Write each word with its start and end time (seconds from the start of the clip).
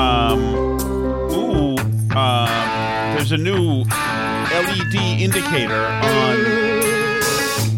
Um, 0.00 0.40
ooh, 1.30 1.76
um, 2.16 2.48
there's 3.14 3.32
a 3.32 3.36
new 3.36 3.84
LED 3.84 4.94
indicator 5.20 5.84
on 5.84 6.36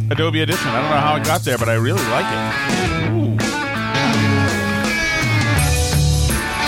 Adobe 0.08 0.40
Audition. 0.40 0.68
I 0.68 0.80
don't 0.80 0.90
know 0.90 1.00
how 1.00 1.16
it 1.16 1.24
got 1.24 1.40
there, 1.40 1.58
but 1.58 1.68
I 1.68 1.74
really 1.74 2.04
like 2.04 2.26
it. 2.26 3.10
Ooh. 3.10 3.36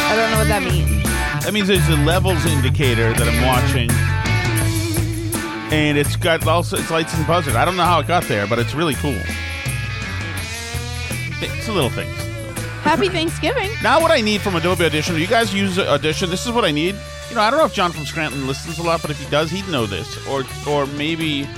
I 0.02 0.16
don't 0.16 0.30
know 0.32 0.38
what 0.38 0.48
that 0.48 0.62
means. 0.64 1.44
That 1.44 1.54
means 1.54 1.68
there's 1.68 1.88
a 1.88 1.96
levels 2.04 2.44
indicator 2.46 3.12
that 3.12 3.28
I'm 3.28 3.46
watching, 3.46 3.92
and 5.72 5.96
it's 5.96 6.16
got 6.16 6.44
also 6.48 6.78
it's 6.78 6.90
lights 6.90 7.14
and 7.14 7.24
buzzard. 7.28 7.54
I 7.54 7.64
don't 7.64 7.76
know 7.76 7.84
how 7.84 8.00
it 8.00 8.08
got 8.08 8.24
there, 8.24 8.48
but 8.48 8.58
it's 8.58 8.74
really 8.74 8.94
cool. 8.94 9.20
It's 11.40 11.68
a 11.68 11.72
little 11.72 11.90
things. 11.90 12.23
Happy 12.84 13.08
Thanksgiving. 13.08 13.70
Now, 13.82 14.00
what 14.00 14.10
I 14.10 14.20
need 14.20 14.42
from 14.42 14.56
Adobe 14.56 14.84
Audition, 14.84 15.16
you 15.16 15.26
guys 15.26 15.54
use 15.54 15.78
Audition. 15.78 16.28
This 16.28 16.44
is 16.44 16.52
what 16.52 16.64
I 16.64 16.70
need. 16.70 16.94
You 17.30 17.34
know, 17.34 17.40
I 17.40 17.50
don't 17.50 17.58
know 17.58 17.64
if 17.64 17.72
John 17.72 17.90
from 17.90 18.04
Scranton 18.04 18.46
listens 18.46 18.78
a 18.78 18.82
lot, 18.82 19.00
but 19.00 19.10
if 19.10 19.18
he 19.18 19.28
does, 19.30 19.50
he'd 19.50 19.66
know 19.68 19.86
this. 19.86 20.26
Or, 20.28 20.44
or 20.68 20.86
maybe 20.86 21.48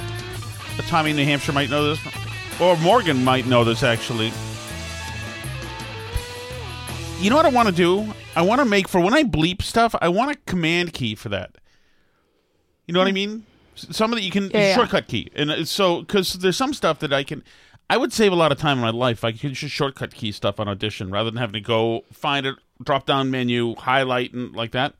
Tommy 0.87 1.11
in 1.11 1.17
New 1.17 1.25
Hampshire 1.25 1.53
might 1.53 1.69
know 1.69 1.95
this, 1.95 1.99
or 2.61 2.77
Morgan 2.77 3.25
might 3.25 3.47
know 3.47 3.65
this 3.65 3.83
actually. 3.83 4.33
You 7.19 7.31
know 7.31 7.37
what 7.37 7.47
I 7.47 7.51
want 7.51 7.69
to 7.69 7.75
do? 7.75 8.13
I 8.37 8.43
want 8.43 8.61
to 8.61 8.65
make 8.65 8.89
for 8.89 9.01
when 9.01 9.15
I 9.15 9.25
bleep 9.25 9.63
stuff. 9.63 9.95
I 10.01 10.09
want 10.09 10.31
a 10.31 10.37
command 10.47 10.93
key 10.93 11.15
for 11.15 11.31
that. 11.31 11.57
You 12.87 12.95
know 12.95 13.01
what 13.01 13.09
I 13.09 13.11
hmm. 13.11 13.15
mean? 13.15 13.47
Some 13.75 14.13
of 14.13 14.19
that 14.19 14.23
you 14.23 14.31
can 14.31 14.51
Yeah, 14.51 14.61
yeah. 14.61 14.75
shortcut 14.75 15.09
key, 15.09 15.31
and 15.35 15.51
uh, 15.51 15.65
so 15.65 16.01
because 16.01 16.35
there's 16.35 16.57
some 16.57 16.73
stuff 16.73 17.01
that 17.01 17.13
I 17.13 17.25
can. 17.25 17.43
I 17.89 17.97
would 17.97 18.13
save 18.13 18.33
a 18.33 18.37
lot 18.37 18.51
of 18.53 18.59
time 18.59 18.79
in 18.79 18.83
my 18.83 18.91
life. 18.91 19.23
I 19.25 19.33
could 19.33 19.53
just 19.53 19.73
shortcut 19.75 20.13
key 20.15 20.33
stuff 20.33 20.59
on 20.59 20.67
Audition 20.69 21.11
rather 21.11 21.31
than 21.31 21.39
having 21.39 21.53
to 21.55 21.61
go 21.61 22.05
find 22.13 22.45
it, 22.47 22.57
drop 22.83 23.07
down 23.07 23.31
menu, 23.31 23.75
highlight, 23.77 24.33
and 24.33 24.55
like 24.55 24.73
that. 24.73 24.95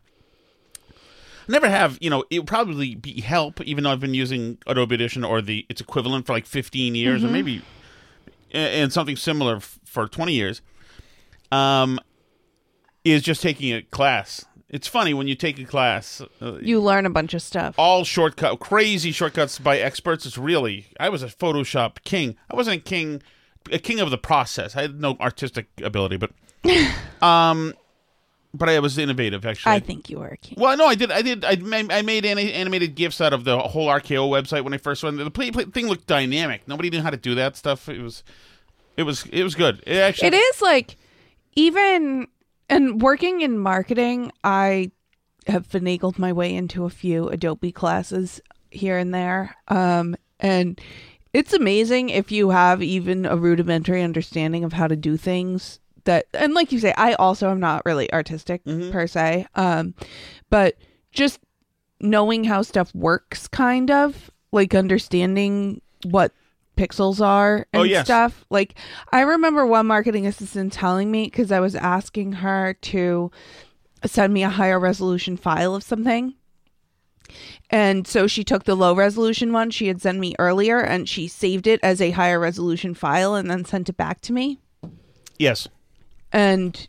I 1.49 1.53
never 1.53 1.69
have, 1.69 1.99
you 2.01 2.11
know, 2.11 2.25
it 2.31 2.41
would 2.41 2.49
probably 2.49 2.95
be 2.95 3.21
help, 3.21 3.61
even 3.63 3.85
though 3.85 3.91
I've 3.91 4.01
been 4.01 4.15
using 4.15 4.59
Adobe 4.67 4.95
Audition 4.95 5.25
or 5.25 5.41
the 5.43 5.65
its 5.69 5.81
equivalent 5.81 6.27
for 6.27 6.33
like 6.33 6.47
15 6.47 6.95
years 6.95 7.23
or 7.25 7.29
maybe 7.29 7.63
a- 8.53 8.57
and 8.59 8.93
something 8.93 9.17
similar 9.17 9.57
f- 9.57 9.79
for 9.85 10.07
20 10.09 10.33
years. 10.33 10.61
Um, 11.53 12.01
is 13.05 13.23
just 13.23 13.41
taking 13.43 13.73
a 13.73 13.83
class. 13.83 14.45
It's 14.69 14.89
funny 14.89 15.15
when 15.15 15.29
you 15.29 15.37
take 15.37 15.59
a 15.61 15.65
class, 15.65 16.21
uh, 16.43 16.59
You 16.61 16.81
learn 16.81 17.07
a 17.07 17.11
bunch 17.11 17.35
of 17.35 17.43
stuff. 17.43 17.77
all 17.79 18.03
shortcut, 18.03 18.59
crazy 18.59 19.13
shortcuts 19.13 19.59
by 19.61 19.79
experts. 19.79 20.27
It's 20.27 20.37
really, 20.37 20.87
I 20.99 21.09
was 21.09 21.23
a 21.23 21.29
Photoshop 21.29 22.03
king. 22.05 22.37
I 22.51 22.57
wasn't 22.57 22.79
a 22.79 22.81
king, 22.81 23.23
a 23.71 23.79
king 23.79 24.01
of 24.01 24.11
the 24.11 24.19
process. 24.19 24.75
I 24.75 24.83
had 24.83 25.01
no 25.01 25.17
artistic 25.21 25.69
ability, 25.81 26.17
but, 26.17 26.33
um, 27.25 27.75
but 28.53 28.69
I 28.69 28.81
was 28.81 28.99
innovative 28.99 29.47
actually. 29.47 29.73
I 29.73 29.79
think 29.79 30.11
you 30.11 30.19
were 30.19 30.29
a 30.29 30.37
king. 30.37 30.59
Well, 30.61 30.77
no, 30.77 30.87
I 30.87 30.97
did. 30.97 31.13
I 31.13 31.23
did. 31.23 31.45
I 31.45 31.57
made, 31.57 31.93
I 31.93 32.03
made 32.03 32.25
ani- 32.27 32.53
animated 32.53 32.97
gifs 32.97 33.21
out 33.21 33.33
of 33.33 33.45
the 33.45 33.57
whole 33.59 33.87
RKO 33.87 34.29
website 34.29 34.65
when 34.65 34.75
I 34.75 34.79
first 34.79 35.03
went. 35.05 35.17
The 35.19 35.31
play, 35.31 35.53
play, 35.53 35.65
thing 35.65 35.87
looked 35.87 36.07
dynamic. 36.09 36.67
Nobody 36.67 36.91
knew 36.91 37.03
how 37.03 37.11
to 37.11 37.17
do 37.17 37.35
that 37.37 37.57
stuff. 37.57 37.89
It 37.89 38.01
was, 38.01 38.25
it 38.97 39.05
was, 39.05 39.27
it 39.27 39.45
was 39.45 39.55
good. 39.55 39.83
It 39.87 39.97
actually, 39.99 40.29
It 40.29 40.35
is 40.35 40.61
like 40.63 40.97
even 41.55 42.27
and 42.69 43.01
working 43.01 43.41
in 43.41 43.59
marketing, 43.59 44.33
I 44.43 44.91
have 45.47 45.69
finagled 45.69 46.19
my 46.19 46.33
way 46.33 46.55
into 46.55 46.85
a 46.85 46.91
few 46.91 47.29
Adobe 47.29 47.73
classes 47.73 48.41
here 48.71 48.99
and 48.99 49.15
there. 49.15 49.57
Um 49.69 50.17
and 50.41 50.81
it's 51.33 51.53
amazing 51.53 52.09
if 52.09 52.33
you 52.33 52.51
have 52.51 52.83
even 52.83 53.27
a 53.27 53.37
rudimentary 53.37 54.03
understanding 54.03 54.65
of 54.65 54.73
how 54.73 54.87
to 54.87 54.97
do 54.97 55.17
things 55.17 55.79
that 56.05 56.27
and 56.35 56.55
like 56.55 56.73
you 56.73 56.81
say, 56.81 56.93
I 56.97 57.15
also 57.15 57.51
am 57.51 57.61
not 57.61 57.85
really 57.85 58.13
artistic 58.13 58.65
per 58.65 59.07
se. 59.07 59.47
Um 59.55 59.95
but 60.51 60.77
just 61.13 61.41
knowing 62.01 62.45
how 62.45 62.63
stuff 62.63 62.95
works 62.95 63.49
kind 63.49 63.91
of 63.91 64.31
like 64.53 64.75
understanding 64.75 65.81
what 66.05 66.33
pixels 66.77 67.21
are 67.25 67.67
and 67.73 67.81
Oh, 67.81 67.85
yes. 67.85 68.07
stuff 68.07 68.45
like 68.51 68.75
i 69.13 69.21
remember 69.23 69.67
one 69.67 69.87
marketing 69.87 70.27
assistant 70.27 70.73
telling 70.73 71.11
me 71.11 71.25
because 71.25 71.51
i 71.51 71.59
was 71.61 71.75
asking 71.75 72.33
her 72.33 72.75
to 72.83 73.31
send 74.05 74.33
me 74.35 74.43
a 74.43 74.49
higher 74.51 74.79
resolution 74.79 75.37
file 75.37 75.75
of 75.75 75.83
something 75.83 76.35
and 77.71 78.07
so 78.07 78.27
she 78.27 78.45
took 78.45 78.65
the 78.65 78.77
low 78.77 78.95
resolution 78.95 79.53
one 79.53 79.71
she 79.71 79.89
had 79.89 80.01
sent 80.01 80.19
me 80.19 80.35
earlier 80.39 80.79
and 80.79 81.09
she 81.09 81.27
saved 81.27 81.67
it 81.67 81.81
as 81.83 82.01
a 82.01 82.13
higher 82.13 82.39
resolution 82.39 82.95
file 82.95 83.35
and 83.35 83.51
then 83.51 83.65
sent 83.65 83.89
it 83.89 83.97
back 83.97 84.21
to 84.21 84.33
me 84.33 84.61
yes. 85.39 85.67
and 86.33 86.89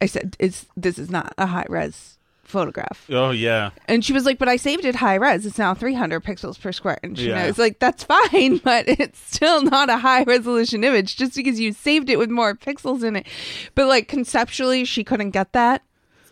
i 0.00 0.06
said 0.06 0.36
it's 0.40 0.66
this 0.76 0.98
is 0.98 1.10
not 1.10 1.32
a 1.38 1.46
high 1.46 1.66
res 1.68 2.13
photograph 2.46 3.06
Oh 3.10 3.30
yeah. 3.30 3.70
and 3.88 4.04
she 4.04 4.12
was 4.12 4.24
like, 4.24 4.38
"But 4.38 4.48
I 4.48 4.56
saved 4.56 4.84
it 4.84 4.94
high 4.96 5.14
res. 5.16 5.44
It's 5.46 5.58
now 5.58 5.74
300 5.74 6.22
pixels 6.22 6.60
per 6.60 6.72
square 6.72 6.98
inch." 7.02 7.20
You 7.20 7.28
know, 7.30 7.34
Yeah. 7.36 7.44
it's 7.46 7.58
like 7.58 7.78
that's 7.78 8.04
fine, 8.04 8.58
but 8.64 8.88
it's 8.88 9.18
still 9.18 9.62
not 9.62 9.90
a 9.90 9.98
high 9.98 10.22
resolution 10.24 10.84
image 10.84 11.16
just 11.16 11.34
because 11.34 11.58
you 11.60 11.72
saved 11.72 12.08
it 12.10 12.18
with 12.18 12.30
more 12.30 12.54
pixels 12.54 13.02
in 13.04 13.16
it. 13.16 13.26
But 13.74 13.86
like 13.88 14.08
conceptually, 14.08 14.84
she 14.84 15.04
couldn't 15.04 15.30
get 15.30 15.52
that. 15.52 15.82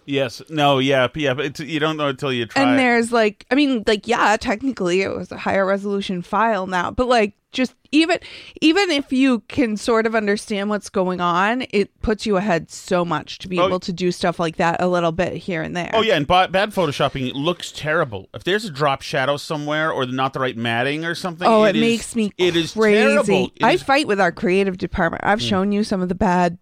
Yes. 0.05 0.43
No. 0.49 0.79
Yeah. 0.81 1.07
Yeah. 1.15 1.35
But 1.35 1.45
it's, 1.47 1.61
you 1.61 1.79
don't 1.79 1.97
know 1.97 2.09
until 2.09 2.33
you 2.33 2.47
try. 2.47 2.63
And 2.63 2.79
there's 2.79 3.13
like, 3.13 3.47
I 3.51 3.55
mean, 3.55 3.85
like 3.87 4.09
yeah, 4.09 4.37
technically 4.37 5.03
it 5.03 5.15
was 5.15 5.31
a 5.31 5.39
higher 5.39 5.65
resolution 5.65 6.23
file 6.23 6.67
now, 6.67 6.91
but 6.91 7.07
like 7.07 7.35
just 7.53 7.75
even 7.93 8.19
even 8.61 8.91
if 8.91 9.13
you 9.13 9.41
can 9.49 9.77
sort 9.77 10.07
of 10.07 10.15
understand 10.15 10.71
what's 10.71 10.89
going 10.89 11.21
on, 11.21 11.65
it 11.71 12.01
puts 12.01 12.27
you 12.27 12.37
ahead 12.39 12.71
so 12.71 13.05
much 13.05 13.39
to 13.39 13.49
be 13.49 13.59
Oh. 13.59 13.67
able 13.67 13.81
to 13.81 13.93
do 13.93 14.11
stuff 14.11 14.41
like 14.41 14.57
that 14.57 14.81
a 14.83 14.89
little 14.89 15.13
bit 15.13 15.35
here 15.35 15.63
and 15.63 15.77
there. 15.77 15.91
Oh 15.93 16.01
yeah, 16.03 16.17
and 16.17 16.27
ba- 16.27 16.49
bad 16.51 16.71
photoshopping 16.71 17.33
looks 17.35 17.71
terrible. 17.71 18.29
If 18.35 18.45
there's 18.45 18.65
a 18.65 18.71
drop 18.71 19.03
shadow 19.03 19.37
somewhere 19.37 19.93
or 19.93 20.07
not 20.07 20.33
the 20.33 20.41
right 20.41 20.57
matting 20.57 21.05
or 21.05 21.15
something, 21.15 21.47
Oh, 21.47 21.65
it 21.65 21.77
makes 21.77 22.17
me 22.17 22.33
It 22.39 22.57
is 22.57 22.73
crazy. 22.73 22.99
terrible. 22.99 23.53
It 23.57 23.63
I 23.65 23.73
is- 23.73 23.83
fight 23.83 24.07
with 24.07 24.21
our 24.21 24.33
creative 24.33 24.79
department. 24.79 25.23
I've 25.25 25.41
hmm. 25.41 25.47
shown 25.47 25.73
you 25.73 25.85
some 25.85 26.01
of 26.03 26.09
the 26.09 26.15
bad 26.15 26.59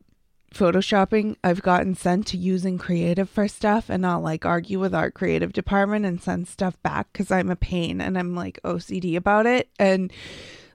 photoshopping 0.52 1.36
I've 1.44 1.62
gotten 1.62 1.94
sent 1.94 2.26
to 2.28 2.36
using 2.36 2.76
creative 2.76 3.30
for 3.30 3.46
stuff, 3.46 3.88
and 3.88 4.04
I'll 4.04 4.20
like 4.20 4.44
argue 4.44 4.80
with 4.80 4.94
our 4.94 5.10
creative 5.10 5.52
department 5.52 6.04
and 6.04 6.20
send 6.20 6.48
stuff 6.48 6.76
back 6.82 7.06
because 7.12 7.30
I'm 7.30 7.50
a 7.50 7.56
pain 7.56 8.00
and 8.00 8.18
I'm 8.18 8.34
like 8.34 8.58
OCD 8.64 9.14
about 9.16 9.46
it. 9.46 9.68
And 9.78 10.12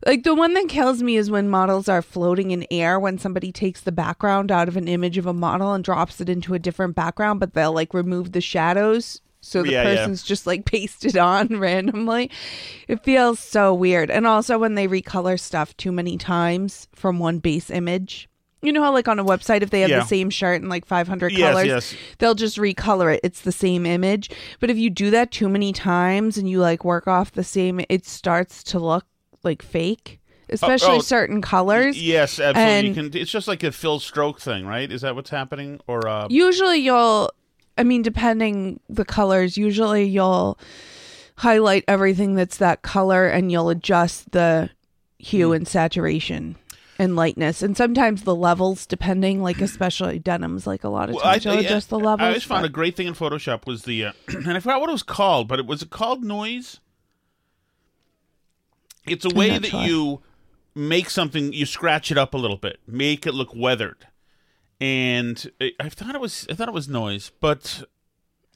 Like 0.05 0.23
the 0.23 0.35
one 0.35 0.53
that 0.53 0.69
kills 0.69 1.01
me 1.01 1.15
is 1.17 1.31
when 1.31 1.49
models 1.49 1.89
are 1.89 2.01
floating 2.01 2.51
in 2.51 2.67
air 2.69 2.99
when 2.99 3.17
somebody 3.17 3.51
takes 3.51 3.81
the 3.81 3.91
background 3.91 4.51
out 4.51 4.67
of 4.67 4.77
an 4.77 4.87
image 4.87 5.17
of 5.17 5.25
a 5.25 5.33
model 5.33 5.73
and 5.73 5.83
drops 5.83 6.21
it 6.21 6.29
into 6.29 6.53
a 6.53 6.59
different 6.59 6.95
background, 6.95 7.39
but 7.39 7.53
they'll 7.53 7.73
like 7.73 7.93
remove 7.93 8.31
the 8.31 8.41
shadows 8.41 9.21
so 9.41 9.63
the 9.63 9.71
Yeah, 9.71 9.83
yeah. 9.83 9.95
person's 9.95 10.21
just 10.23 10.45
like 10.45 10.65
pasted 10.65 11.17
on 11.17 11.47
randomly. 11.59 12.29
It 12.87 13.03
feels 13.03 13.39
so 13.39 13.73
weird. 13.73 14.11
And 14.11 14.27
also 14.27 14.57
when 14.59 14.75
they 14.75 14.87
recolor 14.87 15.39
stuff 15.39 15.75
too 15.77 15.91
many 15.91 16.17
times 16.17 16.87
from 16.93 17.17
one 17.19 17.39
base 17.39 17.69
image. 17.71 18.29
You 18.61 18.73
know 18.73 18.81
how 18.83 18.91
like 18.93 19.07
on 19.07 19.19
a 19.19 19.25
website 19.25 19.61
if 19.61 19.69
they 19.69 19.81
have 19.81 19.89
Yeah. 19.91 19.99
the 19.99 20.05
same 20.07 20.29
shirt 20.31 20.61
in 20.61 20.69
like 20.69 20.85
500 20.85 21.31
Yes, 21.31 21.51
colors, 21.51 21.65
yes. 21.67 21.95
they'll 22.19 22.33
just 22.35 22.57
recolor 22.57 23.13
it. 23.13 23.19
It's 23.23 23.41
the 23.41 23.51
same 23.51 23.85
image. 23.85 24.29
But 24.59 24.69
if 24.71 24.77
you 24.77 24.89
do 24.89 25.09
that 25.11 25.31
too 25.31 25.49
many 25.49 25.71
times 25.73 26.37
and 26.37 26.49
you 26.49 26.59
like 26.59 26.83
work 26.83 27.07
off 27.07 27.31
the 27.31 27.43
same, 27.43 27.81
it 27.89 28.05
starts 28.05 28.63
to 28.65 28.79
look 28.79 29.05
like 29.45 29.61
fake, 29.61 30.19
especially 30.49 30.97
oh, 30.97 31.01
certain 31.01 31.41
colors. 31.41 32.01
Yes, 32.01 32.39
absolutely. 32.39 32.89
You 32.89 33.01
And- 33.03 33.11
can, 33.13 33.21
it's 33.21 33.31
just 33.31 33.47
like 33.47 33.63
a 33.63 33.71
fill 33.71 33.99
Stroke 33.99 34.39
thing, 34.41 34.65
right? 34.65 34.91
Is 34.91 35.01
that 35.01 35.15
what's 35.15 35.29
happening? 35.29 35.79
Or 35.87 36.07
uh, 36.07 36.27
Usually 36.29 36.77
you'll, 36.79 37.31
I 37.77 37.83
mean, 37.83 38.01
depending 38.01 38.79
the 38.89 39.05
colors, 39.05 39.57
usually 39.57 40.05
you'll 40.05 40.57
highlight 41.37 41.83
everything 41.87 42.35
that's 42.35 42.57
that 42.57 42.81
color 42.81 43.27
and 43.27 43.51
you'll 43.51 43.69
adjust 43.69 44.31
the 44.31 44.69
hue 45.19 45.49
Hmm. 45.49 45.53
and 45.55 45.67
saturation. 45.67 46.55
And 46.97 47.17
lightness, 47.17 47.61
and 47.61 47.75
sometimes 47.75 48.23
the 48.23 48.33
levels, 48.33 48.85
depending, 48.85 49.43
like 49.43 49.59
especially 49.59 50.17
denims, 50.17 50.65
like 50.65 50.85
a 50.85 50.87
lot 50.87 51.09
of 51.09 51.15
Well, 51.15 51.25
I, 51.25 51.33
times 51.33 51.43
you'll 51.43 51.53
I- 51.55 51.59
adjust 51.59 51.89
the 51.89 51.99
levels. 51.99 52.21
I 52.23 52.27
always 52.27 52.43
found 52.45 52.65
a 52.65 52.69
great 52.69 52.95
thing 52.95 53.05
in 53.07 53.13
Photoshop 53.13 53.67
was 53.67 53.83
the, 53.83 54.05
uh, 54.05 54.11
and 54.29 54.49
I 54.53 54.61
forgot 54.61 54.79
what 54.79 54.87
it 54.89 54.93
was 54.93 55.03
called, 55.03 55.49
but 55.49 55.59
it 55.59 55.65
was 55.65 55.81
it 55.81 55.89
called 55.89 56.23
noise. 56.23 56.79
It's 59.07 59.25
a 59.25 59.29
way 59.35 59.57
that 59.57 59.73
you 59.87 60.21
make 60.73 61.09
something, 61.09 61.53
you 61.53 61.65
scratch 61.65 62.11
it 62.11 62.17
up 62.17 62.33
a 62.33 62.37
little 62.37 62.57
bit, 62.57 62.79
make 62.87 63.25
it 63.27 63.33
look 63.33 63.55
weathered, 63.55 64.07
and 64.81 65.49
I, 65.61 65.71
I 65.79 65.89
thought 65.89 66.15
it 66.15 66.21
was 66.21 66.45
I 66.49 66.53
thought 66.53 66.67
it 66.67 66.73
was 66.73 66.87
noise, 66.89 67.31
but 67.39 67.83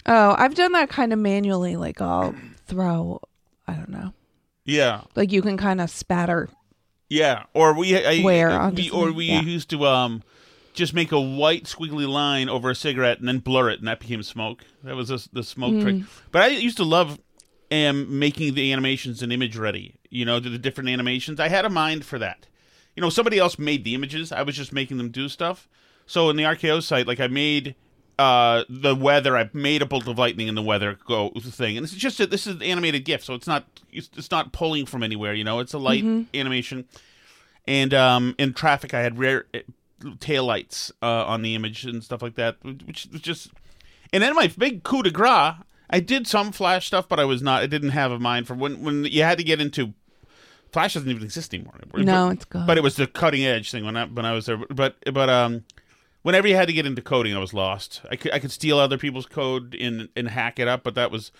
Oh, 0.06 0.36
I've 0.38 0.56
done 0.56 0.72
that 0.74 0.90
kind 0.90 1.12
of 1.14 1.20
manually. 1.20 1.76
Like 1.76 2.02
I'll 2.02 2.34
throw, 2.68 3.22
I 3.68 3.74
don't 3.74 3.90
know. 3.90 4.14
yeah, 4.66 5.02
Like 5.16 5.32
you 5.32 5.42
can 5.42 5.58
kind 5.58 5.82
of 5.82 5.90
spatter. 5.90 6.50
yeah, 7.10 7.44
or 7.54 7.74
we 7.78 7.98
I, 8.06 8.22
Where 8.22 8.50
I- 8.52 8.70
we, 8.70 8.90
or 8.90 9.12
we 9.12 9.26
Yeah. 9.26 9.42
used 9.42 9.70
to 9.72 9.86
um. 9.86 10.24
Just 10.76 10.94
make 10.94 11.12
a 11.12 11.20
white 11.20 11.64
squiggly 11.66 12.08
line 12.08 12.48
over 12.48 12.70
a 12.70 12.76
cigarette 12.76 13.20
and 13.20 13.28
then 13.28 13.40
blur 13.40 13.70
it, 13.72 13.80
and 13.80 13.88
that 13.90 14.00
became 14.00 14.24
smoke. 14.24 14.64
That 14.84 14.96
was 14.96 15.10
the, 15.10 15.28
the 15.34 15.44
smoke 15.44 15.74
Mm. 15.74 15.82
trick. 15.82 15.96
But 16.32 16.44
I 16.44 16.48
used 16.50 16.78
to 16.78 16.86
love 16.86 17.20
um, 17.70 18.18
making 18.20 18.54
the 18.54 18.72
animations 18.72 19.22
and 19.22 19.30
ImageReady. 19.32 19.96
You 20.10 20.26
know, 20.26 20.40
the 20.40 20.58
different 20.58 20.90
animations. 20.90 21.40
I 21.40 21.50
had 21.50 21.66
a 21.66 21.70
mind 21.70 22.06
for 22.06 22.20
that. 22.20 22.48
You 22.96 23.02
know, 23.02 23.10
somebody 23.10 23.38
else 23.38 23.60
made 23.60 23.84
the 23.84 23.96
images. 23.96 24.32
I 24.32 24.42
was 24.42 24.56
just 24.56 24.74
making 24.74 24.98
them 24.98 25.10
do 25.10 25.30
stuff. 25.30 25.68
So 26.06 26.30
in 26.30 26.36
the 26.36 26.44
RKO 26.44 26.82
site, 26.82 27.08
like 27.08 27.20
I 27.20 27.28
made 27.28 27.76
uh, 28.20 28.66
the 28.68 28.96
weather. 28.96 29.38
I 29.38 29.50
made 29.54 29.82
a 29.82 29.86
bolt 29.86 30.08
of 30.08 30.18
lightning 30.18 30.48
in 30.48 30.56
the 30.56 30.62
weather 30.62 31.00
go 31.06 31.30
thing, 31.30 31.78
and 31.78 31.86
it's 31.86 31.94
just 31.94 32.20
a, 32.20 32.28
this 32.28 32.46
is 32.48 32.56
an 32.56 32.62
animated 32.62 33.06
GIF, 33.06 33.24
so 33.24 33.34
it's 33.34 33.48
not 33.48 33.66
it's, 33.92 34.10
it's 34.18 34.30
not 34.30 34.52
pulling 34.52 34.86
from 34.86 35.04
anywhere. 35.04 35.34
You 35.34 35.46
know, 35.46 35.60
it's 35.60 35.74
a 35.74 35.78
light 35.78 36.04
animation. 36.34 36.86
And 37.66 37.94
um, 37.94 38.36
in 38.38 38.54
traffic, 38.54 38.94
I 38.94 39.02
had 39.02 39.20
rare 39.20 39.46
tail 40.20 40.46
lights 40.46 40.92
uh, 41.02 41.26
on 41.26 41.44
the 41.44 41.56
image 41.56 41.86
and 41.86 42.04
stuff 42.04 42.22
like 42.22 42.36
that, 42.36 42.58
which 42.64 43.08
was 43.12 43.22
just. 43.22 43.52
And 44.12 44.24
then 44.24 44.36
my 44.36 44.48
big 44.48 44.84
coup 44.84 45.04
de 45.04 45.12
grace, 45.12 45.54
I 45.90 46.00
did 46.00 46.28
some 46.28 46.52
Flash 46.52 46.88
stuff, 46.88 47.08
but 47.10 47.20
I 47.20 47.26
was 47.26 47.42
not. 47.42 47.62
I 47.64 47.68
didn't 47.68 47.90
have 47.90 48.12
a 48.12 48.20
mind 48.20 48.48
for 48.48 48.54
when 48.54 48.82
when 48.84 49.06
you 49.06 49.24
had 49.24 49.38
to 49.38 49.44
get 49.44 49.60
into. 49.62 49.94
Flash 50.72 50.94
doesn't 50.94 51.10
even 51.10 51.24
exist 51.24 51.54
anymore. 51.54 51.74
No, 51.96 52.28
But- 52.28 52.34
it's 52.34 52.46
gone. 52.46 52.68
But 52.68 52.78
it 52.78 52.82
was 52.84 52.96
the 52.96 53.08
cutting 53.08 53.44
edge 53.44 53.72
thing 53.72 53.86
when 53.86 53.98
I 53.98 54.06
when 54.06 54.26
I 54.26 54.34
was 54.34 54.46
there. 54.46 54.58
But 54.58 54.98
but 55.12 55.30
um, 55.30 55.64
whenever 56.22 56.48
you 56.48 56.56
had 56.56 56.68
to 56.68 56.74
get 56.74 56.86
into 56.86 57.02
coding, 57.02 57.36
I 57.36 57.40
was 57.40 57.54
lost. 57.54 58.02
I 58.12 58.16
could 58.16 58.32
I 58.34 58.40
could 58.40 58.52
steal 58.52 58.78
other 58.78 58.98
people's 58.98 59.26
code 59.26 59.76
and 59.80 60.10
and 60.16 60.28
hack 60.28 60.60
it 60.60 60.68
up, 60.68 60.84
but 60.84 60.94
that 60.96 61.10
was. 61.12 61.32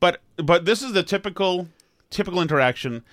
But 0.00 0.20
but 0.36 0.64
this 0.64 0.82
is 0.82 0.92
the 0.92 1.02
typical 1.04 1.68
typical 2.10 2.42
interaction 2.42 3.04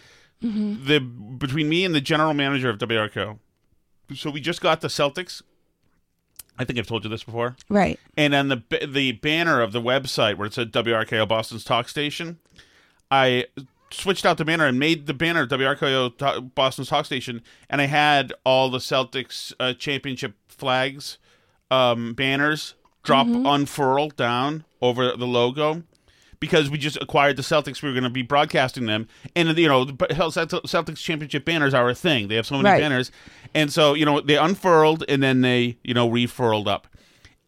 the 0.42 1.00
between 1.00 1.70
me 1.70 1.86
and 1.86 1.96
the 1.96 2.02
general 2.02 2.34
manager 2.34 2.70
of 2.70 2.78
WRKO. 2.78 3.38
So 4.16 4.30
we 4.30 4.42
just 4.42 4.60
got 4.60 4.82
the 4.82 4.90
Celtics. 4.90 5.42
I 6.58 6.66
think 6.66 6.78
I've 6.80 6.88
told 6.88 7.04
you 7.04 7.10
this 7.10 7.24
before. 7.24 7.56
Right. 7.70 8.00
And 8.16 8.34
on 8.36 8.48
the 8.50 8.64
the 8.88 9.14
banner 9.14 9.62
of 9.62 9.72
the 9.72 9.82
website 9.82 10.38
where 10.38 10.48
it 10.48 10.54
said 10.54 10.72
WRKO 10.72 11.28
Boston's 11.28 11.64
Talk 11.64 11.90
Station, 11.90 12.40
I 13.10 13.46
switched 13.92 14.26
out 14.26 14.38
the 14.38 14.46
banner 14.46 14.66
and 14.66 14.80
made 14.80 15.06
the 15.06 15.14
banner 15.14 15.46
WRKO 15.48 16.18
Ta- 16.18 16.40
Boston's 16.42 16.90
Talk 16.90 17.06
Station, 17.06 17.42
and 17.70 17.82
I 17.82 17.86
had 17.86 18.34
all 18.46 18.70
the 18.70 18.80
Celtics 18.80 19.54
uh, 19.60 19.74
championship 19.74 20.36
flags 20.48 21.18
um, 21.72 22.14
banners 22.14 22.76
drop 23.04 23.28
unfurl 23.28 24.10
down 24.10 24.64
over 24.82 25.16
the 25.16 25.28
logo. 25.28 25.84
Because 26.44 26.70
we 26.70 26.78
just 26.78 26.98
acquired 27.02 27.38
the 27.38 27.42
Celtics, 27.42 27.82
we 27.82 27.88
were 27.88 27.94
going 27.94 28.04
to 28.04 28.10
be 28.10 28.22
broadcasting 28.22 28.86
them, 28.86 29.08
and 29.34 29.58
you 29.58 29.70
know, 29.70 29.86
the 29.86 29.94
Celtics 29.94 30.98
championship 30.98 31.46
banners 31.46 31.74
are 31.74 31.88
a 31.90 31.96
thing. 31.96 32.28
They 32.28 32.36
have 32.36 32.46
so 32.46 32.56
many 32.58 32.66
Right. 32.68 32.82
banners, 32.82 33.12
and 33.54 33.72
so 33.72 33.94
you 33.94 34.04
know 34.06 34.20
they 34.20 34.36
unfurled 34.36 35.06
and 35.08 35.24
then 35.24 35.40
they 35.40 35.78
you 35.86 35.94
know 35.94 36.06
refurled 36.10 36.68
up 36.68 36.88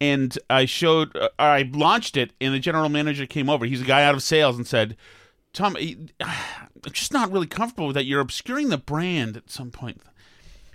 and 0.00 0.38
I 0.48 0.64
showed, 0.64 1.14
uh, 1.14 1.28
I 1.38 1.68
launched 1.74 2.16
it, 2.16 2.32
and 2.40 2.54
the 2.54 2.58
general 2.58 2.88
manager 2.88 3.26
came 3.26 3.50
over. 3.50 3.66
He's 3.66 3.82
a 3.82 3.84
guy 3.84 4.02
out 4.02 4.14
of 4.14 4.22
sales 4.22 4.56
and 4.56 4.66
said, 4.66 4.96
"Tom, 5.52 5.76
I'm 6.20 6.92
just 6.92 7.12
not 7.12 7.30
really 7.30 7.46
comfortable 7.46 7.88
with 7.88 7.96
that. 7.96 8.06
You're 8.06 8.20
obscuring 8.20 8.70
the 8.70 8.78
brand 8.78 9.36
at 9.36 9.50
some 9.50 9.70
point. 9.70 10.00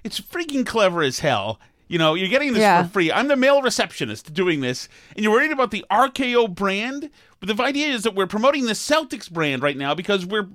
It's 0.04 0.20
freaking 0.22 0.64
clever 0.66 1.02
as 1.02 1.20
hell." 1.22 1.60
You 1.92 1.98
know, 1.98 2.14
you're 2.14 2.30
getting 2.30 2.54
this 2.54 2.62
Yeah. 2.62 2.84
for 2.84 2.90
free. 2.90 3.12
I'm 3.12 3.28
the 3.28 3.36
male 3.36 3.62
receptionist 3.62 4.34
doing 4.34 4.62
this, 4.62 4.88
and 5.14 5.24
you're 5.24 5.34
worried 5.34 5.52
about 5.52 5.72
the 5.72 5.84
RKO 5.92 6.48
brand. 6.48 7.10
But 7.42 7.56
the 7.56 7.62
idea 7.64 7.88
is 7.90 8.04
that 8.04 8.16
we're 8.16 8.28
promoting 8.28 8.66
the 8.66 8.74
Celtics 8.74 9.30
brand 9.30 9.62
right 9.62 9.76
now 9.76 9.94
because 9.94 10.26
we're 10.26 10.48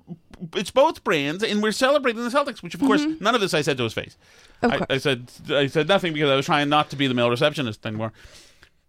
it's 0.55 0.71
both 0.71 1.05
brands, 1.05 1.45
and 1.45 1.63
we're 1.63 1.73
celebrating 1.73 2.23
the 2.25 2.31
Celtics. 2.31 2.63
Which, 2.63 2.75
of 2.75 2.81
course, 2.81 3.05
none 3.21 3.35
of 3.35 3.43
this 3.43 3.53
I 3.53 3.61
said 3.61 3.77
to 3.77 3.85
his 3.85 3.93
face. 3.93 4.17
I. 4.63 4.81
I 4.89 4.97
said 4.97 5.31
I 5.51 5.67
said 5.67 5.89
nothing 5.89 6.15
because 6.15 6.31
I 6.31 6.37
was 6.37 6.47
trying 6.47 6.71
not 6.71 6.89
to 6.91 6.97
be 6.97 7.07
the 7.07 7.13
male 7.15 7.29
receptionist 7.29 7.85
anymore. 7.85 8.13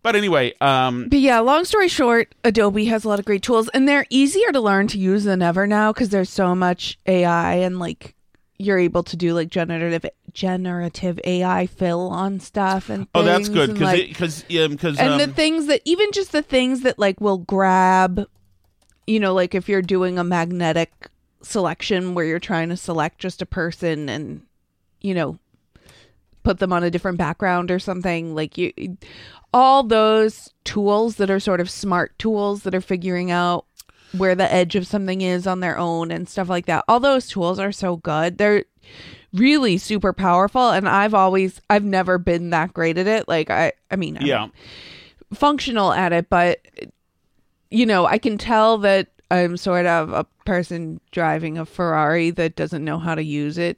But 0.02 0.16
anyway, 0.16 0.54
um, 0.62 1.10
But 1.10 1.20
yeah, 1.20 1.40
long 1.40 1.66
story 1.66 1.90
short, 1.90 2.34
Adobe 2.46 2.86
has 2.86 3.04
a 3.04 3.10
lot 3.10 3.20
of 3.20 3.26
great 3.26 3.42
tools 3.42 3.68
and 3.74 3.90
they're 3.90 4.06
easier 4.10 4.54
to 4.54 4.62
learn 4.62 4.88
to 4.88 4.98
use 4.98 5.26
than 5.26 5.42
ever 5.42 5.68
now 5.68 5.92
because 5.92 6.10
there's 6.10 6.30
so 6.30 6.56
much 6.56 6.98
AI 7.08 7.56
and 7.56 7.78
like 7.78 8.16
you're 8.60 8.80
able 8.80 9.04
to 9.04 9.16
do 9.16 9.34
like 9.34 9.50
generative 9.50 10.06
generative 10.34 11.20
AI 11.24 11.68
fill 11.68 12.10
on 12.10 12.40
stuff 12.40 12.90
and 12.90 13.08
oh, 13.14 13.24
that's 13.24 13.50
good 13.50 13.74
because 13.74 13.82
like, 13.82 14.08
because 14.10 14.44
because 14.44 14.98
and 14.98 15.14
um, 15.14 15.18
the 15.18 15.28
things 15.28 15.68
that 15.68 15.82
even 15.86 16.12
just 16.12 16.32
the 16.32 16.42
things 16.42 16.82
that 16.82 16.98
like 16.98 17.22
will 17.22 17.38
grab 17.38 18.26
you 19.06 19.20
know 19.20 19.34
like 19.34 19.54
if 19.54 19.70
you're 19.70 19.82
doing 19.82 20.18
a 20.18 20.24
magnetic 20.24 21.10
selection 21.42 22.16
where 22.16 22.26
you're 22.26 22.40
trying 22.40 22.70
to 22.70 22.78
select 22.78 23.20
just 23.20 23.42
a 23.42 23.46
person 23.46 24.10
and 24.10 24.42
you 25.02 25.14
know 25.14 25.38
put 26.44 26.60
them 26.60 26.74
on 26.74 26.84
a 26.84 26.90
different 26.90 27.18
background 27.18 27.70
or 27.70 27.78
something 27.78 28.34
like 28.34 28.58
you 28.58 28.72
all 29.54 29.84
those 29.84 30.54
tools 30.64 31.16
that 31.16 31.30
are 31.30 31.40
sort 31.40 31.62
of 31.62 31.70
smart 31.70 32.18
tools 32.18 32.64
that 32.64 32.74
are 32.74 32.82
figuring 32.82 33.32
out 33.32 33.66
where 34.16 34.36
the 34.36 34.52
edge 34.52 34.76
of 34.76 34.88
something 34.88 35.22
is 35.22 35.48
on 35.48 35.60
their 35.60 35.78
own 35.78 36.12
and 36.12 36.30
stuff 36.30 36.50
like 36.50 36.66
that. 36.66 36.84
All 36.88 37.00
those 37.00 37.28
tools 37.28 37.60
are 37.60 37.72
so 37.72 37.98
good. 37.98 38.38
They're 38.38 38.64
really 39.34 39.78
super 39.78 40.14
powerful 40.14 40.70
and 40.70 40.88
i've 40.88 41.14
always 41.14 41.62
i've 41.70 41.84
never 41.84 42.18
been 42.18 42.50
that 42.52 42.74
great 42.74 42.98
at 42.98 43.08
it. 43.08 43.28
Like 43.28 43.50
i 43.50 43.74
i 43.92 43.96
mean 43.96 44.18
I'm 44.18 44.26
yeah, 44.26 44.48
functional 45.34 45.92
at 45.92 46.14
it 46.14 46.30
but 46.30 46.60
you 47.70 47.86
know 47.86 48.06
i 48.06 48.18
can 48.18 48.38
tell 48.38 48.78
that 48.80 49.08
i'm 49.30 49.58
sort 49.58 49.86
of 49.86 50.12
a 50.14 50.24
person 50.46 51.02
driving 51.12 51.58
a 51.58 51.66
ferrari 51.66 52.30
that 52.32 52.56
doesn't 52.56 52.84
know 52.84 52.98
how 52.98 53.16
to 53.16 53.24
use 53.24 53.58
it 53.58 53.78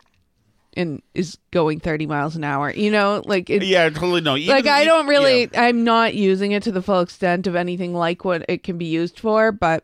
and 0.75 1.01
is 1.15 1.39
going 1.49 1.79
30 1.79 2.05
miles 2.05 2.35
an 2.35 2.43
hour 2.43 2.71
you 2.71 2.91
know? 2.91 3.23
Like 3.25 3.49
it, 3.49 3.63
yeah, 3.63 3.89
totally 3.89 4.21
no. 4.21 4.37
Even- 4.37 4.55
like 4.55 4.67
I 4.67 4.85
don't 4.85 5.07
really 5.07 5.49
yeah. 5.51 5.63
i'm 5.63 5.83
not 5.83 6.13
using 6.13 6.51
it 6.51 6.61
to 6.63 6.71
the 6.71 6.83
full 6.83 6.99
extent 6.99 7.47
of 7.47 7.55
anything 7.55 7.95
like 7.95 8.23
what 8.23 8.45
it 8.47 8.61
can 8.61 8.77
be 8.77 8.85
used 8.85 9.19
for 9.19 9.51
but 9.51 9.83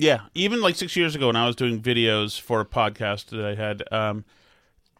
Yeah, 0.00 0.20
even 0.34 0.60
like 0.60 0.76
six 0.76 0.96
years 0.96 1.14
ago 1.14 1.26
when 1.28 1.36
I 1.36 1.46
was 1.46 1.56
doing 1.56 1.80
videos 1.80 2.40
for 2.40 2.60
a 2.60 2.64
podcast 2.64 3.26
that 3.26 3.44
I 3.44 3.54
had, 3.54 3.82
um, 3.92 4.24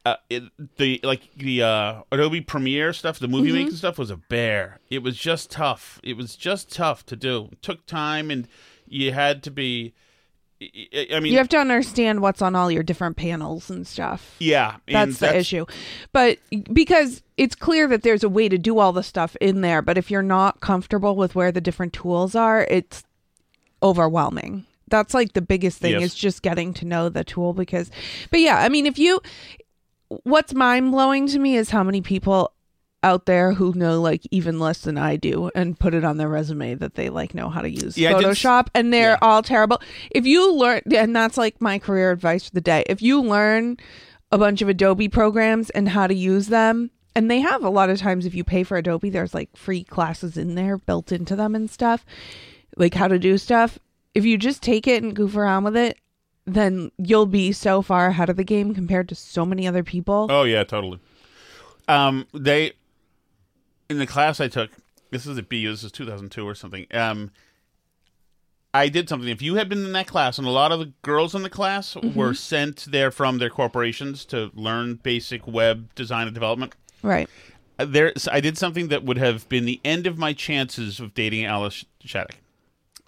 uh, 0.07 0.17
it, 0.31 0.43
the 0.77 1.01
like 1.03 1.23
the 1.37 1.63
uh, 1.63 2.03
Adobe 2.13 2.41
Premiere 2.41 2.93
stuff, 2.93 3.19
the 3.19 3.29
movie 3.29 3.49
Mm-hmm. 3.49 3.59
making 3.59 3.77
stuff 3.77 3.99
was 3.99 4.11
a 4.11 4.17
bear. 4.17 4.79
It 4.91 5.03
was 5.03 5.17
just 5.17 5.51
tough. 5.51 6.01
It 6.03 6.17
was 6.17 6.35
just 6.37 6.73
tough 6.73 7.05
to 7.07 7.17
do. 7.17 7.49
It 7.53 7.63
took 7.63 7.85
time, 7.87 8.31
and 8.31 8.49
you 8.89 9.13
had 9.13 9.43
to 9.45 9.51
be. 9.51 9.95
I- 10.61 11.21
mean, 11.21 11.27
you 11.33 11.39
have 11.39 11.49
to 11.51 11.57
understand 11.59 12.21
what's 12.21 12.43
on 12.43 12.57
all 12.57 12.69
your 12.69 12.83
different 12.83 13.17
panels 13.17 13.71
and 13.71 13.87
stuff 13.87 14.35
yeah, 14.41 14.79
and 14.89 15.13
that's 15.13 15.21
the 15.21 15.37
issue 15.37 15.65
but 16.13 16.39
because 16.73 17.23
it's 17.37 17.55
clear 17.55 17.87
that 17.87 18.03
there's 18.03 18.25
a 18.25 18.29
way 18.29 18.49
to 18.49 18.59
do 18.59 18.81
all 18.81 18.93
the 18.93 19.05
stuff 19.05 19.37
in 19.41 19.61
there 19.61 19.83
but 19.83 19.97
if 19.97 20.11
you're 20.11 20.21
not 20.21 20.59
comfortable 20.59 21.15
with 21.15 21.37
where 21.37 21.53
the 21.53 21.61
different 21.61 21.93
tools 21.93 22.35
are 22.35 22.67
it's 22.69 23.05
overwhelming 23.85 24.67
that's 24.91 25.15
like 25.15 25.33
the 25.33 25.43
biggest 25.43 25.79
thing 25.79 25.93
Yes. 25.93 26.03
is 26.03 26.15
just 26.15 26.43
getting 26.43 26.73
to 26.75 26.85
know 26.85 27.09
the 27.09 27.25
tool 27.25 27.53
because 27.55 27.91
but 28.31 28.41
yeah 28.41 28.59
i 28.59 28.69
mean 28.69 28.87
if 28.87 28.99
you 28.99 29.21
what's 30.25 30.55
mind 30.55 30.91
blowing 30.91 31.27
to 31.29 31.39
me 31.39 31.57
is 31.57 31.71
how 31.71 31.83
many 31.83 32.01
people 32.01 32.53
out 33.05 33.27
there 33.27 33.53
who 33.53 33.73
know 33.75 34.01
like 34.01 34.23
even 34.33 34.59
less 34.59 34.81
than 34.81 34.99
I 34.99 35.15
do 35.15 35.53
and 35.55 35.79
put 35.79 35.95
it 35.95 36.03
on 36.05 36.17
their 36.17 36.29
resume 36.29 36.75
that 36.75 36.95
they 36.97 37.11
like 37.11 37.33
know 37.33 37.49
how 37.49 37.61
to 37.61 37.71
use 37.71 37.97
Yeah, 37.97 38.15
did 38.19 38.27
Photoshop 38.27 38.67
and 38.75 38.93
they're 38.93 39.11
yeah. 39.11 39.19
all 39.23 39.41
terrible. 39.41 39.81
If 40.11 40.27
you 40.27 40.53
learn 40.53 40.81
and 40.93 41.15
that's 41.15 41.37
like 41.37 41.61
my 41.61 41.79
career 41.79 42.11
advice 42.11 42.49
for 42.49 42.55
the 42.55 42.61
day. 42.61 42.83
If 42.89 43.01
you 43.01 43.23
learn 43.23 43.77
a 44.33 44.39
bunch 44.39 44.63
of 44.63 44.69
Adobe 44.69 45.09
programs 45.09 45.71
and 45.71 45.89
how 45.91 46.09
to 46.09 46.15
use 46.15 46.49
them 46.49 46.91
and 47.15 47.31
they 47.31 47.39
have 47.39 47.63
a 47.63 47.71
lot 47.71 47.89
of 47.89 47.99
times 48.01 48.27
if 48.27 48.35
you 48.35 48.43
pay 48.43 48.65
for 48.65 48.77
Adobe 48.77 49.11
there's 49.11 49.33
like 49.33 49.57
free 49.57 49.85
classes 49.85 50.37
in 50.37 50.57
there 50.57 50.77
built 50.77 51.13
into 51.13 51.37
them 51.37 51.55
and 51.55 51.71
stuff 51.71 52.05
like 52.77 52.95
how 52.95 53.07
to 53.07 53.19
do 53.21 53.39
stuff. 53.39 53.79
If 54.15 54.25
you 54.25 54.39
just 54.39 54.63
take 54.63 54.87
it 54.87 55.03
and 55.03 55.15
goof 55.15 55.37
around 55.37 55.65
with 55.65 55.77
it, 55.77 55.99
then 56.45 56.91
you'll 56.99 57.27
be 57.27 57.53
so 57.53 57.83
far 57.83 58.09
ahead 58.09 58.31
of 58.31 58.37
the 58.37 58.45
game 58.45 58.75
compared 58.75 59.09
to 59.11 59.15
so 59.15 59.45
many 59.45 59.67
other 59.67 59.85
people. 59.85 60.27
Oh 60.31 60.45
yeah, 60.45 60.65
totally. 60.65 60.99
Um, 61.87 62.27
they 62.33 62.73
in 63.89 63.99
the 63.99 64.07
class 64.07 64.41
I 64.41 64.49
took. 64.49 64.71
This 65.11 65.27
is 65.27 65.39
at 65.39 65.49
BU. 65.49 65.71
This 65.71 65.85
is 65.85 65.93
2002 65.93 66.47
or 66.47 66.55
something. 66.55 66.87
Um, 66.93 67.31
I 68.75 68.89
did 68.89 69.09
something. 69.09 69.29
If 69.29 69.41
you 69.41 69.55
had 69.55 69.69
been 69.69 69.85
in 69.85 69.93
that 69.93 70.07
class, 70.07 70.37
and 70.37 70.47
a 70.47 70.51
lot 70.51 70.73
of 70.73 70.79
the 70.79 70.93
girls 71.03 71.35
in 71.35 71.43
the 71.43 71.49
class 71.51 71.97
were 71.97 72.35
sent 72.35 72.87
there 72.91 73.11
from 73.11 73.39
their 73.39 73.49
corporations 73.49 74.27
to 74.27 74.51
learn 74.55 74.97
basic 74.97 75.47
web 75.47 75.95
design 75.95 76.27
and 76.27 76.35
development. 76.35 76.75
Right. 77.03 77.29
uh, 77.79 77.87
There, 77.87 78.13
I 78.31 78.41
did 78.41 78.59
something 78.59 78.89
that 78.89 79.05
would 79.05 79.17
have 79.17 79.49
been 79.49 79.65
the 79.65 79.81
end 79.85 80.07
of 80.07 80.19
my 80.19 80.35
chances 80.35 81.01
of 81.01 81.15
dating 81.15 81.47
Alice 81.47 81.87
Shattuck. 82.05 82.37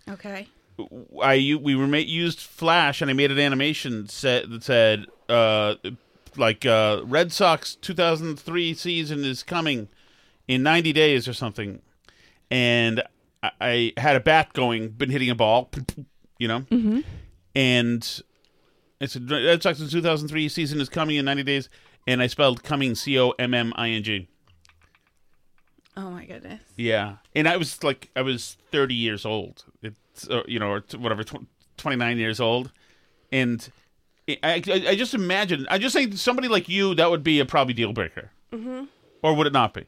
Okay. 0.08 0.48
I 1.22 1.56
we 1.60 1.74
were 1.74 1.86
ma- 1.86 1.98
used 1.98 2.40
Flash 2.40 3.00
and 3.00 3.10
I 3.10 3.14
made 3.14 3.30
an 3.30 3.38
animation 3.38 4.08
set 4.08 4.50
that 4.50 4.62
said 4.62 5.06
uh, 5.28 5.74
like 6.36 6.66
uh, 6.66 7.02
Red 7.04 7.32
Sox 7.32 7.74
2003 7.76 8.74
season 8.74 9.24
is 9.24 9.42
coming 9.42 9.88
in 10.48 10.62
90 10.62 10.92
days 10.92 11.28
or 11.28 11.32
something, 11.32 11.80
and 12.50 13.02
I, 13.42 13.50
I 13.60 13.92
had 13.96 14.16
a 14.16 14.20
bat 14.20 14.52
going, 14.52 14.88
been 14.90 15.10
hitting 15.10 15.30
a 15.30 15.34
ball, 15.34 15.70
you 16.38 16.48
know, 16.48 16.60
mm-hmm. 16.60 17.00
and 17.54 18.22
it 19.00 19.10
said 19.10 19.30
Red 19.30 19.62
Sox 19.62 19.78
2003 19.78 20.48
season 20.48 20.80
is 20.80 20.88
coming 20.88 21.16
in 21.16 21.24
90 21.24 21.42
days, 21.44 21.68
and 22.06 22.22
I 22.22 22.26
spelled 22.26 22.62
coming 22.62 22.94
C 22.94 23.18
O 23.18 23.30
M 23.38 23.54
M 23.54 23.72
I 23.76 23.90
N 23.90 24.02
G. 24.02 24.28
Oh 25.96 26.10
my 26.10 26.24
goodness. 26.24 26.60
Yeah, 26.76 27.16
and 27.34 27.48
I 27.48 27.56
was 27.56 27.82
like, 27.82 28.10
I 28.14 28.22
was 28.22 28.56
thirty 28.70 28.94
years 28.94 29.24
old. 29.26 29.64
It's 29.82 30.28
uh, 30.28 30.42
you 30.46 30.58
know, 30.58 30.70
or 30.70 30.80
t- 30.80 30.96
whatever, 30.96 31.24
tw- 31.24 31.46
twenty 31.76 31.96
nine 31.96 32.18
years 32.18 32.40
old, 32.40 32.70
and 33.32 33.68
I, 34.28 34.36
I, 34.44 34.84
I 34.90 34.94
just 34.96 35.14
imagine. 35.14 35.66
I 35.68 35.78
just 35.78 35.94
think 35.94 36.16
somebody 36.16 36.48
like 36.48 36.68
you, 36.68 36.94
that 36.94 37.10
would 37.10 37.24
be 37.24 37.40
a 37.40 37.44
probably 37.44 37.74
deal 37.74 37.92
breaker, 37.92 38.30
mm-hmm. 38.52 38.84
or 39.22 39.34
would 39.34 39.46
it 39.46 39.52
not 39.52 39.74
be? 39.74 39.86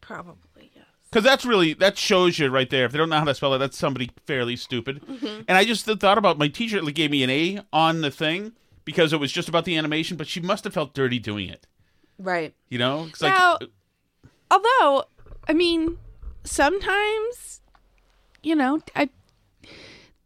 Probably, 0.00 0.70
yes. 0.74 0.84
Because 1.10 1.24
that's 1.24 1.44
really 1.44 1.72
that 1.74 1.96
shows 1.98 2.38
you 2.38 2.48
right 2.48 2.68
there. 2.68 2.84
If 2.84 2.92
they 2.92 2.98
don't 2.98 3.08
know 3.08 3.18
how 3.18 3.24
to 3.24 3.34
spell 3.34 3.54
it, 3.54 3.58
that's 3.58 3.76
somebody 3.78 4.10
fairly 4.26 4.56
stupid. 4.56 5.02
Mm-hmm. 5.06 5.42
And 5.48 5.56
I 5.56 5.64
just 5.64 5.84
thought 5.86 6.18
about 6.18 6.38
my 6.38 6.48
teacher 6.48 6.80
like, 6.82 6.94
gave 6.94 7.10
me 7.10 7.22
an 7.22 7.30
A 7.30 7.60
on 7.72 8.00
the 8.02 8.10
thing 8.10 8.52
because 8.84 9.12
it 9.12 9.20
was 9.20 9.32
just 9.32 9.48
about 9.48 9.64
the 9.64 9.76
animation, 9.76 10.16
but 10.16 10.26
she 10.28 10.40
must 10.40 10.64
have 10.64 10.74
felt 10.74 10.94
dirty 10.94 11.18
doing 11.18 11.48
it. 11.48 11.66
Right. 12.18 12.54
You 12.68 12.78
know, 12.78 13.08
'Cause, 13.12 13.22
Now- 13.22 13.58
like, 13.60 13.70
Although, 14.50 15.04
I 15.48 15.52
mean, 15.52 15.98
sometimes, 16.44 17.60
you 18.42 18.54
know, 18.54 18.80
I 18.94 19.08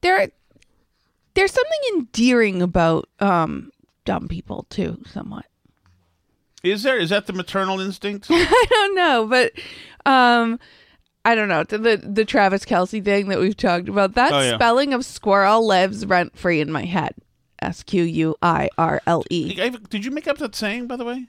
there 0.03 0.31
there's 1.35 1.53
something 1.53 1.79
endearing 1.95 2.63
about 2.63 3.09
um 3.21 3.71
dumb 4.05 4.29
people 4.29 4.67
too, 4.71 5.03
somewhat. 5.13 5.47
is 6.63 6.83
there 6.83 6.99
is 6.99 7.11
that 7.11 7.27
the 7.27 7.33
maternal 7.33 7.81
instinct? 7.81 8.27
I 8.31 8.67
don't 8.71 8.95
know, 8.95 9.27
but 9.27 9.53
um 10.11 10.59
I 11.25 11.35
don't 11.35 11.49
know. 11.49 11.65
The 11.65 11.99
the, 12.03 12.25
Travis 12.25 12.65
Kelce 12.65 13.05
thing 13.05 13.29
that 13.29 13.39
we've 13.39 13.57
talked 13.57 13.91
about, 13.91 14.15
that 14.15 14.33
Oh, 14.33 14.41
yeah. 14.41 14.55
spelling 14.55 14.95
of 14.95 15.05
squirrel 15.05 15.67
lives 15.67 16.07
rent 16.07 16.37
free 16.37 16.61
in 16.63 16.73
my 16.73 16.87
head. 16.87 17.15
S 17.61 17.83
Q 17.83 18.05
U 18.05 18.37
I 18.41 18.71
R 18.79 19.03
L 19.07 19.23
E. 19.29 19.55
Did 19.91 20.05
you 20.05 20.11
make 20.13 20.27
up 20.27 20.39
that 20.39 20.55
saying, 20.55 20.87
by 20.87 20.97
the 20.97 21.05
way? 21.05 21.27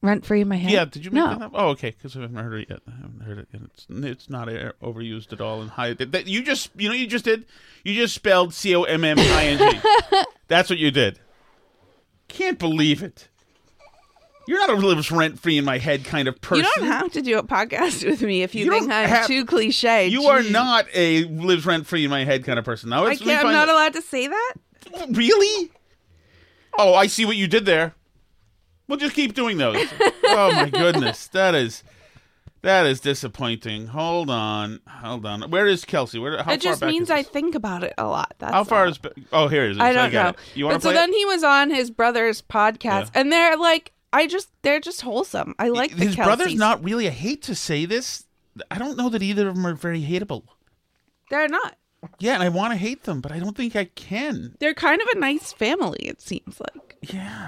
Rent 0.00 0.24
free 0.24 0.42
in 0.42 0.48
my 0.48 0.56
head. 0.56 0.70
Yeah, 0.70 0.84
did 0.84 1.04
you 1.04 1.10
make 1.10 1.24
no. 1.24 1.28
that 1.30 1.42
up? 1.42 1.52
Oh, 1.54 1.68
okay, 1.70 1.90
because 1.90 2.16
I 2.16 2.20
haven't 2.20 2.36
heard 2.36 2.60
it 2.62 2.70
yet. 2.70 2.80
I 2.86 2.90
haven't 3.02 3.20
heard 3.20 3.38
it 3.38 3.48
yet. 3.52 3.62
It's, 3.64 3.86
it's 3.90 4.30
not 4.30 4.48
uh, 4.48 4.70
overused 4.80 5.32
at 5.32 5.40
all. 5.40 5.60
And 5.60 5.70
high, 5.70 5.92
that, 5.94 6.12
that- 6.12 6.28
you 6.28 6.42
just, 6.42 6.70
you 6.76 6.88
know, 6.88 6.94
you 6.94 7.08
just 7.08 7.24
did. 7.24 7.46
You 7.82 7.94
just 7.94 8.14
spelled 8.14 8.54
C 8.54 8.76
O 8.76 8.84
M 8.84 9.02
M 9.02 9.18
I 9.18 9.44
N 9.46 9.58
G. 9.72 9.80
That's 10.48 10.70
what 10.70 10.78
you 10.78 10.92
did. 10.92 11.18
Can't 12.28 12.58
believe 12.60 13.02
it. 13.02 13.28
You're 14.46 14.64
not 14.66 14.70
a 14.82 14.86
lives 14.86 15.10
rent 15.10 15.38
free 15.40 15.58
in 15.58 15.64
my 15.64 15.78
head 15.78 16.04
kind 16.04 16.26
of 16.28 16.40
person. 16.40 16.64
You 16.64 16.70
don't 16.76 16.86
have 16.86 17.12
to 17.12 17.20
do 17.20 17.36
a 17.38 17.42
podcast 17.42 18.02
with 18.08 18.22
me 18.22 18.42
if 18.42 18.54
you, 18.54 18.66
You 18.66 18.70
think 18.70 18.90
I'm 18.92 19.08
have- 19.08 19.26
too 19.26 19.44
cliche. 19.44 20.06
You 20.08 20.22
are 20.26 20.42
not 20.44 20.86
a 20.94 21.24
lives 21.24 21.66
rent 21.66 21.86
free 21.88 22.04
in 22.04 22.10
my 22.10 22.24
head 22.24 22.44
kind 22.44 22.58
of 22.58 22.64
person. 22.64 22.90
Now, 22.90 23.02
I 23.02 23.08
let's- 23.08 23.20
let 23.20 23.26
me 23.26 23.32
can't. 23.34 23.46
I'm 23.48 23.52
not 23.52 23.68
out- 23.68 23.74
allowed 23.74 23.92
to 23.94 24.02
say 24.02 24.28
that. 24.28 24.54
Really? 25.10 25.72
Oh, 26.78 26.94
I 26.94 27.08
see 27.08 27.24
what 27.24 27.36
you 27.36 27.48
did 27.48 27.66
there. 27.66 27.94
We'll 28.88 28.98
just 28.98 29.14
keep 29.14 29.34
doing 29.34 29.58
those. 29.58 29.86
oh 30.24 30.50
my 30.52 30.70
goodness, 30.70 31.28
that 31.28 31.54
is 31.54 31.84
that 32.62 32.86
is 32.86 33.00
disappointing. 33.00 33.88
Hold 33.88 34.30
on, 34.30 34.80
hold 34.88 35.24
on. 35.26 35.50
Where 35.50 35.66
is 35.66 35.84
Kelce? 35.84 36.20
Where? 36.20 36.42
How 36.42 36.52
it 36.52 36.60
just 36.60 36.82
means 36.82 37.10
I 37.10 37.22
think 37.22 37.54
about 37.54 37.84
it 37.84 37.94
a 37.98 38.06
lot. 38.06 38.34
That's 38.38 38.52
How 38.52 38.64
far 38.64 38.84
all. 38.86 38.90
is? 38.90 38.98
Oh, 39.32 39.48
here 39.48 39.64
it 39.66 39.72
is. 39.72 39.78
I 39.78 39.92
don't 39.92 40.10
got 40.10 40.22
know. 40.24 40.30
It. 40.30 40.56
You 40.56 40.64
want 40.64 40.82
to 40.82 40.88
so 40.88 40.92
then 40.92 41.10
it? 41.10 41.16
he 41.16 41.24
was 41.24 41.44
on 41.44 41.70
his 41.70 41.90
brother's 41.90 42.42
podcast, 42.42 43.10
and 43.14 43.30
they're 43.30 43.56
like, 43.56 43.92
I 44.12 44.26
just 44.26 44.48
they're 44.62 44.80
just 44.80 45.02
wholesome. 45.02 45.54
I 45.58 45.68
like 45.68 45.94
the 45.96 46.06
His 46.06 46.16
brother's 46.16 46.54
not 46.54 46.82
really. 46.82 47.06
I 47.06 47.12
hate 47.12 47.42
to 47.42 47.54
say 47.54 47.84
this. 47.84 48.24
I 48.70 48.78
don't 48.78 48.96
know 48.96 49.08
that 49.10 49.22
either 49.22 49.48
of 49.48 49.54
them 49.54 49.66
are 49.66 49.74
very 49.74 50.02
hateable. 50.02 50.44
They're 51.30 51.48
not. 51.48 51.76
Yeah, 52.18 52.34
and 52.34 52.42
I 52.42 52.48
want 52.48 52.72
to 52.72 52.76
hate 52.76 53.04
them, 53.04 53.20
but 53.20 53.32
I 53.32 53.38
don't 53.38 53.56
think 53.56 53.76
I 53.76 53.84
can. 53.84 54.56
They're 54.60 54.74
kind 54.74 55.00
of 55.00 55.08
a 55.14 55.18
nice 55.18 55.52
family. 55.52 56.00
It 56.00 56.20
seems 56.20 56.60
like. 56.60 56.87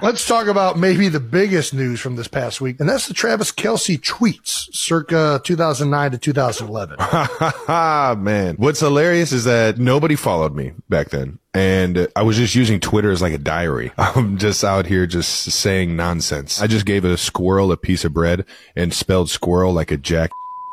Let's 0.02 0.26
talk 0.26 0.46
about 0.46 0.78
maybe 0.78 1.08
the 1.08 1.20
biggest 1.20 1.74
news 1.74 2.00
from 2.00 2.16
this 2.16 2.28
past 2.28 2.60
week, 2.60 2.80
and 2.80 2.88
that's 2.88 3.06
the 3.06 3.14
Travis 3.14 3.52
Kelce 3.52 3.98
tweets 4.00 4.72
circa 4.74 5.40
2009 5.44 6.12
to 6.12 6.18
2011. 6.18 6.96
Ah, 7.00 8.14
man. 8.18 8.56
What's 8.56 8.80
hilarious 8.80 9.32
is 9.32 9.44
that 9.44 9.78
nobody 9.78 10.16
followed 10.16 10.54
me 10.54 10.72
back 10.88 11.10
then. 11.10 11.38
And 11.52 12.08
I 12.14 12.22
was 12.22 12.36
just 12.36 12.54
using 12.54 12.78
Twitter 12.78 13.10
as 13.10 13.20
like 13.20 13.32
a 13.32 13.38
diary. 13.38 13.92
I'm 13.98 14.38
just 14.38 14.62
out 14.62 14.86
here 14.86 15.06
just 15.06 15.50
saying 15.50 15.96
nonsense. 15.96 16.60
I 16.62 16.66
just 16.66 16.86
gave 16.86 17.04
a 17.04 17.16
squirrel 17.16 17.72
a 17.72 17.76
piece 17.76 18.04
of 18.04 18.14
bread 18.14 18.44
and 18.76 18.94
spelled 18.94 19.30
squirrel 19.30 19.72
like 19.72 19.90
a 19.90 19.96
jack. 19.96 20.30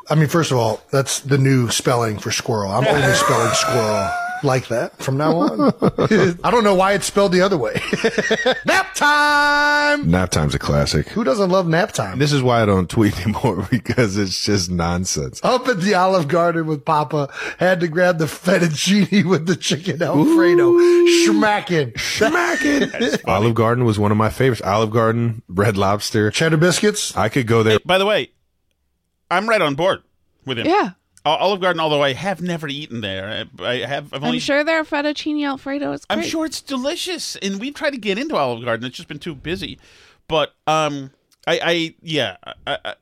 I 0.10 0.16
mean, 0.16 0.28
first 0.28 0.52
of 0.52 0.58
all, 0.58 0.82
that's 0.92 1.20
the 1.20 1.38
new 1.38 1.70
spelling 1.70 2.18
for 2.20 2.32
squirrel. 2.32 2.72
I'm 2.72 2.88
only 2.88 3.14
spelling 3.14 3.54
squirrel 3.54 4.10
like 4.44 4.68
that 4.68 4.98
from 5.02 5.18
now 5.18 5.36
on. 5.38 5.74
I 6.44 6.52
don't 6.52 6.64
know 6.64 6.76
why 6.76 6.94
it's 6.94 7.06
spelled 7.06 7.32
the 7.32 7.42
other 7.42 7.58
way. 7.58 7.80
nap 8.66 8.94
time! 8.96 10.10
Nap 10.10 10.30
time's 10.30 10.56
a 10.56 10.60
classic. 10.60 11.08
Who 11.10 11.24
doesn't 11.24 11.50
love 11.50 11.68
nap 11.68 11.92
time? 11.92 12.20
This 12.20 12.32
is 12.34 12.42
why 12.42 12.62
I 12.62 12.66
don't 12.66 12.90
tweet 12.90 13.20
anymore 13.22 13.68
because 13.72 14.18
it's 14.18 14.44
just 14.44 14.70
nonsense. 14.70 15.40
Up 15.44 15.68
at 15.68 15.82
the 15.82 15.94
Olive 15.96 16.28
Garden 16.28 16.66
with 16.68 16.86
Papa, 16.86 17.30
had 17.60 17.80
to 17.82 17.88
grab 17.88 18.18
the 18.18 18.26
fettuccine 18.26 19.26
with 19.26 19.46
the 19.48 19.56
chicken 19.56 20.02
Alfredo. 20.02 20.72
Schmacking. 20.74 21.94
Schmacking. 21.94 23.22
Olive 23.28 23.56
Garden 23.56 23.86
was 23.86 24.00
one 24.00 24.12
of 24.12 24.18
my 24.18 24.30
favorites. 24.30 24.62
Olive 24.62 24.92
Garden, 24.92 25.42
Red 25.48 25.78
Lobster. 25.78 26.32
Cheddar 26.32 26.58
biscuits. 26.58 27.16
I 27.16 27.30
could 27.30 27.48
go 27.48 27.64
there. 27.64 27.80
By 27.86 27.98
the 27.98 28.06
way, 28.06 28.32
I'm 29.30 29.48
right 29.48 29.62
on 29.62 29.76
board 29.76 30.04
with 30.46 30.58
him. 30.60 30.68
Yeah, 30.68 30.92
O- 30.92 30.96
Olive 31.30 31.62
Garden. 31.62 31.80
Although 31.80 32.04
I 32.04 32.14
have 32.14 32.42
never 32.42 32.68
eaten 32.68 33.02
there, 33.02 33.46
I, 33.60 33.78
have. 33.78 34.14
I've 34.14 34.24
only 34.24 34.38
I'm 34.38 34.42
sure 34.42 34.64
their 34.64 34.84
fettuccine 34.84 35.46
alfredo 35.46 35.92
is 35.94 36.06
great. 36.06 36.18
I'm 36.18 36.24
sure 36.24 36.46
it's 36.46 36.62
delicious, 36.62 37.36
and 37.38 37.60
we've 37.60 37.74
tried 37.74 37.92
to 37.92 37.98
get 37.98 38.18
into 38.18 38.36
Olive 38.36 38.64
Garden. 38.64 38.86
It's 38.86 38.98
just 38.98 39.10
been 39.10 39.20
too 39.20 39.36
busy. 39.36 39.80
But 40.28 40.54
um, 40.68 41.12
I, 41.46 41.60
I 41.64 41.96
yeah, 42.02 42.38
I, 42.66 42.78
I, 42.86 42.94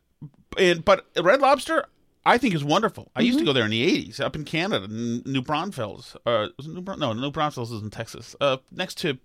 and 0.58 0.86
but 0.86 1.05
Red 1.20 1.41
Lobster, 1.41 1.86
I 2.25 2.38
think 2.38 2.53
is 2.53 2.63
wonderful. 2.63 3.12
I 3.15 3.22
used 3.22 3.39
to 3.39 3.46
go 3.46 3.53
there 3.53 3.65
in 3.65 3.72
the 3.72 4.08
'80s 4.08 4.20
up 4.20 4.36
in 4.36 4.46
Canada, 4.46 4.86
in 4.86 5.24
New 5.25 5.41
Braunfels. 5.41 6.15
Uh, 6.25 6.48
was 6.58 6.67
it 6.67 6.74
New? 6.74 6.84
No, 6.98 7.13
New 7.13 7.32
Braunfels 7.32 7.72
is 7.72 7.82
in 7.82 7.89
Texas. 7.89 8.36
Uh, 8.39 8.58
next 8.72 8.98
to 9.00 9.17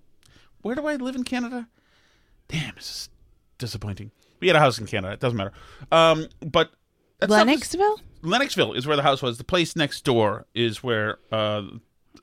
where 0.62 0.74
do 0.74 0.86
I 0.86 0.96
live 0.96 1.16
in 1.16 1.24
Canada? 1.24 1.68
Damn, 2.48 2.74
this 2.74 2.90
is 2.90 3.08
disappointing. 3.58 4.10
We 4.40 4.48
had 4.48 4.56
a 4.56 4.60
house 4.60 4.78
in 4.78 4.86
Canada. 4.86 5.14
It 5.14 5.20
doesn't 5.20 5.36
matter. 5.36 5.52
Um, 5.92 6.26
but 6.40 6.72
Lennoxville. 7.20 8.00
Lennoxville 8.22 8.76
is 8.76 8.86
where 8.86 8.96
the 8.96 9.02
house 9.02 9.22
was. 9.22 9.38
The 9.38 9.44
place 9.44 9.76
next 9.76 10.04
door 10.04 10.46
is 10.54 10.82
where 10.82 11.18
uh, 11.32 11.62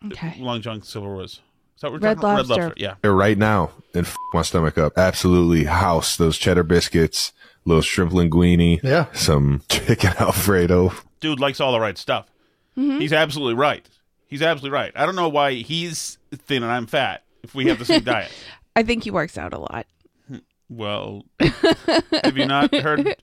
Okay. 0.06 0.36
Long 0.40 0.62
John 0.62 0.82
Silver 0.82 1.16
was. 1.16 1.32
Is 1.76 1.82
that 1.82 1.92
what 1.92 2.02
we're 2.02 2.08
Red 2.08 2.22
talking 2.22 2.46
about? 2.46 2.50
Lobster. 2.60 2.74
Yeah. 2.78 2.96
right 3.04 3.38
now 3.38 3.72
and 3.94 4.06
f- 4.06 4.16
my 4.34 4.42
stomach 4.42 4.78
up. 4.78 4.94
Absolutely 4.98 5.66
house 5.66 6.16
those 6.18 6.38
cheddar 6.38 6.64
biscuits, 6.64 7.34
little 7.66 7.82
shrimp 7.82 8.12
linguine, 8.12 8.82
Yeah. 8.84 9.06
some 9.14 9.62
chicken 9.70 10.14
alfredo. 10.20 10.92
dude 11.20 11.40
likes 11.40 11.60
all 11.60 11.72
the 11.72 11.80
right 11.80 11.98
stuff. 11.98 12.28
He's 12.76 13.12
absolutely 13.14 13.56
right. 13.56 13.88
He's 14.28 14.44
absolutely 14.44 14.76
right. 14.78 14.92
I 14.96 15.08
don't 15.08 15.16
know 15.16 15.30
why 15.30 15.54
he's 15.54 16.20
thin 16.32 16.62
and 16.62 16.72
I'm 16.72 16.86
fat 16.86 17.24
if 17.42 17.56
we 17.56 17.66
have 17.68 17.80
the 17.80 17.86
same 17.86 18.04
diet. 18.04 18.32
I 18.76 18.84
think 18.84 19.04
he 19.04 19.10
works 19.10 19.36
out 19.36 19.52
a 19.54 19.58
lot. 19.58 19.88
Well, 20.70 21.24
have 21.40 22.36
you 22.36 22.46
not 22.46 22.76
heard 22.76 23.16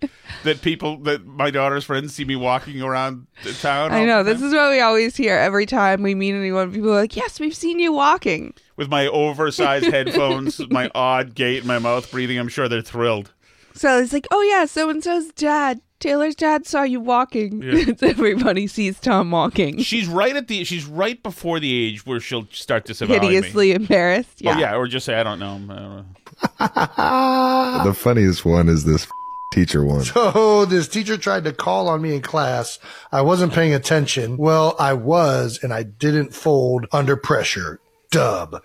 that 0.45 0.63
people 0.63 0.97
that 1.01 1.27
my 1.27 1.51
daughter's 1.51 1.85
friends 1.85 2.15
see 2.15 2.25
me 2.25 2.37
walking 2.37 2.81
around 2.81 3.27
the 3.43 3.53
town? 3.53 3.93
I 3.93 4.07
know. 4.07 4.23
This 4.23 4.41
is 4.41 4.53
what 4.55 4.71
we 4.71 4.81
always 4.81 5.15
hear 5.15 5.37
every 5.37 5.67
time 5.67 6.03
we 6.03 6.15
meet 6.15 6.33
anyone. 6.35 6.73
People 6.73 6.91
are 6.91 7.01
like, 7.01 7.17
"Yes, 7.17 7.39
we've 7.39 7.55
seen 7.55 7.79
you 7.79 7.93
walking." 7.93 8.55
with 8.77 8.89
my 8.89 9.07
oversized 9.07 9.87
headphones, 9.93 10.61
my 10.71 10.91
odd 10.95 11.35
gait, 11.35 11.65
my 11.65 11.79
mouth 11.79 12.11
breathing. 12.11 12.39
I'm 12.39 12.49
sure 12.49 12.69
they're 12.69 12.83
thrilled. 12.83 13.33
So 13.75 13.99
it's 14.01 14.13
like, 14.13 14.27
"Oh 14.31 14.43
yeah, 14.43 14.67
so 14.67 14.89
and 14.91 15.03
so's 15.03 15.29
dad, 15.33 15.81
Taylor's 15.99 16.35
dad 16.37 16.67
saw 16.67 16.83
you 16.83 17.01
walking." 17.01 17.61
Yeah. 17.63 17.95
Everybody 18.03 18.67
sees 18.67 19.01
Tom 19.01 19.31
walking, 19.31 19.79
She's 19.79 20.07
right 20.07 20.37
at 20.37 20.49
the. 20.49 20.65
She's 20.65 20.85
right 20.87 21.21
before 21.23 21.59
the 21.61 21.73
age 21.87 22.07
where 22.07 22.21
she'll 22.21 22.47
start 22.53 22.85
disavowing 22.85 23.21
me. 23.21 23.35
hideously 23.35 23.73
embarrassed. 23.73 24.41
Oh, 24.45 24.49
yeah. 24.51 24.55
Oh 24.57 24.59
yeah, 24.61 24.77
or 24.77 24.87
just 24.87 25.07
say 25.07 25.15
I 25.15 25.23
don't 25.23 25.39
know. 25.41 25.57
him. 25.57 25.71
I 25.71 25.75
don't 25.77 25.97
know. 25.97 27.85
the 27.85 27.95
funniest 27.95 28.45
one 28.45 28.69
is 28.69 28.85
this 28.85 29.07
teacher 29.53 29.85
one. 29.85 30.03
So 30.05 30.65
this 30.65 30.89
teacher 30.89 31.17
tried 31.17 31.45
to 31.45 31.53
call 31.53 31.89
on 31.89 32.03
me 32.03 32.15
in 32.15 32.23
class. 32.23 32.79
I 33.13 33.23
wasn't 33.23 33.53
paying 33.53 33.75
attention. 33.75 34.37
Well, 34.37 34.77
I 34.79 34.93
was, 34.95 35.59
and 35.63 35.73
I 35.73 35.83
didn't 35.85 36.35
fold 36.35 36.87
under 36.93 37.17
pressure. 37.17 37.81
Dub. 38.11 38.63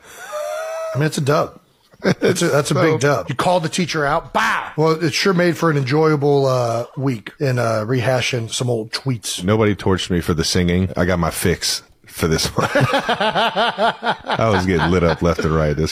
I 0.94 0.98
mean, 0.98 1.06
it's 1.06 1.18
a 1.18 1.22
dub. 1.22 1.60
It's 2.04 2.42
a, 2.42 2.48
that's 2.48 2.72
a 2.72 2.76
big 2.76 3.00
dub. 3.02 3.28
You 3.30 3.36
called 3.36 3.64
the 3.64 3.70
teacher 3.70 4.06
out. 4.06 4.32
Bow. 4.34 4.72
Well, 4.78 5.04
it 5.04 5.14
sure 5.14 5.34
made 5.34 5.58
for 5.58 5.70
an 5.70 5.76
enjoyable 5.78 6.46
uh, 6.46 6.86
week 6.96 7.34
in 7.40 7.60
uh, 7.60 7.84
rehashing 7.86 8.50
some 8.54 8.70
old 8.70 8.92
tweets. 8.92 9.44
Nobody 9.44 9.76
torched 9.76 10.10
me 10.10 10.22
for 10.22 10.34
the 10.34 10.44
singing. 10.46 10.92
I 10.96 11.04
got 11.06 11.20
my 11.20 11.30
fix 11.30 11.84
for 12.06 12.28
this 12.30 12.48
one. 12.56 12.70
I 12.74 14.50
was 14.54 14.66
getting 14.66 14.90
lit 14.92 15.04
up 15.04 15.22
left 15.22 15.40
and 15.44 15.54
right. 15.54 15.76
This 15.76 15.92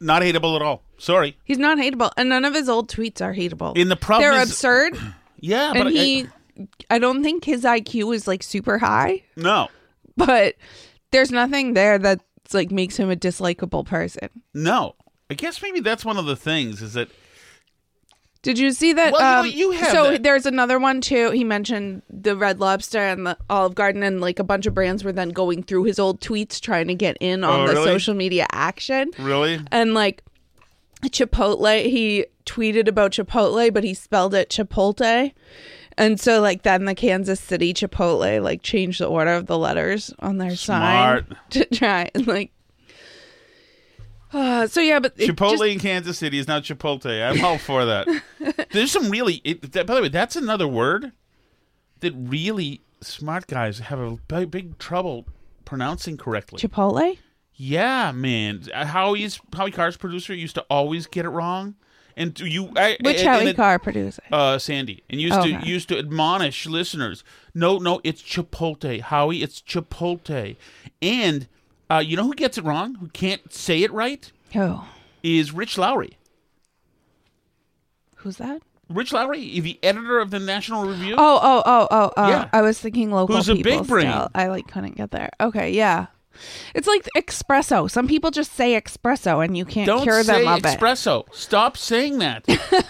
Not 0.00 0.22
hateable 0.22 0.56
at 0.56 0.62
all. 0.62 0.82
Sorry. 0.98 1.36
He's 1.44 1.58
not 1.58 1.78
hateable, 1.78 2.10
and 2.16 2.28
none 2.28 2.44
of 2.44 2.52
his 2.54 2.68
old 2.68 2.90
tweets 2.90 3.20
are 3.20 3.32
hateable. 3.34 3.76
In 3.76 3.88
the 3.88 3.96
problem 3.96 4.28
They're 4.30 4.42
is- 4.42 4.50
absurd, 4.50 4.98
Yeah, 5.40 5.72
and 5.74 5.88
I- 5.88 5.92
he. 5.92 6.26
I 6.90 6.98
don't 6.98 7.22
think 7.22 7.44
his 7.44 7.62
IQ 7.64 8.14
is 8.14 8.26
like 8.26 8.42
super 8.42 8.76
high, 8.76 9.22
no, 9.36 9.68
but 10.16 10.56
there's 11.10 11.30
nothing 11.30 11.72
there 11.72 11.98
that's 12.50 12.54
like 12.54 12.70
makes 12.70 12.96
him 12.96 13.10
a 13.10 13.16
dislikable 13.16 13.86
person. 13.86 14.28
no. 14.54 14.94
I 15.30 15.34
guess 15.34 15.62
maybe 15.62 15.78
that's 15.78 16.04
one 16.04 16.16
of 16.16 16.26
the 16.26 16.34
things 16.34 16.82
is 16.82 16.94
that 16.94 17.08
Did 18.42 18.58
you 18.58 18.72
see 18.72 18.92
that? 18.94 19.12
Well, 19.12 19.40
um, 19.42 19.46
you 19.46 19.52
you 19.52 19.70
have 19.72 19.92
so 19.92 20.10
that. 20.10 20.24
there's 20.24 20.44
another 20.44 20.80
one 20.80 21.00
too. 21.00 21.30
He 21.30 21.44
mentioned 21.44 22.02
the 22.10 22.36
Red 22.36 22.58
Lobster 22.58 22.98
and 22.98 23.24
the 23.24 23.38
Olive 23.48 23.76
Garden, 23.76 24.02
and 24.02 24.20
like 24.20 24.40
a 24.40 24.44
bunch 24.44 24.66
of 24.66 24.74
brands 24.74 25.04
were 25.04 25.12
then 25.12 25.28
going 25.28 25.62
through 25.62 25.84
his 25.84 26.00
old 26.00 26.20
tweets 26.20 26.60
trying 26.60 26.88
to 26.88 26.96
get 26.96 27.16
in 27.20 27.44
on 27.44 27.60
Oh, 27.60 27.66
the 27.68 27.74
really? 27.74 27.84
social 27.86 28.14
media 28.14 28.46
action. 28.50 29.12
really 29.20 29.60
And 29.70 29.94
like 29.94 30.24
Chipotle, 31.04 31.84
he 31.88 32.26
tweeted 32.44 32.88
about 32.88 33.12
Chipotle, 33.12 33.72
but 33.72 33.84
he 33.84 33.94
spelled 33.94 34.34
it 34.34 34.48
Chipotle. 34.50 35.32
And 36.00 36.18
so 36.18 36.40
like 36.40 36.62
then 36.62 36.86
the 36.86 36.94
Kansas 36.94 37.38
City 37.40 37.74
Chipotle 37.74 38.42
like 38.42 38.62
changed 38.62 39.00
the 39.00 39.06
order 39.06 39.32
of 39.34 39.46
the 39.46 39.58
letters 39.58 40.12
on 40.20 40.38
their 40.38 40.56
Smart. 40.56 41.26
sign 41.28 41.36
to 41.50 41.64
try 41.66 42.10
and 42.14 42.26
like. 42.26 42.52
Uh, 44.32 44.66
so 44.66 44.80
yeah, 44.80 45.00
but 45.00 45.16
Chipotle 45.16 45.50
just- 45.52 45.64
in 45.64 45.78
Kansas 45.80 46.18
City 46.18 46.38
is 46.38 46.46
now 46.46 46.60
Chipotle. 46.60 47.22
I'm 47.30 47.44
all 47.44 47.58
for 47.58 47.84
that. 47.84 48.06
There's 48.72 48.92
some 48.92 49.10
really. 49.10 49.40
It, 49.44 49.72
that, 49.72 49.86
by 49.86 49.94
the 49.96 50.02
way, 50.02 50.08
that's 50.08 50.36
another 50.36 50.68
word 50.68 51.12
that 52.00 52.12
really 52.16 52.80
smart 53.00 53.46
guys 53.48 53.80
have 53.80 53.98
a 53.98 54.16
big, 54.28 54.50
big 54.50 54.78
trouble 54.78 55.26
pronouncing 55.64 56.16
correctly. 56.16 56.60
Chipotle. 56.60 57.18
yeah, 57.54 58.12
man. 58.12 58.62
Howie's 58.72 59.40
Howie 59.54 59.70
Carr's 59.72 59.96
producer 59.96 60.32
used 60.32 60.54
to 60.54 60.62
always 60.70 61.06
get 61.08 61.24
it 61.24 61.30
wrong, 61.30 61.74
and 62.20 62.38
you. 62.40 62.70
I, 62.76 62.96
Which 63.00 63.18
and- 63.20 63.28
Howie 63.28 63.54
Carr 63.54 63.78
producer? 63.78 64.22
Uh, 64.30 64.58
Sandy, 64.58 65.02
and 65.10 65.20
used 65.20 65.34
Okay. 65.38 65.58
to 65.60 65.66
used 65.66 65.88
to 65.88 65.98
admonish 65.98 66.66
listeners. 66.66 67.24
No, 67.54 67.78
no, 67.78 68.00
it's 68.04 68.22
Chipotle, 68.22 69.00
Howie. 69.00 69.42
It's 69.42 69.60
Chipotle, 69.62 70.56
and 71.02 71.48
uh, 71.90 72.02
you 72.04 72.16
know 72.16 72.24
who 72.24 72.34
gets 72.34 72.56
it 72.58 72.64
wrong? 72.64 72.96
Who 72.96 73.08
can't 73.08 73.52
say 73.52 73.82
it 73.82 73.92
right? 73.92 74.30
Who 74.52 74.80
is 75.22 75.52
Rich 75.52 75.76
Lowry. 75.78 76.16
who's 78.16 78.36
that? 78.36 78.62
Rich 78.88 79.12
Lowry, 79.12 79.60
the 79.60 79.78
editor 79.84 80.18
of 80.18 80.30
the 80.30 80.40
National 80.40 80.84
Review. 80.84 81.14
Oh, 81.16 81.38
oh, 81.42 81.62
oh, 81.64 81.88
oh, 81.90 82.12
oh. 82.16 82.28
Yeah. 82.28 82.48
I 82.52 82.60
was 82.60 82.78
thinking 82.78 83.10
local 83.12 83.36
Who's 83.36 83.48
a 83.48 83.54
big 83.54 83.86
brain. 83.86 84.10
still. 84.10 84.28
I 84.34 84.48
like 84.48 84.66
couldn't 84.66 84.96
get 84.96 85.12
there. 85.12 85.30
Okay, 85.40 85.70
yeah. 85.70 86.06
It's 86.74 86.86
like 86.86 87.08
espresso. 87.16 87.90
Some 87.90 88.06
people 88.08 88.30
just 88.30 88.52
say 88.52 88.80
espresso 88.80 89.44
and 89.44 89.56
you 89.56 89.64
can't 89.64 89.86
Don't 89.86 90.02
cure 90.02 90.22
say 90.22 90.44
them 90.44 90.52
of 90.52 90.58
it. 90.58 90.64
espresso. 90.78 91.24
Stop 91.34 91.76
saying 91.76 92.18
that, 92.18 92.44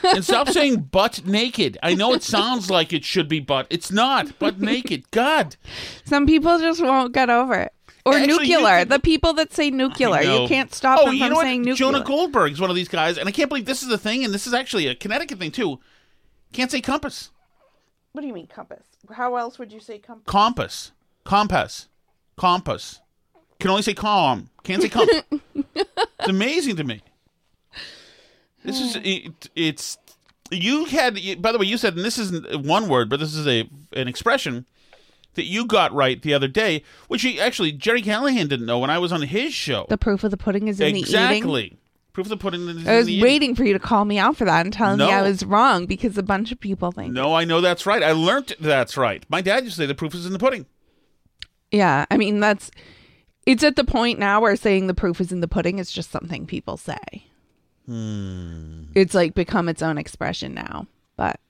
and 0.04 0.24
stop 0.24 0.48
saying 0.50 0.82
butt 0.92 1.26
naked. 1.26 1.78
I 1.82 1.94
know 1.94 2.12
it 2.14 2.22
sounds 2.22 2.70
like 2.70 2.92
it 2.92 3.04
should 3.04 3.28
be 3.28 3.40
butt. 3.40 3.66
It's 3.70 3.90
not 3.90 4.38
butt 4.38 4.60
naked. 4.60 5.10
God, 5.10 5.56
Some 6.04 6.26
people 6.26 6.58
just 6.58 6.82
won't 6.82 7.12
get 7.12 7.30
over 7.30 7.54
it. 7.54 7.72
Or 8.06 8.14
Actually, 8.14 8.48
nuclear. 8.48 8.78
can- 8.78 8.88
the 8.88 8.98
people 8.98 9.34
that 9.34 9.52
say 9.52 9.70
nuclear. 9.70 10.22
You 10.22 10.48
can't 10.48 10.72
stop 10.74 11.00
oh, 11.02 11.06
them 11.06 11.14
you 11.16 11.24
from 11.24 11.34
know 11.34 11.40
saying 11.42 11.60
what? 11.60 11.66
nuclear. 11.66 11.92
Jonah 11.92 12.04
Goldberg's 12.04 12.58
one 12.60 12.70
of 12.70 12.76
these 12.76 12.88
guys, 12.88 13.18
and 13.18 13.28
I 13.28 13.32
can't 13.32 13.50
believe 13.50 13.66
this 13.66 13.82
is 13.82 13.90
a 13.92 13.98
thing, 13.98 14.24
and 14.24 14.32
this 14.32 14.46
is 14.46 14.54
actually 14.54 14.86
a 14.86 14.94
Connecticut 14.94 15.38
thing 15.38 15.50
too. 15.50 15.80
Can't 16.52 16.70
say 16.70 16.80
compass. 16.80 17.30
what 18.12 18.22
do 18.22 18.26
you 18.26 18.32
mean 18.32 18.46
compass? 18.46 18.84
How 19.12 19.36
else 19.36 19.58
would 19.58 19.70
you 19.70 19.80
say 19.80 19.98
compass? 19.98 20.24
Compass. 20.26 20.92
Compass. 21.24 21.88
Compass. 22.38 22.99
Can 23.60 23.70
only 23.70 23.82
say 23.82 23.94
calm. 23.94 24.50
Can't 24.64 24.82
say 24.82 24.88
comp. 24.88 25.10
it's 25.74 26.28
amazing 26.28 26.76
to 26.76 26.84
me. 26.84 27.02
This 28.64 28.80
is 28.80 28.96
it, 29.04 29.48
it's 29.54 29.98
you 30.50 30.86
had 30.86 31.18
by 31.40 31.52
the 31.52 31.58
way 31.58 31.66
you 31.66 31.76
said 31.76 31.94
and 31.96 32.04
this 32.04 32.18
isn't 32.18 32.66
one 32.66 32.88
word 32.88 33.08
but 33.08 33.20
this 33.20 33.34
is 33.34 33.46
a 33.46 33.68
an 33.92 34.08
expression 34.08 34.66
that 35.34 35.44
you 35.44 35.64
got 35.64 35.92
right 35.92 36.20
the 36.22 36.34
other 36.34 36.48
day 36.48 36.82
which 37.06 37.22
he, 37.22 37.40
actually 37.40 37.70
Gerry 37.70 38.02
Callahan 38.02 38.48
didn't 38.48 38.66
know 38.66 38.80
when 38.80 38.90
I 38.90 38.98
was 38.98 39.12
on 39.12 39.22
his 39.22 39.54
show. 39.54 39.86
The 39.88 39.98
proof 39.98 40.24
of 40.24 40.30
the 40.32 40.36
pudding 40.36 40.66
is 40.68 40.80
in 40.80 40.86
the 40.86 40.90
eating. 40.90 41.02
exactly. 41.02 41.78
Proof 42.12 42.26
of 42.26 42.30
the 42.30 42.36
pudding 42.36 42.68
is 42.68 42.86
I 42.88 42.92
in 42.92 42.96
was 42.96 43.06
the 43.06 43.12
eating. 43.12 43.22
waiting 43.22 43.54
for 43.54 43.64
you 43.64 43.72
to 43.72 43.78
call 43.78 44.04
me 44.04 44.18
out 44.18 44.36
for 44.36 44.44
that 44.44 44.66
and 44.66 44.72
telling 44.72 44.98
me 44.98 45.04
I 45.04 45.22
was 45.22 45.44
wrong 45.44 45.86
because 45.86 46.18
a 46.18 46.22
bunch 46.24 46.50
of 46.50 46.58
people 46.58 46.90
think. 46.90 47.12
No, 47.12 47.32
I 47.32 47.44
know 47.44 47.60
that's 47.60 47.86
right. 47.86 48.02
I 48.02 48.10
learned 48.12 48.56
that's 48.58 48.96
right. 48.96 49.24
My 49.28 49.40
dad 49.40 49.62
used 49.62 49.76
to 49.76 49.82
say 49.82 49.86
the 49.86 49.94
proof 49.94 50.14
is 50.14 50.26
in 50.26 50.32
the 50.32 50.40
pudding. 50.40 50.66
Yeah, 51.70 52.06
I 52.10 52.16
mean 52.16 52.40
that's 52.40 52.72
it's 53.50 53.64
at 53.64 53.76
the 53.76 53.84
point 53.84 54.18
now 54.18 54.40
where 54.40 54.54
saying 54.56 54.86
the 54.86 54.94
proof 54.94 55.20
is 55.20 55.32
in 55.32 55.40
the 55.40 55.48
pudding 55.48 55.78
is 55.78 55.90
just 55.90 56.10
something 56.10 56.46
people 56.46 56.76
say. 56.76 57.24
Hmm. 57.86 58.84
It's 58.94 59.14
like 59.14 59.34
become 59.34 59.68
its 59.68 59.82
own 59.82 59.98
expression 59.98 60.54
now. 60.54 60.86
But 61.16 61.40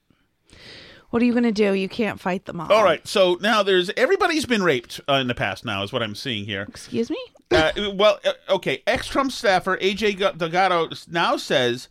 what 1.11 1.21
are 1.23 1.25
you 1.27 1.33
going 1.33 1.45
to 1.45 1.53
do? 1.53 1.75
You 1.75 1.89
can't 1.89 2.19
fight 2.21 2.47
them 2.47 2.61
all. 2.61 2.73
All 2.73 2.85
right, 2.85 3.07
so 3.07 3.37
now 3.41 3.63
there's 3.63 3.91
everybody's 3.97 4.47
been 4.47 4.63
raped 4.63 5.01
uh, 5.09 5.15
in 5.15 5.27
the 5.27 5.35
past. 5.35 5.65
Now 5.65 5.83
is 5.83 5.93
what 5.93 6.03
I'm 6.03 6.15
seeing 6.15 6.45
here. 6.45 6.63
Excuse 6.69 7.11
me? 7.11 7.19
uh, 7.51 7.73
well, 7.95 8.19
uh, 8.25 8.33
okay. 8.49 8.83
Ex-Trump 8.87 9.33
staffer 9.33 9.77
AJ 9.79 10.39
Delgado 10.39 10.89
now 11.09 11.37
says 11.37 11.89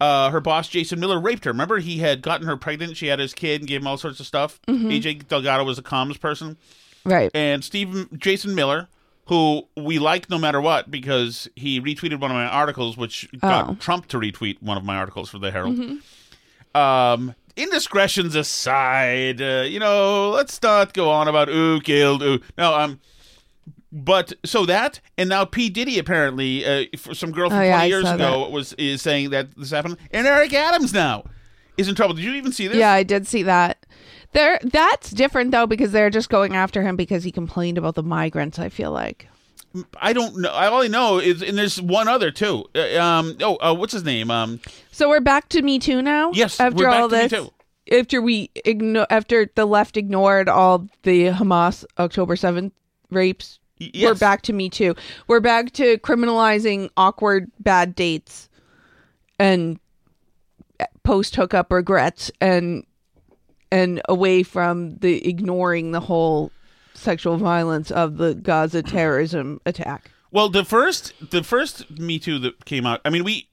uh, 0.00 0.30
her 0.30 0.40
boss 0.40 0.68
Jason 0.68 0.98
Miller 0.98 1.20
raped 1.20 1.44
her. 1.44 1.52
Remember, 1.52 1.78
he 1.78 1.98
had 1.98 2.22
gotten 2.22 2.46
her 2.46 2.56
pregnant. 2.56 2.96
She 2.96 3.06
had 3.06 3.18
his 3.20 3.34
kid 3.34 3.60
and 3.60 3.68
gave 3.68 3.82
him 3.82 3.86
all 3.86 3.98
sorts 3.98 4.18
of 4.20 4.26
stuff. 4.26 4.58
AJ 4.68 5.28
Delgado 5.28 5.64
was 5.64 5.78
a 5.78 5.82
comms 5.82 6.18
person, 6.18 6.56
Right. 7.04 7.30
and 7.34 7.62
Steve 7.62 8.08
Jason 8.18 8.54
Miller, 8.54 8.88
who 9.32 9.66
we 9.76 9.98
like 9.98 10.28
no 10.28 10.36
matter 10.36 10.60
what 10.60 10.90
because 10.90 11.48
he 11.56 11.80
retweeted 11.80 12.20
one 12.20 12.30
of 12.30 12.34
my 12.34 12.44
articles, 12.44 12.98
which 12.98 13.26
got 13.40 13.70
Oh. 13.70 13.74
Trump 13.76 14.06
to 14.08 14.18
retweet 14.18 14.60
one 14.60 14.76
of 14.76 14.84
my 14.84 14.96
articles 14.96 15.30
for 15.30 15.38
the 15.38 15.50
Herald. 15.50 15.78
Um, 16.74 17.34
indiscretions 17.56 18.34
aside, 18.34 19.40
uh, 19.40 19.64
you 19.66 19.78
know, 19.78 20.30
let's 20.30 20.60
not 20.62 20.92
go 20.92 21.10
on 21.10 21.28
about 21.28 21.48
who 21.48 21.80
killed 21.80 22.20
who. 22.22 22.40
No, 22.58 22.74
um, 22.74 23.00
but 23.90 24.32
so 24.44 24.66
that 24.66 25.00
and 25.16 25.28
now 25.28 25.44
P 25.44 25.68
Diddy 25.70 25.98
apparently, 25.98 26.64
uh, 26.64 26.84
for 26.98 27.14
some 27.14 27.32
girl 27.32 27.48
from 27.50 27.58
Oh, 27.58 27.62
yeah, 27.62 27.78
I 27.80 27.84
years 27.86 28.08
ago 28.10 28.48
was 28.48 28.72
is 28.74 29.00
saying 29.02 29.30
that 29.30 29.54
this 29.56 29.70
happened, 29.70 29.96
and 30.10 30.26
Eric 30.26 30.52
Adams 30.52 30.92
now 30.92 31.24
is 31.78 31.88
in 31.88 31.94
trouble. 31.94 32.14
Did 32.14 32.24
you 32.24 32.32
even 32.34 32.52
see 32.52 32.68
this? 32.68 32.76
Yeah, 32.76 32.92
I 32.92 33.02
did 33.02 33.26
see 33.26 33.42
that. 33.44 33.84
There 34.32 34.58
that's 34.62 35.10
different 35.10 35.50
though 35.50 35.66
because 35.66 35.92
they're 35.92 36.10
just 36.10 36.28
going 36.30 36.56
after 36.56 36.82
him 36.82 36.96
because 36.96 37.22
he 37.24 37.30
complained 37.32 37.78
about 37.78 37.94
the 37.94 38.02
migrants, 38.02 38.58
I 38.58 38.68
feel 38.70 38.90
like. 38.90 39.28
I 40.00 40.12
don't 40.12 40.36
know. 40.38 40.50
I 40.50 40.68
only 40.68 40.88
know 40.90 41.18
is, 41.18 41.42
and 41.42 41.56
there's 41.56 41.80
one 41.80 42.06
other 42.08 42.30
too. 42.30 42.64
Uh, 42.74 42.98
um, 42.98 43.36
oh, 43.40 43.56
uh, 43.56 43.74
what's 43.74 43.92
his 43.94 44.04
name? 44.04 44.30
Um, 44.30 44.60
So 44.90 45.08
we're 45.08 45.20
back 45.20 45.48
to 45.50 45.62
Me 45.62 45.78
Too 45.78 46.02
now? 46.02 46.30
Yes, 46.32 46.60
After 46.60 46.76
we're 46.76 46.90
back 46.90 47.00
all 47.00 47.08
to 47.08 47.16
Me 47.16 47.22
this 47.28 47.32
Too. 47.32 47.52
after 47.98 48.20
we 48.22 48.48
igno- 48.66 49.06
after 49.08 49.50
the 49.54 49.64
left 49.64 49.96
ignored 49.96 50.48
all 50.48 50.86
the 51.04 51.26
Hamas 51.28 51.84
October 51.98 52.36
7th 52.36 52.72
rapes, 53.10 53.58
Y- 53.80 53.90
we're 54.02 54.14
back 54.14 54.42
to 54.42 54.52
Me 54.52 54.68
Too. 54.68 54.94
We're 55.26 55.40
back 55.40 55.72
to 55.72 55.96
criminalizing 55.98 56.90
awkward 56.96 57.50
bad 57.58 57.94
dates 57.94 58.50
and 59.38 59.80
post 61.02 61.34
hookup 61.36 61.72
regrets 61.72 62.30
and 62.42 62.84
and 63.72 64.02
away 64.08 64.42
from 64.42 64.96
the 64.98 65.26
ignoring 65.26 65.92
the 65.92 66.00
whole 66.00 66.52
sexual 66.94 67.38
violence 67.38 67.90
of 67.90 68.18
the 68.18 68.34
Gaza 68.34 68.82
terrorism 68.82 69.60
attack. 69.66 70.10
Well, 70.30 70.48
the 70.48 70.64
first 70.64 71.30
the 71.30 71.42
first 71.42 71.90
Me 71.98 72.18
Too 72.18 72.38
that 72.40 72.64
came 72.64 72.86
out. 72.86 73.00
I 73.04 73.10
mean, 73.10 73.24
we. 73.24 73.48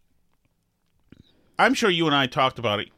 I'm 1.57 1.73
sure 1.73 1.89
you 1.89 2.05
and 2.05 2.15
I 2.15 2.27
talked 2.27 2.59
about 2.59 2.79
it. 2.79 2.89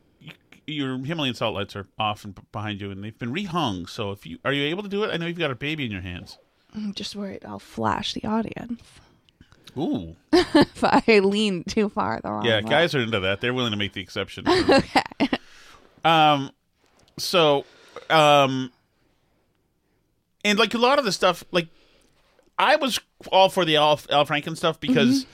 Your 0.67 0.97
Himalayan 0.97 1.35
salt 1.35 1.55
lights 1.55 1.75
are 1.75 1.87
off 1.97 2.23
and 2.23 2.37
behind 2.51 2.81
you, 2.81 2.91
and 2.91 3.03
they've 3.03 3.17
been 3.17 3.33
rehung. 3.33 3.87
So, 3.89 4.11
if 4.11 4.25
you 4.25 4.39
are 4.43 4.51
you 4.51 4.63
able 4.65 4.83
to 4.83 4.89
do 4.89 5.03
it? 5.03 5.11
I 5.11 5.17
know 5.17 5.27
you've 5.27 5.39
got 5.39 5.51
a 5.51 5.55
baby 5.55 5.85
in 5.85 5.91
your 5.91 6.01
hands. 6.01 6.37
I'm 6.73 6.93
just 6.93 7.15
worried 7.15 7.43
I'll 7.45 7.59
flash 7.59 8.13
the 8.13 8.23
audience 8.23 8.81
Ooh, 9.77 10.15
if 10.33 10.83
I 10.83 11.19
lean 11.19 11.63
too 11.65 11.89
far 11.89 12.19
the 12.21 12.31
wrong 12.31 12.45
yeah, 12.45 12.61
way. 12.61 12.69
guys 12.69 12.95
are 12.95 12.99
into 12.99 13.19
that. 13.19 13.41
They're 13.41 13.53
willing 13.53 13.71
to 13.71 13.77
make 13.77 13.93
the 13.93 14.01
exception. 14.01 14.45
okay. 14.49 15.29
Um, 16.03 16.51
so, 17.17 17.65
um, 18.09 18.71
and 20.43 20.57
like 20.57 20.73
a 20.73 20.77
lot 20.77 20.99
of 20.99 21.05
the 21.05 21.11
stuff, 21.11 21.43
like 21.51 21.67
I 22.57 22.75
was 22.75 22.99
all 23.31 23.49
for 23.49 23.65
the 23.65 23.75
Al, 23.77 23.99
Al 24.09 24.25
Franken 24.25 24.57
stuff 24.57 24.79
because 24.79 25.25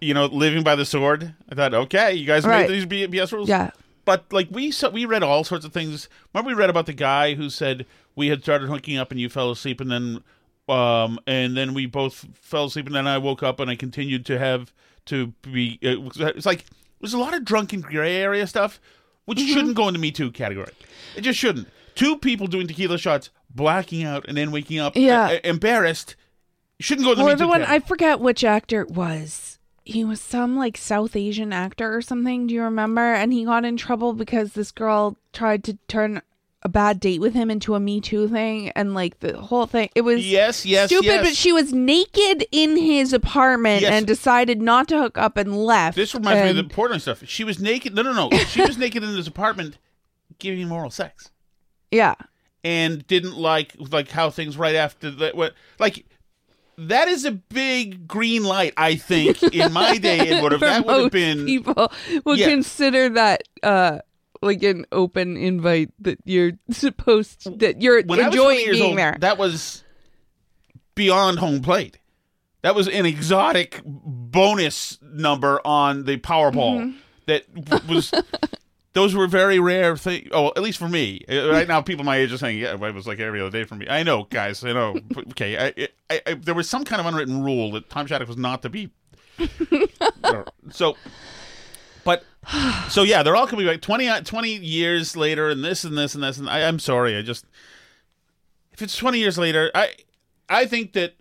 you 0.00 0.14
know 0.14 0.26
living 0.26 0.62
by 0.62 0.74
the 0.74 0.84
sword. 0.84 1.34
I 1.50 1.54
thought, 1.54 1.74
okay, 1.74 2.14
you 2.14 2.26
guys 2.26 2.42
Mm-hmm. 2.42 2.50
Right. 2.50 2.68
made 2.70 2.88
these 2.88 3.08
BS 3.10 3.32
rules, 3.32 3.48
Yeah. 3.48 3.70
But 4.04 4.32
like 4.32 4.48
we 4.50 4.70
saw, 4.70 4.88
we 4.88 5.04
read 5.04 5.22
all 5.22 5.44
sorts 5.44 5.64
of 5.66 5.72
things. 5.72 6.08
Remember, 6.32 6.48
we 6.48 6.54
read 6.54 6.70
about 6.70 6.86
the 6.86 6.94
guy 6.94 7.34
who 7.34 7.50
said 7.50 7.84
we 8.16 8.28
had 8.28 8.42
started 8.42 8.68
hooking 8.68 8.96
up 8.96 9.10
and 9.10 9.20
you 9.20 9.28
fell 9.28 9.50
asleep, 9.50 9.80
and 9.82 9.90
then, 9.90 10.22
um, 10.66 11.18
and 11.26 11.54
then 11.56 11.74
we 11.74 11.84
both 11.84 12.24
fell 12.34 12.64
asleep, 12.66 12.86
and 12.86 12.94
then 12.94 13.06
I 13.06 13.18
woke 13.18 13.42
up 13.42 13.60
and 13.60 13.70
I 13.70 13.76
continued 13.76 14.24
to 14.26 14.38
have 14.38 14.72
to 15.06 15.28
be. 15.42 15.78
It's 15.82 16.46
like 16.46 16.64
there's 17.00 17.12
a 17.12 17.18
lot 17.18 17.34
of 17.34 17.44
drunken 17.44 17.82
gray 17.82 18.16
area 18.16 18.46
stuff, 18.46 18.80
which 19.28 19.38
Mm-hmm. 19.38 19.52
shouldn't 19.52 19.74
go 19.76 19.88
into 19.88 20.00
Me 20.00 20.10
Too 20.10 20.30
category. 20.32 20.72
It 21.16 21.20
just 21.20 21.38
shouldn't. 21.38 21.68
Two 21.94 22.16
people 22.16 22.46
doing 22.46 22.66
tequila 22.66 22.96
shots, 22.96 23.28
blacking 23.50 24.02
out, 24.04 24.24
and 24.26 24.36
then 24.36 24.50
waking 24.50 24.78
up, 24.78 24.96
Yeah. 24.96 25.32
e- 25.34 25.40
embarrassed. 25.44 26.16
Shouldn't 26.80 27.04
go 27.04 27.12
in 27.12 27.18
the 27.18 27.24
or 27.24 27.28
Me 27.28 27.34
the 27.34 27.44
Too 27.44 27.48
one 27.48 27.62
I 27.64 27.80
forget 27.80 28.20
which 28.20 28.42
actor 28.44 28.80
it 28.82 28.90
was. 28.90 29.58
He 29.84 30.04
was 30.04 30.20
some 30.20 30.56
like 30.56 30.76
South 30.76 31.14
Asian 31.16 31.52
actor 31.52 31.94
or 31.94 32.00
something. 32.02 32.46
Do 32.46 32.54
you 32.54 32.62
remember? 32.62 33.00
And 33.14 33.32
he 33.32 33.44
got 33.44 33.64
in 33.64 33.76
trouble 33.76 34.12
because 34.14 34.52
this 34.54 34.70
girl 34.70 35.16
tried 35.32 35.64
to 35.64 35.76
turn 35.88 36.22
a 36.62 36.68
bad 36.68 36.98
date 36.98 37.20
with 37.20 37.34
him 37.34 37.50
into 37.50 37.74
a 37.76 37.80
Me 37.80 38.00
Too 38.00 38.28
thing, 38.28 38.70
and 38.70 38.92
like 38.94 39.20
the 39.20 39.38
whole 39.40 39.66
thing. 39.66 39.90
It 39.94 40.00
was 40.00 40.26
Yes, 40.28 40.66
yes, 40.66 40.88
stupid. 40.88 41.06
yes. 41.06 41.24
But 41.26 41.36
she 41.36 41.52
was 41.52 41.72
naked 41.72 42.46
in 42.50 42.76
his 42.76 43.12
apartment 43.12 43.82
Yes. 43.82 43.92
and 43.92 44.06
decided 44.06 44.60
not 44.60 44.88
to 44.88 44.98
hook 44.98 45.16
up 45.18 45.36
and 45.36 45.56
left. 45.56 45.96
This 45.96 46.14
reminds 46.14 46.42
me 46.42 46.50
of 46.50 46.56
And- 46.56 46.68
the 46.70 46.74
Portland 46.74 47.02
stuff. 47.02 47.22
She 47.26 47.44
was 47.44 47.60
naked. 47.60 47.94
No, 47.94 48.02
no, 48.02 48.12
no. 48.12 48.36
She 48.38 48.60
was 48.60 48.76
naked 48.76 49.04
in 49.04 49.10
his 49.16 49.28
apartment, 49.28 49.78
giving 50.40 50.60
him 50.60 50.72
oral 50.72 50.90
sex. 50.90 51.30
yeah. 51.92 52.14
and 52.64 53.06
didn't 53.06 53.36
like 53.36 53.72
like 53.78 54.10
how 54.10 54.28
things 54.30 54.58
right 54.58 54.74
after 54.74 55.12
that 55.12 55.36
what 55.36 55.54
like 55.78 56.04
that 56.76 57.06
is 57.06 57.24
a 57.24 57.30
big 57.30 58.08
green 58.08 58.42
light 58.42 58.74
i 58.76 58.96
think 58.96 59.40
in 59.54 59.72
my 59.72 59.96
day 59.96 60.18
it 60.18 60.42
would 60.42 60.50
have 60.50 60.60
that 60.60 60.84
would 60.84 61.02
have 61.04 61.12
been 61.12 61.46
people 61.46 61.90
would 62.24 62.36
Yeah. 62.40 62.48
consider 62.48 63.10
that 63.10 63.42
uh 63.62 64.00
like 64.42 64.62
an 64.62 64.86
open 64.92 65.36
invite 65.36 65.90
that 66.00 66.18
you're 66.24 66.52
supposed 66.70 67.42
to, 67.42 67.50
that 67.50 67.80
you're 67.82 68.02
when 68.04 68.20
I 68.20 68.28
was 68.28 68.36
20 68.36 68.62
enjoying 68.62 68.70
being 68.72 68.90
old, 68.90 68.98
there. 68.98 69.16
that 69.20 69.38
was 69.38 69.84
beyond 70.94 71.38
home 71.38 71.60
plate. 71.62 71.98
That 72.62 72.74
was 72.74 72.88
an 72.88 73.06
exotic 73.06 73.80
bonus 73.84 74.98
number 75.02 75.60
on 75.64 76.04
the 76.04 76.16
powerball 76.18 76.92
Mm-hmm. 77.28 77.60
that 77.66 77.86
was 77.86 78.12
those 78.94 79.14
were 79.14 79.26
very 79.28 79.60
rare 79.60 79.96
things 79.96 80.28
oh 80.32 80.48
at 80.48 80.62
least 80.62 80.78
for 80.78 80.88
me. 80.88 81.24
Uh, 81.30 81.50
right 81.50 81.68
now 81.68 81.80
people 81.80 82.04
my 82.04 82.16
age 82.16 82.32
are 82.32 82.38
saying 82.38 82.58
yeah 82.58 82.72
it 82.74 82.94
was 82.94 83.06
like 83.06 83.20
every 83.20 83.40
other 83.40 83.50
day 83.50 83.64
for 83.64 83.74
me. 83.76 83.86
I 83.88 84.02
know 84.02 84.24
guys 84.24 84.64
i 84.64 84.72
know. 84.72 84.96
Okay 85.30 85.56
I, 85.56 85.88
I, 86.10 86.20
I, 86.26 86.34
there 86.34 86.54
was 86.54 86.68
some 86.68 86.84
kind 86.84 87.00
of 87.00 87.06
unwritten 87.06 87.44
rule 87.44 87.70
that 87.72 87.88
tom 87.90 88.06
shattuck 88.06 88.26
was 88.28 88.36
not 88.36 88.62
to 88.62 88.68
be. 88.70 88.90
So 90.70 90.96
so 92.88 93.02
yeah 93.02 93.22
they're 93.22 93.36
all 93.36 93.46
coming 93.46 93.66
back. 93.66 93.80
20, 93.80 94.08
uh, 94.08 94.20
20 94.22 94.56
years 94.56 95.16
later 95.16 95.48
and 95.50 95.64
this 95.64 95.84
and 95.84 95.96
this 95.96 96.14
and 96.14 96.24
this 96.24 96.38
and 96.38 96.48
I, 96.48 96.66
i'm 96.66 96.78
sorry 96.78 97.16
i 97.16 97.22
just 97.22 97.44
if 98.72 98.82
it's 98.82 98.96
20 98.96 99.18
years 99.18 99.38
later 99.38 99.70
i 99.74 99.90
i 100.48 100.66
think 100.66 100.92
that 100.94 101.14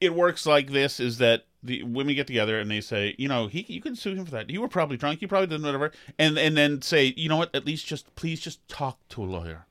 it 0.00 0.14
works 0.14 0.46
like 0.46 0.70
this 0.70 0.98
is 0.98 1.18
that 1.18 1.44
the 1.62 1.82
women 1.82 2.14
get 2.14 2.26
together 2.26 2.58
and 2.58 2.70
they 2.70 2.80
say 2.80 3.14
you 3.18 3.28
know 3.28 3.46
he 3.46 3.64
you 3.68 3.80
can 3.80 3.94
sue 3.94 4.14
him 4.14 4.24
for 4.24 4.30
that. 4.32 4.48
You 4.50 4.60
were 4.60 4.68
probably 4.68 4.96
drunk. 4.96 5.20
You 5.20 5.28
probably 5.28 5.46
did 5.46 5.62
whatever. 5.62 5.92
And 6.18 6.38
and 6.38 6.56
then 6.56 6.80
say 6.82 7.12
you 7.16 7.28
know 7.28 7.36
what? 7.36 7.54
At 7.54 7.66
least 7.66 7.86
just 7.86 8.14
please 8.16 8.40
just 8.40 8.66
talk 8.68 8.98
to 9.10 9.22
a 9.22 9.26
lawyer. 9.26 9.66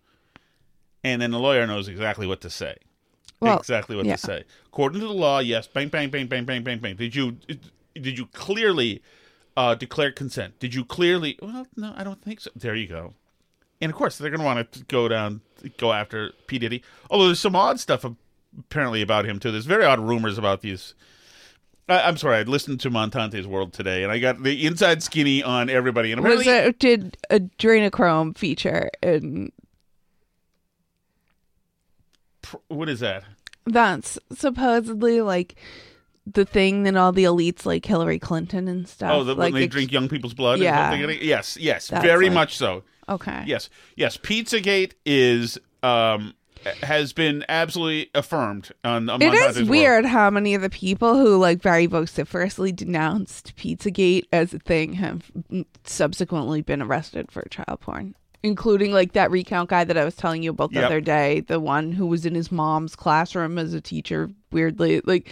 And 1.04 1.22
then 1.22 1.32
the 1.32 1.40
lawyer 1.40 1.66
knows 1.66 1.88
exactly 1.88 2.28
what 2.28 2.42
to 2.42 2.50
say. 2.50 2.76
Well, 3.40 3.58
exactly 3.58 3.96
what 3.96 4.06
yeah. 4.06 4.18
to 4.18 4.22
say. 4.22 4.44
According 4.68 5.02
to 5.02 5.08
the 5.08 5.14
law 5.14 5.40
yes 5.40 5.68
bang 5.68 5.88
bang 5.88 6.10
bang 6.10 6.28
bang 6.28 6.46
bang 6.46 6.64
bang 6.64 6.80
bang. 6.80 6.96
Did 6.96 7.16
you 7.16 7.38
did 7.96 8.18
you 8.18 8.28
clearly 8.28 9.02
uh, 9.60 9.76
declare 9.76 10.12
consent. 10.12 10.60
Did 10.60 10.74
you 10.74 10.86
clearly 10.86 11.38
well 11.42 11.68
no 11.76 11.94
i 11.96 12.04
don't 12.04 12.22
think 12.22 12.40
so. 12.42 12.50
There 12.56 12.76
you 12.76 12.88
go. 12.88 13.14
And 13.82 13.92
of 13.92 13.98
course 13.98 14.18
they're 14.18 14.30
going 14.30 14.40
to 14.40 14.46
want 14.46 14.72
to 14.72 14.84
go 14.86 15.08
down 15.08 15.42
go 15.78 15.94
after 15.94 16.32
p. 16.48 16.58
Diddy. 16.60 16.84
Although 17.10 17.28
there's 17.28 17.40
some 17.40 17.56
odd 17.56 17.80
stuff 17.80 18.06
apparently 18.58 19.02
about 19.02 19.26
him 19.26 19.40
too. 19.40 19.52
There's 19.52 19.66
very 19.66 19.86
odd 19.86 20.00
rumors 20.00 20.38
about 20.38 20.62
these. 20.62 20.96
I, 21.88 22.08
i'm 22.08 22.18
sorry 22.18 22.38
i 22.38 22.42
listened 22.44 22.80
to 22.82 22.92
montante's 22.92 23.48
world 23.48 23.74
today 23.74 24.04
and 24.04 24.12
i 24.12 24.20
got 24.20 24.44
the 24.44 24.64
inside 24.68 25.02
skinny 25.02 25.42
on 25.42 25.72
everybody 25.72 26.12
and 26.12 26.22
was 26.22 26.42
apparently 26.42 26.70
it 26.70 26.78
did 26.78 27.18
adrenochrome 27.32 28.38
feature 28.38 28.92
in 29.02 29.52
what 32.68 32.90
is 32.90 33.00
that? 33.02 33.24
That's 33.66 34.18
supposedly 34.34 35.22
like 35.22 35.56
the 36.34 36.46
thing 36.46 36.84
that 36.84 36.96
all 36.96 37.12
the 37.12 37.24
elites 37.24 37.66
like 37.66 37.86
Hillary 37.86 38.20
Clinton 38.20 38.68
and 38.68 38.88
stuff. 38.88 39.12
oh 39.14 39.24
the, 39.24 39.36
like 39.36 39.54
when 39.54 39.62
they 39.62 39.66
ex- 39.66 39.72
drink 39.74 39.92
young 39.92 40.08
people's 40.10 40.34
blood 40.34 40.60
Yeah. 40.60 40.96
yes 41.08 41.58
yes 41.58 41.88
That's 41.88 42.04
very 42.04 42.26
like- 42.26 42.34
much 42.36 42.58
so 42.58 42.84
Okay. 43.08 43.44
Yes, 43.48 43.72
yes. 43.96 44.18
Pizzagate 44.18 44.92
is 45.04 45.58
um 45.82 46.36
has 46.84 47.12
been 47.14 47.44
absolutely 47.50 48.12
affirmed 48.14 48.70
on. 48.84 49.10
on 49.10 49.20
It 49.22 49.34
is 49.34 49.56
World. 49.58 49.70
weird 49.70 50.06
how 50.06 50.30
many 50.30 50.54
of 50.54 50.62
the 50.62 50.70
people 50.70 51.16
who 51.18 51.38
like 51.38 51.60
very 51.62 51.88
vociferously 51.88 52.72
denounced 52.72 53.56
Pizzagate 53.56 54.26
as 54.32 54.54
a 54.54 54.60
thing 54.60 54.94
have 54.94 55.32
subsequently 55.86 56.62
been 56.62 56.82
arrested 56.82 57.32
for 57.32 57.42
child 57.50 57.80
porn, 57.80 58.14
including 58.44 58.92
like 58.92 59.14
that 59.14 59.32
recount 59.32 59.70
guy 59.70 59.84
that 59.84 59.98
I 59.98 60.06
was 60.06 60.16
telling 60.16 60.44
you 60.44 60.52
about 60.52 60.70
the 60.72 60.82
Yep. 60.82 60.86
other 60.86 61.02
day, 61.02 61.40
the 61.42 61.60
one 61.60 61.92
who 61.92 62.06
was 62.06 62.26
in 62.26 62.36
his 62.36 62.52
mom's 62.52 62.96
classroom 62.96 63.58
as 63.58 63.74
a 63.74 63.82
teacher. 63.82 64.30
Weirdly, 64.52 65.02
like 65.06 65.30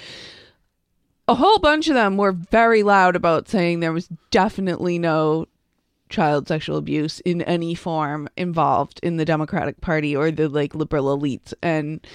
a 1.28 1.36
whole 1.36 1.60
bunch 1.60 1.88
of 1.88 1.96
them 1.96 2.18
were 2.18 2.32
very 2.32 2.84
loud 2.84 3.16
about 3.16 3.50
saying 3.50 3.80
there 3.80 3.94
was 3.94 4.10
definitely 4.32 4.98
no 4.98 5.48
child 6.10 6.48
sexual 6.48 6.78
abuse 6.78 7.20
in 7.22 7.42
any 7.42 7.76
form 7.76 8.30
involved 8.38 9.00
in 9.04 9.18
the 9.18 9.26
Democratic 9.26 9.82
Party 9.82 10.16
or 10.16 10.32
the 10.32 10.48
like 10.48 10.74
liberal 10.74 11.18
elites 11.18 11.54
and 11.62 12.06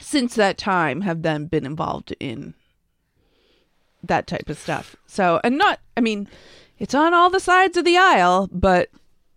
since 0.00 0.34
that 0.34 0.58
time 0.58 1.02
have 1.02 1.22
then 1.22 1.46
been 1.46 1.66
involved 1.66 2.14
in 2.20 2.54
that 4.02 4.26
type 4.26 4.48
of 4.48 4.58
stuff. 4.58 4.96
So, 5.06 5.40
and 5.42 5.58
not, 5.58 5.80
I 5.96 6.00
mean, 6.00 6.28
it's 6.78 6.94
on 6.94 7.14
all 7.14 7.30
the 7.30 7.40
sides 7.40 7.76
of 7.76 7.84
the 7.84 7.96
aisle, 7.96 8.48
but 8.52 8.90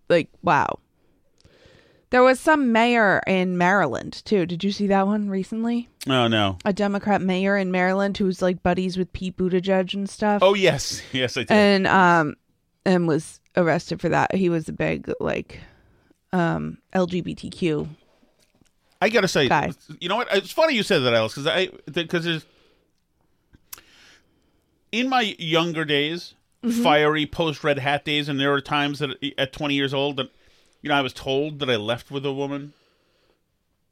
like, 0.09 0.29
wow. 0.41 0.79
There 2.11 2.23
was 2.23 2.39
some 2.39 2.71
mayor 2.71 3.21
in 3.27 3.57
Maryland 3.57 4.21
too. 4.25 4.45
Did 4.47 4.63
you 4.63 4.71
see 4.71 4.87
that 4.87 5.05
one 5.05 5.29
recently? 5.29 5.89
Oh 6.07 6.27
no. 6.27 6.57
A 6.65 6.73
Democrat 6.73 7.21
mayor 7.21 7.55
in 7.55 7.71
Maryland 7.71 8.17
who's 8.17 8.41
like 8.41 8.63
buddies 8.63 8.97
with 8.97 9.13
Pete 9.13 9.37
Buttigieg 9.37 9.93
and 9.93 10.09
stuff. 10.09 10.41
Oh 10.41 10.55
yes, 10.55 11.01
yes 11.11 11.37
I 11.37 11.41
did. 11.41 11.51
and 11.51 11.87
um, 11.87 12.35
and 12.85 13.07
was 13.07 13.39
arrested 13.55 14.01
for 14.01 14.09
that. 14.09 14.33
He 14.33 14.49
was 14.49 14.67
a 14.67 14.73
big 14.73 15.11
like 15.19 15.59
um 16.33 16.79
LGBTQ. 16.95 17.87
I 19.01 19.09
gotta 19.09 19.27
say, 19.27 19.47
Guy. 19.47 19.71
you 20.01 20.09
know 20.09 20.15
what? 20.17 20.27
It's 20.35 20.51
funny 20.51 20.73
you 20.75 20.83
said 20.83 20.99
that, 20.99 21.13
Alice, 21.13 21.33
because 21.35 21.47
I 21.47 21.69
because 21.91 22.25
there's 22.25 22.45
in 24.91 25.09
my 25.09 25.35
younger 25.37 25.85
days, 25.85 26.33
Mm-hmm. 26.61 26.83
fiery 26.83 27.25
post 27.25 27.63
red 27.63 27.79
hat 27.79 28.03
days, 28.03 28.27
and 28.27 28.37
there 28.37 28.49
were 28.49 28.59
times 28.59 28.99
that 28.99 29.11
at 29.37 29.53
20 29.53 29.75
years 29.75 29.93
old 29.93 30.17
that 30.17 30.29
you 30.81 30.89
know 30.89 30.95
I 30.95 31.01
was 31.01 31.13
told 31.13 31.59
that 31.59 31.69
I 31.69 31.75
left 31.75 32.11
with 32.11 32.25
a 32.25 32.33
woman, 32.33 32.73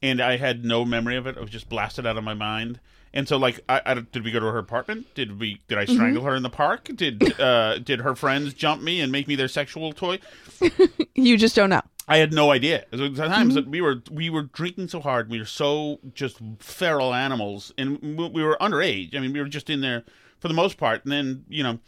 and 0.01 0.21
I 0.21 0.37
had 0.37 0.63
no 0.65 0.85
memory 0.85 1.15
of 1.17 1.27
it. 1.27 1.37
It 1.37 1.41
was 1.41 1.49
just 1.49 1.69
blasted 1.69 2.05
out 2.05 2.17
of 2.17 2.23
my 2.23 2.33
mind. 2.33 2.79
And 3.13 3.27
so, 3.27 3.37
like, 3.37 3.61
I, 3.69 3.81
I 3.85 3.93
did 3.95 4.23
we 4.23 4.31
go 4.31 4.39
to 4.39 4.45
her 4.47 4.57
apartment? 4.59 5.07
Did 5.15 5.39
we? 5.39 5.61
Did 5.67 5.77
I 5.77 5.85
Mm-hmm. 5.85 5.93
strangle 5.95 6.23
her 6.25 6.35
in 6.35 6.43
the 6.43 6.49
park? 6.49 6.89
Did 6.95 7.39
uh, 7.39 7.79
did 7.79 8.01
her 8.01 8.15
friends 8.15 8.53
jump 8.53 8.81
me 8.83 9.01
and 9.01 9.11
make 9.11 9.27
me 9.27 9.35
their 9.35 9.47
sexual 9.47 9.93
toy? 9.93 10.19
You 11.15 11.35
just 11.37 11.55
don't 11.55 11.71
know. 11.71 11.81
I 12.07 12.17
had 12.17 12.31
no 12.31 12.51
idea. 12.51 12.85
There 12.91 13.09
were 13.09 13.15
times 13.15 13.55
that 13.55 13.67
we 13.67 13.81
were 13.81 14.03
we 14.11 14.29
were 14.29 14.43
drinking 14.43 14.87
so 14.89 14.99
hard, 14.99 15.29
we 15.29 15.39
were 15.39 15.45
so 15.45 15.99
just 16.13 16.37
feral 16.59 17.13
animals, 17.13 17.73
and 17.77 17.99
we 18.01 18.29
we 18.29 18.43
were 18.43 18.55
underage. 18.61 19.15
I 19.15 19.19
mean, 19.19 19.33
we 19.33 19.39
were 19.41 19.47
just 19.49 19.69
in 19.69 19.81
there 19.81 20.03
for 20.39 20.47
the 20.47 20.53
most 20.53 20.77
part, 20.77 21.03
and 21.03 21.11
then 21.11 21.43
you 21.49 21.63
know, 21.63 21.79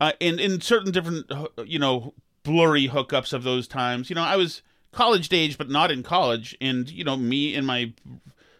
uh, 0.00 0.12
in 0.18 0.38
in 0.40 0.60
certain 0.60 0.90
different 0.92 1.30
uh, 1.30 1.46
you 1.64 1.78
know 1.78 2.14
blurry 2.48 2.88
hookups 2.88 3.34
of 3.34 3.42
those 3.44 3.68
times, 3.68 4.08
you 4.08 4.16
know, 4.16 4.22
I 4.22 4.36
was 4.36 4.62
college 4.90 5.32
age, 5.32 5.58
but 5.58 5.68
not 5.68 5.90
in 5.90 6.02
college. 6.02 6.56
And 6.60 6.90
you 6.90 7.04
know, 7.04 7.16
me 7.16 7.54
and 7.54 7.66
my 7.66 7.92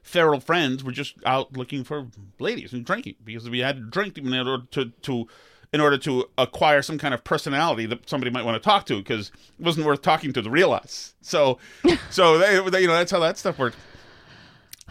feral 0.03 0.41
friends 0.41 0.85
were 0.85 0.93
just 0.93 1.15
out 1.25 1.57
looking 1.57 1.85
for 1.85 2.07
ladies 2.39 2.73
and 2.73 2.85
drinking 2.85 3.17
because 3.25 3.49
we 3.49 3.61
had 3.61 3.77
to 3.77 3.83
drink 3.83 4.19
in 4.19 4.33
order 4.35 4.65
to 4.71 4.91
to 5.03 5.27
in 5.73 5.81
order 5.81 5.99
to 5.99 6.25
acquire 6.39 6.81
some 6.81 6.99
kind 6.99 7.13
of 7.13 7.25
personality 7.25 7.87
that 7.87 8.09
somebody 8.09 8.31
might 8.31 8.45
want 8.45 8.61
to 8.61 8.67
talk 8.67 8.87
to 8.87 8.97
because 8.97 9.31
it 9.59 9.65
wasn't 9.65 9.85
worth 9.85 10.01
talking 10.01 10.33
to 10.33 10.41
the 10.41 10.51
real 10.51 10.73
us. 10.73 11.15
So, 11.21 11.59
so 12.11 12.39
they, 12.39 12.71
they, 12.71 12.81
you 12.83 12.87
know 12.87 12.95
that's 12.95 13.13
how 13.13 13.21
that 13.21 13.37
stuff 13.37 13.59
worked. 13.59 13.77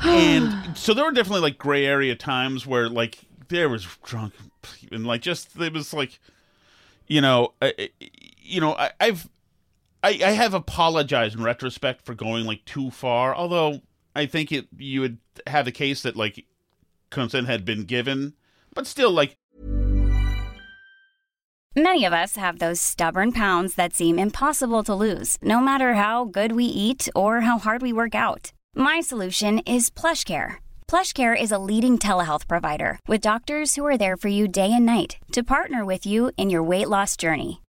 and 0.04 0.54
so 0.78 0.94
there 0.94 1.06
were 1.06 1.12
definitely 1.12 1.42
like 1.42 1.58
gray 1.58 1.86
area 1.86 2.16
times 2.16 2.66
where 2.66 2.90
like 2.90 3.20
there 3.48 3.70
was 3.70 3.88
drunk 4.04 4.34
and 4.92 5.06
like 5.06 5.22
just 5.22 5.60
it 5.60 5.74
was 5.74 5.94
like 5.94 6.20
you 7.08 7.22
know 7.22 7.54
you 8.48 8.62
know 8.62 8.74
I, 8.74 8.92
I've 9.00 9.30
I, 10.04 10.20
I 10.24 10.32
have 10.32 10.54
apologized 10.54 11.36
in 11.36 11.44
retrospect 11.44 12.06
for 12.06 12.14
going 12.14 12.46
like 12.46 12.66
too 12.66 12.92
far 12.92 13.36
although 13.36 13.82
I 14.16 14.26
think 14.26 14.52
it 14.52 14.68
you 14.78 15.02
would 15.02 15.18
have 15.46 15.66
the 15.66 15.72
case 15.72 16.04
that 16.04 16.16
like 16.16 16.46
consent 17.10 17.48
had 17.48 17.66
been 17.66 17.84
given 17.84 18.34
but 18.74 18.88
still 18.88 19.12
like 19.12 19.38
Many 21.78 22.06
of 22.06 22.14
us 22.14 22.38
have 22.38 22.58
those 22.58 22.82
stubborn 22.82 23.32
pounds 23.32 23.76
that 23.76 23.94
seem 23.94 24.18
impossible 24.18 24.84
to 24.84 24.96
lose, 24.96 25.38
no 25.44 25.60
matter 25.60 25.94
how 25.94 26.26
good 26.26 26.54
we 26.54 26.66
eat 26.66 27.08
or 27.14 27.42
how 27.42 27.60
hard 27.60 27.84
we 27.84 27.94
work 27.94 28.16
out. 28.16 28.52
My 28.76 29.00
solution 29.00 29.60
is 29.60 29.92
Plush 29.92 30.26
PlushCare. 30.26 30.56
PlushCare 30.88 31.40
is 31.40 31.52
a 31.52 31.60
leading 31.60 32.00
telehealth 32.00 32.48
provider 32.48 33.00
with 33.08 33.22
doctors 33.22 33.76
who 33.76 33.86
are 33.86 33.98
there 33.98 34.18
for 34.18 34.28
you 34.28 34.48
day 34.48 34.74
and 34.74 34.88
night 34.88 35.18
to 35.34 35.44
partner 35.44 35.86
with 35.86 36.04
you 36.04 36.32
in 36.36 36.50
your 36.50 36.64
weight 36.64 36.90
loss 36.90 37.16
journey. 37.16 37.62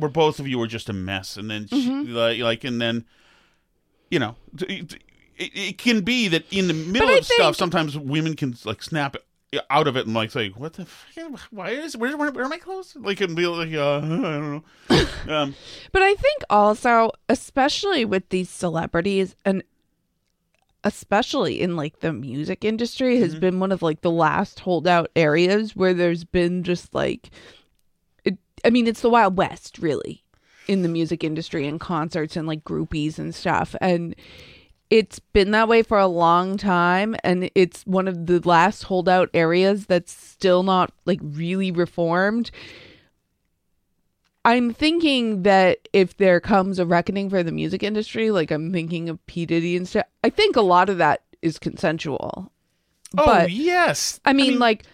where 0.00 0.10
both 0.10 0.40
of 0.40 0.48
you 0.48 0.58
were 0.58 0.66
just 0.66 0.88
a 0.88 0.92
mess 0.92 1.36
and 1.36 1.50
then 1.50 1.66
she, 1.68 1.76
Mm-hmm. 1.90 2.14
like, 2.14 2.38
like 2.40 2.64
and 2.64 2.80
then 2.80 3.04
you 4.10 4.18
know 4.18 4.34
it, 4.62 4.94
it, 5.36 5.50
it 5.54 5.78
can 5.78 6.00
be 6.02 6.28
that 6.28 6.44
in 6.50 6.66
the 6.68 6.74
middle 6.74 7.14
of 7.14 7.24
stuff 7.24 7.56
sometimes 7.56 7.96
women 7.96 8.34
can 8.36 8.54
like 8.64 8.82
snap 8.82 9.16
out 9.68 9.88
of 9.88 9.96
it 9.96 10.06
and 10.06 10.14
like 10.14 10.30
say 10.30 10.48
what 10.50 10.74
the 10.74 10.84
fuck, 10.84 11.40
why 11.50 11.70
is 11.70 11.96
where, 11.96 12.16
where, 12.16 12.30
where 12.30 12.44
are 12.44 12.48
my 12.48 12.56
clothes 12.58 12.96
like 13.00 13.20
and 13.20 13.34
be 13.36 13.46
like 13.46 13.72
uh, 13.74 13.96
I 13.98 14.00
don't 14.00 14.50
know 14.52 14.64
um, 15.34 15.54
But 15.92 16.02
I 16.02 16.14
think 16.14 16.42
also, 16.50 17.10
especially 17.28 18.04
with 18.04 18.28
these 18.28 18.48
celebrities 18.48 19.34
and 19.44 19.62
especially 20.82 21.60
in 21.60 21.76
like 21.76 22.00
the 22.00 22.12
music 22.12 22.64
industry 22.64 23.18
has 23.20 23.32
Mm-hmm. 23.32 23.40
been 23.40 23.60
one 23.60 23.72
of 23.72 23.82
like 23.82 24.00
the 24.00 24.10
last 24.10 24.60
holdout 24.60 25.10
areas 25.14 25.76
where 25.76 25.92
there's 25.92 26.24
been 26.24 26.62
just 26.62 26.94
like 26.94 27.30
I 28.64 28.70
mean, 28.70 28.86
it's 28.86 29.00
the 29.00 29.10
Wild 29.10 29.36
West 29.36 29.78
really 29.78 30.24
in 30.68 30.82
the 30.82 30.88
music 30.88 31.24
industry 31.24 31.66
and 31.66 31.80
concerts 31.80 32.36
and 32.36 32.46
like 32.46 32.62
groupies 32.64 33.18
and 33.18 33.34
stuff 33.34 33.74
and 33.80 34.14
it's 34.88 35.18
been 35.18 35.52
that 35.52 35.68
way 35.68 35.82
for 35.82 35.98
a 35.98 36.06
long 36.06 36.56
time 36.56 37.16
and 37.24 37.50
it's 37.54 37.82
one 37.86 38.06
of 38.06 38.26
the 38.26 38.38
last 38.40 38.84
holdout 38.84 39.30
areas 39.34 39.86
that's 39.86 40.12
still 40.12 40.62
not 40.62 40.92
like 41.06 41.18
really 41.22 41.72
reformed 41.72 42.50
I'm 44.44 44.72
thinking 44.72 45.42
that 45.42 45.88
if 45.92 46.16
there 46.16 46.40
comes 46.40 46.78
a 46.78 46.86
reckoning 46.86 47.28
for 47.28 47.42
the 47.42 47.52
music 47.52 47.82
industry, 47.82 48.30
like 48.30 48.50
I'm 48.50 48.72
thinking 48.72 49.10
of 49.10 49.24
P. 49.26 49.44
Diddy 49.44 49.76
and 49.76 49.86
stuff, 49.86 50.06
I 50.24 50.30
think 50.30 50.56
a 50.56 50.62
lot 50.62 50.88
of 50.88 50.96
that 50.98 51.22
is 51.42 51.58
consensual. 51.58 52.50
oh 53.18 53.26
But- 53.26 53.50
yes 53.50 54.18
I 54.24 54.32
mean, 54.32 54.58
like, 54.58 54.84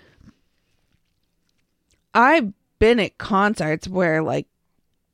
I've 2.13 2.53
been 2.79 3.01
at 3.01 3.19
concerts 3.19 3.89
where, 3.89 4.23
like, 4.23 4.47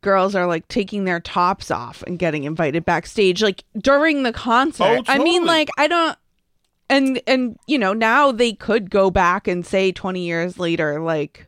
girls 0.01 0.35
are, 0.35 0.47
like, 0.47 0.67
taking 0.69 1.05
their 1.05 1.21
tops 1.21 1.71
off 1.71 2.03
and 2.07 2.19
getting 2.19 2.45
invited 2.45 2.85
backstage, 2.85 3.43
like, 3.43 3.65
during 3.79 4.23
the 4.25 4.33
concert. 4.33 4.85
Oh, 5.01 5.03
I 5.07 5.19
mean, 5.19 5.45
like, 5.47 5.69
I 5.79 5.87
don't. 5.87 6.19
And, 6.91 7.21
and, 7.27 7.59
you 7.67 7.79
know, 7.79 7.93
now 7.93 8.33
they 8.33 8.53
could 8.53 8.91
go 8.91 9.11
back 9.11 9.49
and 9.49 9.65
say 9.65 9.93
20 9.93 10.21
years 10.27 10.59
later, 10.59 11.01
like, 11.01 11.47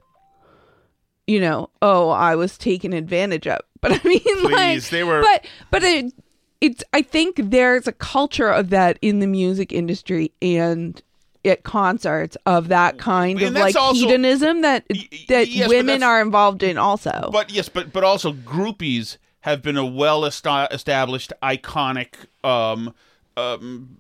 you 1.27 1.41
know, 1.41 1.71
oh, 1.83 2.09
I 2.11 2.35
was 2.37 2.57
taken 2.59 2.93
advantage 2.93 3.47
of. 3.47 3.61
But 3.85 3.93
I 4.03 4.09
mean, 4.09 4.43
like, 4.45 4.83
they 4.85 5.05
were- 5.05 5.21
but 5.21 5.47
but 5.71 5.83
it, 5.83 6.15
it's. 6.63 6.83
I 6.95 7.03
think 7.03 7.37
there's 7.37 7.87
a 7.87 7.93
culture 7.93 8.49
of 8.49 8.71
that 8.71 8.99
in 9.03 9.19
the 9.19 9.27
music 9.27 9.73
industry 9.73 10.33
and 10.41 11.03
at 11.45 11.63
concerts 11.63 12.37
of 12.47 12.69
that 12.69 12.99
kind 12.99 13.39
And 13.41 13.49
of 13.57 13.63
like 13.63 13.77
also- 13.77 13.95
hedonism 13.95 14.63
that 14.63 14.87
that 15.29 15.49
yes, 15.49 15.69
women 15.69 16.03
are 16.03 16.21
involved 16.21 16.63
in 16.63 16.79
also. 16.79 17.29
But 17.33 17.51
yes, 17.53 17.69
but 17.69 17.93
but 17.93 18.05
also 18.05 18.33
groupies 18.33 19.19
have 19.41 19.61
been 19.63 19.77
a 19.77 19.85
well 19.85 20.25
established, 20.25 21.33
iconic 21.43 22.15
um, 22.43 22.95
um, 23.37 23.99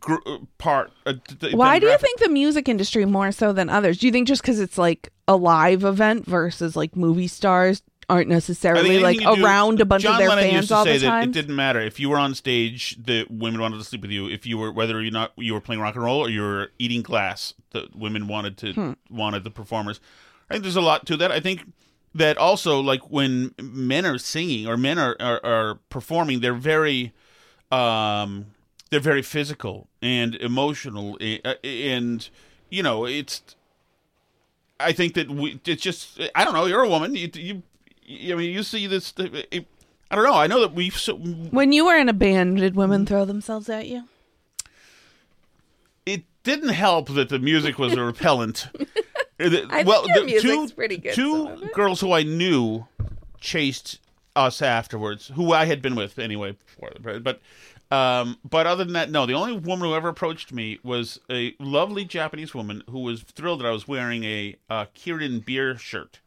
gr- 0.00 0.16
part. 0.58 0.90
Uh, 1.06 1.12
d- 1.38 1.54
Why 1.54 1.78
do 1.78 1.86
you 1.86 1.96
think 1.98 2.18
the 2.18 2.28
music 2.28 2.68
industry 2.68 3.04
more 3.04 3.30
so 3.30 3.52
than 3.52 3.68
others? 3.70 3.98
Do 3.98 4.06
you 4.06 4.12
think 4.12 4.26
just 4.26 4.42
because 4.42 4.58
it's 4.58 4.78
like 4.78 5.10
a 5.28 5.36
live 5.36 5.84
event 5.84 6.26
versus 6.26 6.74
like 6.74 6.96
movie 6.96 7.28
stars 7.28 7.82
aren't 8.10 8.28
necessarily 8.28 8.98
like 8.98 9.20
you 9.20 9.36
do- 9.36 9.44
around 9.44 9.80
a 9.80 9.84
bunch 9.84 10.02
John 10.02 10.14
of 10.14 10.18
their 10.18 10.28
Lennon 10.28 10.44
fans 10.44 10.54
used 10.54 10.68
to 10.68 10.74
all 10.74 10.84
say 10.84 10.98
the 10.98 11.04
that 11.06 11.10
time? 11.10 11.28
It 11.28 11.32
didn't 11.32 11.56
matter 11.56 11.80
if 11.80 11.98
you 12.00 12.10
were 12.10 12.18
on 12.18 12.34
stage, 12.34 12.96
the 13.02 13.26
women 13.30 13.60
wanted 13.60 13.78
to 13.78 13.84
sleep 13.84 14.02
with 14.02 14.10
you. 14.10 14.28
If 14.28 14.44
you 14.46 14.58
were 14.58 14.70
whether 14.72 15.00
you 15.00 15.10
not 15.10 15.32
you 15.36 15.54
were 15.54 15.60
playing 15.60 15.80
rock 15.80 15.94
and 15.94 16.04
roll 16.04 16.20
or 16.20 16.28
you 16.28 16.42
were 16.42 16.70
eating 16.78 17.02
glass, 17.02 17.54
the 17.70 17.88
women 17.94 18.26
wanted 18.28 18.56
to 18.58 18.72
Hmm. 18.72 18.92
wanted 19.08 19.44
the 19.44 19.50
performers. 19.50 20.00
I 20.50 20.54
think 20.54 20.64
there's 20.64 20.76
a 20.76 20.80
lot 20.80 21.06
to 21.06 21.16
that. 21.18 21.30
I 21.30 21.40
think 21.40 21.72
that 22.14 22.36
also 22.36 22.80
like 22.80 23.08
when 23.10 23.54
men 23.62 24.04
are 24.04 24.18
singing 24.18 24.66
or 24.66 24.76
men 24.76 24.98
are 24.98 25.16
are, 25.20 25.40
are 25.44 25.74
performing, 25.90 26.40
they're 26.40 26.54
very 26.54 27.12
um 27.70 28.46
they're 28.90 28.98
very 28.98 29.22
physical 29.22 29.88
and 30.02 30.34
emotional 30.34 31.16
eh, 31.20 31.38
uh, 31.44 31.54
and 31.62 32.28
you 32.68 32.82
know 32.82 33.06
it's 33.06 33.42
I 34.80 34.92
think 34.92 35.14
that 35.14 35.30
we 35.30 35.60
it's 35.66 35.82
just 35.82 36.18
I 36.34 36.44
don't 36.44 36.54
know 36.54 36.66
you're 36.66 36.82
a 36.82 36.88
woman 36.88 37.14
you, 37.14 37.30
you 37.34 37.62
I 38.10 38.34
mean 38.34 38.52
you 38.52 38.62
see 38.62 38.86
this 38.86 39.14
I 39.18 40.16
don't 40.16 40.24
know 40.24 40.34
I 40.34 40.46
know 40.46 40.60
that 40.60 40.74
we've 40.74 40.96
so, 40.96 41.16
when 41.16 41.72
you 41.72 41.86
were 41.86 41.96
in 41.96 42.08
a 42.08 42.14
band, 42.14 42.58
did 42.58 42.74
women 42.74 43.06
throw 43.06 43.24
themselves 43.24 43.68
at 43.68 43.86
you? 43.86 44.04
it 46.06 46.24
didn't 46.42 46.70
help 46.70 47.08
that 47.10 47.28
the 47.28 47.38
music 47.38 47.78
was 47.78 47.94
a 47.94 48.02
repellent. 48.02 48.68
I 49.40 49.84
well, 49.86 50.04
think 50.04 50.30
your 50.30 50.40
the 50.40 50.40
two 50.40 50.68
pretty 50.74 50.98
good, 50.98 51.14
two 51.14 51.70
girls 51.74 52.00
who 52.00 52.12
I 52.12 52.22
knew 52.24 52.86
chased 53.40 53.98
us 54.36 54.60
afterwards, 54.60 55.28
who 55.34 55.52
I 55.52 55.64
had 55.64 55.80
been 55.80 55.94
with 55.94 56.18
anyway 56.18 56.52
before. 56.52 56.92
But 57.00 57.40
um, 57.90 58.38
but 58.48 58.66
other 58.66 58.84
than 58.84 58.92
that, 58.92 59.10
no. 59.10 59.24
The 59.24 59.32
only 59.32 59.54
woman 59.54 59.88
who 59.88 59.94
ever 59.94 60.08
approached 60.08 60.52
me 60.52 60.78
was 60.82 61.20
a 61.30 61.54
lovely 61.58 62.04
Japanese 62.04 62.54
woman 62.54 62.82
who 62.90 62.98
was 62.98 63.22
thrilled 63.22 63.60
that 63.60 63.66
I 63.66 63.70
was 63.70 63.88
wearing 63.88 64.24
a 64.24 64.56
uh, 64.68 64.86
Kirin 64.94 65.44
beer 65.44 65.78
shirt. 65.78 66.20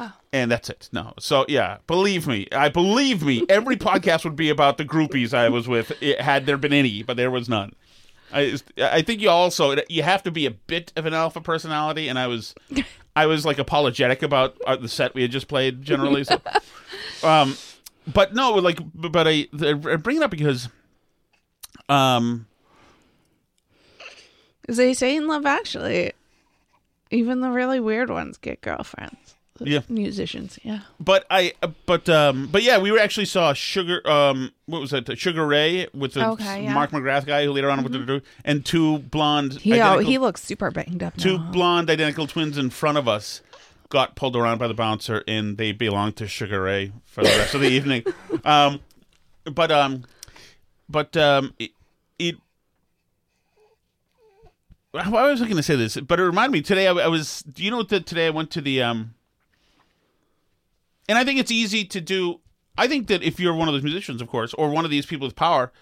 Oh. 0.00 0.12
And 0.32 0.50
that's 0.50 0.70
it. 0.70 0.88
No. 0.92 1.12
So 1.18 1.44
yeah, 1.46 1.76
believe 1.86 2.26
me, 2.26 2.48
I 2.52 2.70
believe 2.70 3.22
me. 3.22 3.44
Every 3.50 3.76
podcast 3.90 4.24
would 4.24 4.34
be 4.34 4.48
about 4.48 4.78
the 4.78 4.84
groupies 4.84 5.34
I 5.34 5.50
was 5.50 5.68
with, 5.68 5.92
it, 6.02 6.20
had 6.20 6.46
there 6.46 6.56
been 6.56 6.72
any, 6.72 7.02
but 7.02 7.18
there 7.18 7.30
was 7.30 7.48
none. 7.50 7.74
I, 8.32 8.56
I 8.78 9.02
think 9.02 9.20
you 9.20 9.28
also 9.28 9.76
you 9.88 10.02
have 10.02 10.22
to 10.22 10.30
be 10.30 10.46
a 10.46 10.50
bit 10.50 10.92
of 10.96 11.04
an 11.04 11.12
alpha 11.12 11.40
personality, 11.40 12.08
and 12.08 12.18
I 12.18 12.28
was, 12.28 12.54
I 13.14 13.26
was 13.26 13.44
like 13.44 13.58
apologetic 13.58 14.22
about 14.22 14.56
uh, 14.66 14.76
the 14.76 14.88
set 14.88 15.14
we 15.14 15.22
had 15.22 15.32
just 15.32 15.48
played 15.48 15.82
generally. 15.82 16.24
So, 16.24 16.40
um, 17.22 17.56
but 18.06 18.34
no, 18.34 18.52
like, 18.52 18.78
but 18.94 19.26
I, 19.28 19.48
I 19.60 19.74
bring 19.96 20.16
it 20.16 20.22
up 20.22 20.30
because, 20.30 20.68
um, 21.88 22.46
they 24.66 24.94
say 24.94 25.16
in 25.16 25.26
Love 25.26 25.44
Actually, 25.44 26.12
even 27.10 27.40
the 27.40 27.50
really 27.50 27.80
weird 27.80 28.08
ones 28.08 28.38
get 28.38 28.60
girlfriends. 28.60 29.34
Yeah. 29.68 29.80
musicians. 29.88 30.58
Yeah. 30.62 30.80
But 30.98 31.26
I, 31.30 31.52
but 31.86 32.08
um, 32.08 32.48
but 32.50 32.62
yeah, 32.62 32.78
we 32.78 32.90
were 32.92 32.98
actually 32.98 33.26
saw 33.26 33.52
Sugar. 33.52 34.06
Um, 34.08 34.52
what 34.66 34.80
was 34.80 34.90
that? 34.90 35.18
Sugar 35.18 35.46
Ray 35.46 35.88
with 35.94 36.14
the 36.14 36.28
Okay, 36.30 36.44
yeah. 36.44 36.56
Mm-hmm. 36.66 36.74
Mark 36.74 36.90
McGrath 36.90 37.26
guy 37.26 37.44
who 37.44 37.52
later 37.52 37.70
on 37.70 37.82
went 37.82 37.92
to 37.92 38.06
do, 38.06 38.20
and 38.44 38.64
two 38.64 38.98
blonde. 38.98 39.54
He 39.54 39.80
oh, 39.80 39.98
he 39.98 40.18
looks 40.18 40.42
super 40.42 40.70
banged 40.70 41.02
up. 41.02 41.16
two 41.16 41.38
now. 41.38 41.50
blonde 41.52 41.90
identical 41.90 42.26
twins 42.26 42.56
in 42.58 42.70
front 42.70 42.98
of 42.98 43.08
us 43.08 43.42
got 43.90 44.14
pulled 44.14 44.36
around 44.36 44.58
by 44.58 44.68
the 44.68 44.74
bouncer 44.74 45.22
and 45.26 45.58
they 45.58 45.72
belonged 45.72 46.16
to 46.16 46.26
Sugar 46.28 46.62
Ray 46.62 46.92
for 47.04 47.22
the 47.22 47.30
rest 47.30 47.54
of 47.54 47.60
the 47.60 47.68
evening. 47.70 48.04
Um, 48.44 48.80
but 49.44 49.70
um, 49.70 50.04
but 50.88 51.16
um, 51.16 51.54
it, 51.58 51.72
it 52.18 52.36
how 54.94 55.10
was 55.10 55.40
I 55.40 55.44
going 55.44 55.56
to 55.56 55.62
say 55.62 55.76
this? 55.76 55.96
But 55.96 56.18
it 56.18 56.24
reminded 56.24 56.52
me 56.52 56.62
today. 56.62 56.86
I, 56.86 56.92
I 56.92 57.08
was. 57.08 57.42
Do 57.42 57.62
you 57.62 57.70
know 57.70 57.82
that 57.82 58.06
today 58.06 58.26
I 58.26 58.30
went 58.30 58.50
to 58.52 58.60
the 58.60 58.82
um, 58.82 59.14
and 61.10 61.18
I 61.18 61.24
think 61.24 61.40
it's 61.40 61.50
easy 61.50 61.84
to 61.86 62.00
do. 62.00 62.38
I 62.78 62.86
think 62.86 63.08
that 63.08 63.20
if 63.24 63.40
you're 63.40 63.52
one 63.52 63.66
of 63.66 63.74
those 63.74 63.82
musicians, 63.82 64.22
of 64.22 64.28
course, 64.28 64.54
or 64.54 64.70
one 64.70 64.84
of 64.84 64.92
these 64.92 65.06
people 65.06 65.26
with 65.26 65.34
power, 65.34 65.72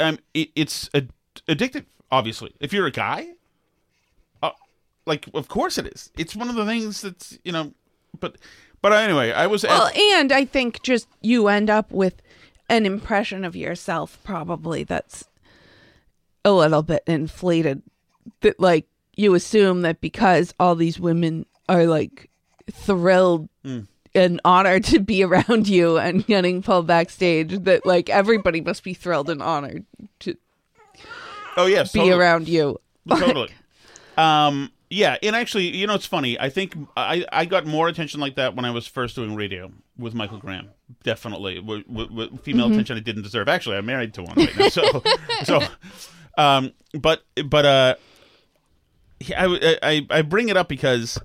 um, 0.00 0.18
it, 0.32 0.48
it's 0.56 0.88
ad- 0.94 1.10
addictive. 1.46 1.84
Obviously, 2.10 2.54
if 2.60 2.72
you're 2.72 2.86
a 2.86 2.90
guy, 2.90 3.28
uh, 4.42 4.52
like 5.04 5.28
of 5.34 5.48
course 5.48 5.76
it 5.76 5.86
is. 5.86 6.10
It's 6.16 6.34
one 6.34 6.48
of 6.48 6.54
the 6.54 6.64
things 6.64 7.02
that's 7.02 7.38
you 7.44 7.52
know, 7.52 7.74
but 8.18 8.38
but 8.80 8.94
anyway, 8.94 9.32
I 9.32 9.46
was. 9.48 9.64
Well, 9.64 9.88
at, 9.88 9.96
and 9.96 10.32
I 10.32 10.46
think 10.46 10.82
just 10.82 11.06
you 11.20 11.48
end 11.48 11.68
up 11.68 11.92
with 11.92 12.22
an 12.70 12.86
impression 12.86 13.44
of 13.44 13.54
yourself 13.54 14.18
probably 14.24 14.82
that's 14.82 15.28
a 16.42 16.52
little 16.52 16.82
bit 16.82 17.02
inflated. 17.06 17.82
That 18.40 18.58
like 18.58 18.86
you 19.14 19.34
assume 19.34 19.82
that 19.82 20.00
because 20.00 20.54
all 20.58 20.74
these 20.74 20.98
women 20.98 21.44
are 21.68 21.84
like 21.84 22.30
thrilled 22.72 23.50
Hmm. 23.62 23.80
And 24.14 24.40
honor 24.44 24.80
to 24.80 24.98
be 25.00 25.22
around 25.24 25.68
you 25.68 25.98
and 25.98 26.26
getting 26.26 26.62
pulled 26.62 26.86
backstage, 26.86 27.58
that 27.64 27.86
like 27.86 28.08
everybody 28.08 28.60
must 28.60 28.82
be 28.84 28.94
thrilled 28.94 29.30
and 29.30 29.42
honored 29.42 29.84
to 30.20 30.36
oh 31.56 31.66
yes, 31.66 31.92
be 31.92 32.00
totally. 32.00 32.18
around 32.18 32.48
you. 32.48 32.78
totally. 33.08 33.50
Um, 34.16 34.70
yeah, 34.90 35.16
and 35.22 35.36
actually, 35.36 35.74
you 35.76 35.86
know, 35.86 35.94
it's 35.94 36.04
funny. 36.06 36.38
I 36.38 36.50
think 36.50 36.74
I, 36.96 37.24
I 37.32 37.44
got 37.44 37.64
more 37.64 37.86
attention 37.86 38.20
like 38.20 38.34
that 38.34 38.56
when 38.56 38.64
I 38.64 38.72
was 38.72 38.86
first 38.88 39.14
doing 39.14 39.36
radio 39.36 39.70
with 39.96 40.14
Michael 40.14 40.38
Graham. 40.38 40.70
Definitely, 41.04 41.60
with, 41.60 41.86
with, 41.86 42.10
with 42.10 42.40
female 42.40 42.64
Mm-hmm. 42.66 42.72
attention 42.72 42.96
I 42.96 43.00
didn't 43.00 43.22
deserve. 43.22 43.48
Actually, 43.48 43.76
I'm 43.76 43.86
married 43.86 44.12
to 44.14 44.22
one 44.24 44.34
right 44.36 44.58
now. 44.58 44.68
So, 44.68 45.02
so, 45.44 45.60
um, 46.36 46.72
but 46.92 47.22
but 47.46 47.64
uh, 47.64 47.94
I, 49.36 49.78
I 49.82 50.06
I 50.10 50.22
bring 50.22 50.48
it 50.48 50.56
up 50.56 50.68
because, 50.68 51.18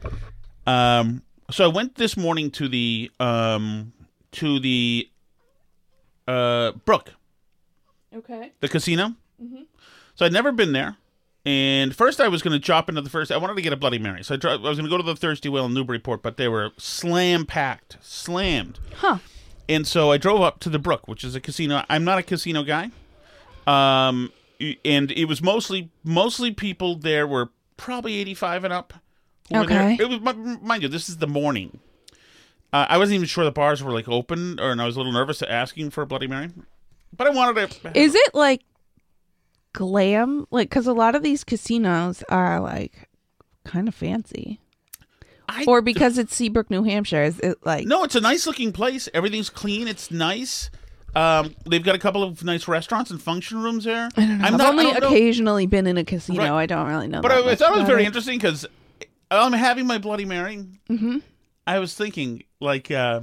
um, 0.67 1.23
so 1.51 1.63
I 1.65 1.67
went 1.67 1.95
this 1.95 2.15
morning 2.17 2.51
to 2.51 2.67
the 2.67 3.11
um 3.19 3.93
to 4.33 4.59
the 4.59 5.09
uh 6.27 6.71
Brook 6.85 7.11
Okay. 8.15 8.51
the 8.61 8.67
casino. 8.67 9.13
So 10.15 10.25
I'd 10.25 10.31
never 10.33 10.51
been 10.53 10.71
there. 10.71 10.95
And 11.45 11.93
first, 11.95 12.19
I 12.21 12.27
was 12.29 12.41
going 12.41 12.53
to 12.53 12.65
chop 12.65 12.87
into 12.89 13.01
the 13.01 13.09
first. 13.09 13.31
I 13.31 13.37
wanted 13.37 13.55
to 13.57 13.61
get 13.61 13.73
a 13.73 13.75
Bloody 13.75 13.99
Mary, 13.99 14.23
so 14.23 14.33
I, 14.33 14.37
dro- 14.37 14.53
I 14.53 14.55
was 14.69 14.77
going 14.77 14.85
to 14.85 14.89
go 14.89 14.97
to 14.97 15.03
the 15.03 15.15
Thirsty 15.15 15.49
Whale 15.49 15.65
in 15.65 15.73
Newburyport, 15.75 16.23
but 16.23 16.37
they 16.37 16.47
were 16.47 16.71
slam 16.77 17.45
packed, 17.45 17.97
slammed. 18.01 18.79
Huh. 18.95 19.17
And 19.69 19.85
so 19.85 20.11
I 20.11 20.17
drove 20.17 20.41
up 20.41 20.59
to 20.61 20.69
the 20.69 20.79
Brook, 20.79 21.07
which 21.07 21.23
is 21.25 21.35
a 21.35 21.41
casino. 21.41 21.83
I'm 21.89 22.03
not 22.05 22.17
a 22.17 22.23
casino 22.23 22.63
guy, 22.63 22.89
um, 23.67 24.31
and 24.85 25.11
it 25.11 25.25
was 25.25 25.41
mostly 25.43 25.89
mostly 26.03 26.51
people 26.51 26.95
there 26.95 27.27
were 27.27 27.49
probably 27.77 28.15
85 28.15 28.63
and 28.63 28.73
up. 28.73 28.93
Who 29.51 29.59
were 29.59 29.65
there. 29.67 29.91
Okay. 29.93 29.97
It 30.03 30.09
was 30.09 30.35
mind 30.61 30.83
you, 30.83 30.89
this 30.89 31.09
is 31.09 31.17
the 31.17 31.27
morning. 31.27 31.79
Uh, 32.73 32.85
I 32.89 32.97
wasn't 32.97 33.15
even 33.15 33.27
sure 33.27 33.43
the 33.45 33.51
bars 33.51 33.81
were 33.83 33.93
like 33.93 34.07
open, 34.09 34.59
or 34.59 34.71
and 34.71 34.81
I 34.81 34.85
was 34.85 34.95
a 34.95 34.99
little 34.99 35.13
nervous 35.13 35.41
asking 35.41 35.91
for 35.91 36.01
a 36.01 36.05
Bloody 36.05 36.27
Mary, 36.27 36.49
but 37.15 37.27
I 37.27 37.29
wanted 37.29 37.69
to. 37.71 37.97
Is 37.97 38.15
it 38.15 38.33
like 38.35 38.63
glam? 39.73 40.45
Like, 40.51 40.69
because 40.69 40.87
a 40.87 40.93
lot 40.93 41.15
of 41.15 41.23
these 41.23 41.43
casinos 41.43 42.23
are 42.29 42.59
like 42.59 43.09
kind 43.63 43.87
of 43.87 43.95
fancy. 43.95 44.59
I- 45.47 45.65
Or 45.67 45.81
because 45.81 46.17
it's 46.17 46.35
Seabrook, 46.35 46.71
New 46.71 46.83
Hampshire, 46.83 47.23
is 47.23 47.39
it 47.39 47.57
like 47.65 47.85
No, 47.85 48.03
it's 48.03 48.15
a 48.15 48.21
nice 48.21 48.47
looking 48.47 48.71
place. 48.71 49.07
Everything's 49.13 49.49
clean. 49.49 49.87
It's 49.87 50.09
nice. 50.09 50.69
Um, 51.15 51.55
they've 51.69 51.83
got 51.83 51.95
a 51.95 51.99
couple 51.99 52.23
of 52.23 52.43
nice 52.43 52.67
restaurants 52.67 53.09
and 53.09 53.21
function 53.21 53.61
rooms 53.61 53.85
there. 53.85 54.09
I 54.17 54.19
don't 54.21 54.37
know. 54.39 54.45
I'm 54.47 54.53
I've 54.55 54.57
not, 54.59 54.69
only 54.71 54.85
I 54.87 54.93
don't 54.93 55.01
know- 55.01 55.07
occasionally 55.07 55.65
been 55.67 55.87
in 55.87 55.97
a 55.97 56.03
casino. 56.03 56.39
Right. 56.39 56.51
I 56.63 56.65
don't 56.65 56.87
really 56.87 57.07
know. 57.07 57.21
but 57.21 57.31
I, 57.31 57.41
much 57.41 57.59
thought 57.59 57.73
it 57.75 57.79
was 57.79 57.87
very 57.87 58.03
it. 58.03 58.07
interesting 58.07 58.37
because 58.37 58.65
I'm 59.31 59.53
having 59.53 59.87
my 59.87 59.97
Bloody 59.97 60.25
Mary. 60.25 60.65
Mm-hmm. 60.89 61.17
I 61.67 61.79
was 61.79 61.93
thinking, 61.95 62.43
like, 62.59 62.91
uh, 62.91 63.21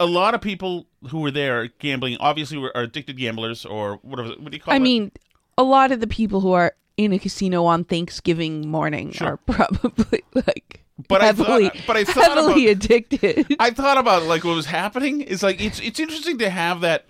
a 0.00 0.06
lot 0.06 0.34
of 0.34 0.40
people 0.40 0.86
who 1.10 1.20
were 1.20 1.30
there 1.30 1.68
gambling 1.78 2.16
obviously 2.18 2.58
were 2.58 2.74
are 2.76 2.82
addicted 2.84 3.16
gamblers 3.16 3.64
or 3.64 3.96
whatever. 4.02 4.30
What 4.30 4.50
do 4.50 4.56
you 4.56 4.62
call 4.62 4.72
I 4.72 4.76
it? 4.76 4.80
I 4.80 4.82
mean, 4.82 5.12
a 5.58 5.62
lot 5.62 5.92
of 5.92 6.00
the 6.00 6.06
people 6.06 6.40
who 6.40 6.52
are 6.52 6.74
in 6.96 7.12
a 7.12 7.18
casino 7.18 7.64
on 7.66 7.84
Thanksgiving 7.84 8.68
morning 8.68 9.12
Sure. 9.12 9.28
are 9.28 9.36
probably 9.46 10.22
like 10.34 10.82
But 11.08 11.20
I 11.22 11.32
thought- 11.32 11.72
but 11.86 11.96
I 11.96 12.04
thought 12.04 12.24
heavily 12.36 12.68
about- 12.70 12.84
addicted. 12.84 13.56
I 13.60 13.70
thought 13.70 13.98
about 13.98 14.22
like 14.24 14.44
what 14.44 14.54
was 14.56 14.66
happening. 14.66 15.20
Is 15.20 15.42
like 15.42 15.60
it's 15.62 15.78
it's 15.80 16.00
interesting 16.00 16.38
to 16.38 16.48
have 16.50 16.80
that 16.80 17.04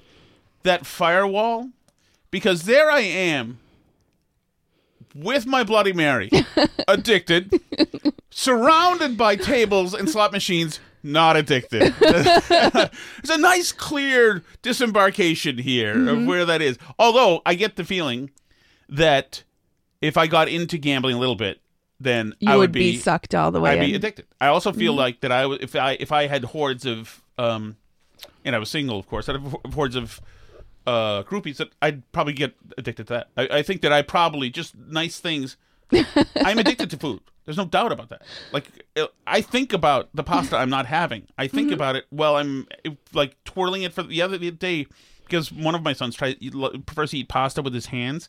that 0.64 0.86
firewall 0.86 1.70
because 2.32 2.64
there 2.64 2.90
I 2.90 3.00
am 3.00 3.58
with 5.14 5.46
my 5.46 5.64
Bloody 5.64 5.92
Mary, 5.92 6.30
addicted, 6.88 7.52
surrounded 8.30 9.16
by 9.16 9.36
tables 9.36 9.94
and 9.94 10.08
slot 10.08 10.32
machines, 10.32 10.80
not 11.02 11.36
addicted. 11.36 11.94
There's 12.00 13.30
a 13.30 13.38
nice 13.38 13.72
clear 13.72 14.42
disembarkation 14.62 15.58
here 15.58 16.08
of 16.08 16.24
where 16.26 16.44
that 16.44 16.60
is. 16.60 16.78
Although 16.98 17.42
I 17.46 17.54
get 17.54 17.76
the 17.76 17.84
feeling 17.84 18.30
that 18.88 19.42
if 20.00 20.16
I 20.16 20.26
got 20.26 20.48
into 20.48 20.78
gambling 20.78 21.16
a 21.16 21.18
little 21.18 21.36
bit, 21.36 21.60
then 21.98 22.34
you 22.40 22.50
I 22.50 22.56
would 22.56 22.60
would 22.60 22.72
be, 22.72 22.98
sucked 22.98 23.34
all 23.34 23.50
the 23.50 23.60
way 23.60 23.70
I'd 23.70 23.78
in. 23.78 23.86
be 23.86 23.94
addicted. 23.94 24.26
I 24.40 24.48
also 24.48 24.72
feel 24.72 24.92
like 24.92 25.20
that 25.20 25.32
I 25.32 25.50
if 25.54 25.74
I 25.74 25.92
if 25.92 26.12
I 26.12 26.26
had 26.26 26.44
hordes 26.44 26.84
of 26.84 27.22
um, 27.38 27.76
and 28.44 28.54
I 28.54 28.58
was 28.58 28.68
single, 28.68 28.98
of 28.98 29.06
course. 29.08 29.28
I'd 29.28 29.40
have 29.40 29.56
hordes 29.72 29.96
of 29.96 30.20
uh 30.86 31.22
groupies 31.24 31.56
that 31.56 31.70
I'd 31.82 32.10
probably 32.12 32.32
get 32.32 32.54
addicted 32.78 33.08
to 33.08 33.14
that. 33.14 33.28
I, 33.36 33.58
I 33.58 33.62
think 33.62 33.82
that 33.82 33.92
I 33.92 34.02
probably 34.02 34.50
just 34.50 34.76
nice 34.76 35.18
things. 35.20 35.56
I'm 36.36 36.58
addicted 36.58 36.90
to 36.90 36.96
food. 36.96 37.20
There's 37.44 37.56
no 37.56 37.64
doubt 37.64 37.92
about 37.92 38.08
that. 38.08 38.22
Like 38.52 38.64
uh, 38.96 39.06
I 39.26 39.40
think 39.40 39.72
about 39.72 40.08
the 40.14 40.24
pasta 40.24 40.56
I'm 40.56 40.70
not 40.70 40.86
having. 40.86 41.28
I 41.38 41.46
think 41.46 41.70
about 41.70 41.96
it 41.96 42.04
while 42.10 42.36
I'm 42.36 42.66
like 43.12 43.36
twirling 43.44 43.82
it 43.82 43.92
for 43.92 44.02
the 44.02 44.20
other 44.20 44.38
day 44.38 44.86
because 45.24 45.52
one 45.52 45.74
of 45.74 45.82
my 45.82 45.92
sons 45.92 46.16
tries 46.16 46.34
prefers 46.86 47.10
to 47.12 47.18
eat 47.18 47.28
pasta 47.28 47.62
with 47.62 47.74
his 47.74 47.86
hands. 47.86 48.28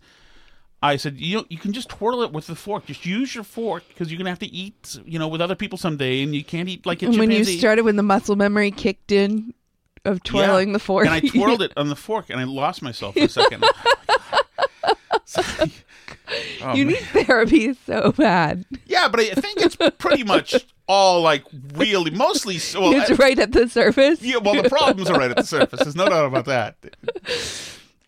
I 0.81 0.97
said, 0.97 1.19
you 1.19 1.37
know, 1.37 1.45
you 1.49 1.57
can 1.57 1.73
just 1.73 1.89
twirl 1.89 2.21
it 2.21 2.31
with 2.31 2.45
the 2.45 2.55
fork. 2.55 2.85
Just 2.85 3.05
use 3.05 3.33
your 3.33 3.43
fork 3.43 3.83
because 3.87 4.11
you're 4.11 4.19
gonna 4.19 4.29
have 4.29 4.39
to 4.39 4.47
eat, 4.53 4.99
you 5.05 5.17
know, 5.17 5.27
with 5.27 5.41
other 5.41 5.55
people 5.55 5.77
someday, 5.77 6.21
and 6.21 6.35
you 6.35 6.43
can't 6.43 6.69
eat 6.69 6.85
like 6.85 7.01
a 7.01 7.07
And 7.07 7.17
when 7.17 7.31
you 7.31 7.43
started, 7.43 7.83
when 7.83 7.95
the 7.95 8.03
muscle 8.03 8.35
memory 8.35 8.69
kicked 8.69 9.11
in 9.11 9.55
of 10.07 10.23
twirling 10.23 10.69
Yeah. 10.69 10.73
the 10.73 10.79
fork, 10.79 11.05
and 11.05 11.13
I 11.13 11.19
twirled 11.19 11.61
it 11.61 11.73
on 11.77 11.89
the 11.89 11.95
fork, 11.95 12.29
and 12.29 12.39
I 12.39 12.43
lost 12.45 12.81
myself 12.81 13.13
for 13.15 13.23
a 13.23 13.29
second. 13.29 13.63
Oh, 16.61 16.73
you 16.73 16.85
man. 16.85 16.93
need 16.95 17.03
therapy 17.25 17.73
so 17.73 18.11
bad. 18.11 18.65
yeah, 18.85 19.07
but 19.07 19.19
I 19.21 19.29
think 19.29 19.61
it's 19.61 19.77
pretty 19.97 20.23
much 20.25 20.55
all 20.87 21.21
like 21.21 21.43
really, 21.73 22.11
mostly. 22.11 22.57
Well, 22.77 22.91
it's 22.93 23.11
I- 23.11 23.13
right 23.15 23.39
at 23.39 23.53
the 23.53 23.69
surface. 23.69 24.21
Yeah, 24.21 24.37
well, 24.37 24.61
the 24.61 24.67
problems 24.69 25.09
are 25.09 25.17
right 25.17 25.31
at 25.31 25.37
the 25.37 25.43
surface. 25.45 25.79
There's 25.79 25.95
no 25.95 26.09
doubt 26.09 26.25
about 26.25 26.45
that. 26.45 26.75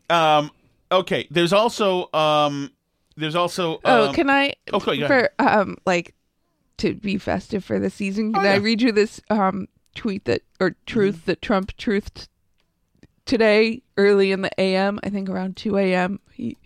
Um, 0.09 0.51
okay. 0.91 1.27
There's 1.31 1.53
also 1.53 2.11
um, 2.13 2.71
there's 3.15 3.35
also 3.35 3.79
Oh, 3.85 4.09
um, 4.09 4.13
can 4.15 4.29
I? 4.29 4.53
okay, 4.73 4.97
go 4.97 5.07
for 5.07 5.29
um, 5.39 5.77
like 5.85 6.13
to 6.79 6.95
be 6.95 7.17
festive 7.17 7.63
for 7.63 7.79
the 7.79 7.89
season. 7.89 8.33
Can 8.33 8.41
Oh, 8.41 8.43
I 8.45 8.51
yeah. 8.51 8.55
Mm-hmm. 8.57 8.65
read 8.65 8.81
you 8.81 8.91
this 8.91 9.21
um 9.29 9.67
tweet 9.95 10.25
that 10.25 10.41
or 10.59 10.75
truth 10.85 11.25
that 11.25 11.41
Trump 11.41 11.75
truthed 11.77 12.27
today 13.25 13.81
early 13.97 14.31
in 14.31 14.41
the 14.41 14.51
a.m. 14.57 14.99
I 15.03 15.09
think 15.09 15.29
around 15.29 15.55
two 15.57 15.77
a.m. 15.77 16.19
He 16.31 16.57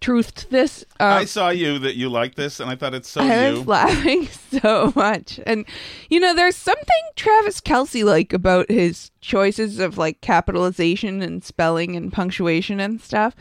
truthed 0.00 0.48
this. 0.50 0.84
Um, 1.00 1.12
I 1.12 1.24
saw 1.24 1.48
you 1.50 1.78
that 1.80 1.96
you 1.96 2.08
like 2.08 2.34
this, 2.34 2.60
and 2.60 2.70
I 2.70 2.76
thought 2.76 2.94
it's 2.94 3.08
so 3.08 3.20
I 3.20 3.48
you. 3.48 3.54
was 3.54 3.66
laughing 3.66 4.26
so 4.60 4.92
much. 4.94 5.40
And, 5.46 5.64
you 6.08 6.20
know, 6.20 6.34
there's 6.34 6.56
something 6.56 6.84
Travis 7.16 7.60
Kelce 7.60 8.04
like 8.04 8.32
about 8.32 8.70
his 8.70 9.10
choices 9.20 9.78
of 9.78 9.98
like 9.98 10.20
capitalization 10.20 11.22
and 11.22 11.42
spelling 11.42 11.96
and 11.96 12.12
punctuation 12.12 12.80
and 12.80 13.00
stuff. 13.00 13.34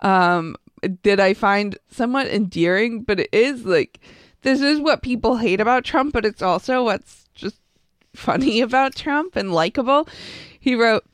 Um, 0.00 0.56
that 1.02 1.20
I 1.20 1.34
find 1.34 1.76
somewhat 1.90 2.28
endearing, 2.28 3.02
but 3.02 3.20
it 3.20 3.28
is 3.32 3.66
like, 3.66 4.00
this 4.42 4.62
is 4.62 4.80
what 4.80 5.02
people 5.02 5.36
hate 5.36 5.60
about 5.60 5.84
Trump, 5.84 6.14
but 6.14 6.24
it's 6.24 6.40
also 6.40 6.84
what's 6.84 7.26
funny 8.20 8.60
about 8.68 8.94
Trump 8.94 9.34
and 9.34 9.52
likable. 9.52 10.06
He 10.58 10.74
wrote, 10.74 11.04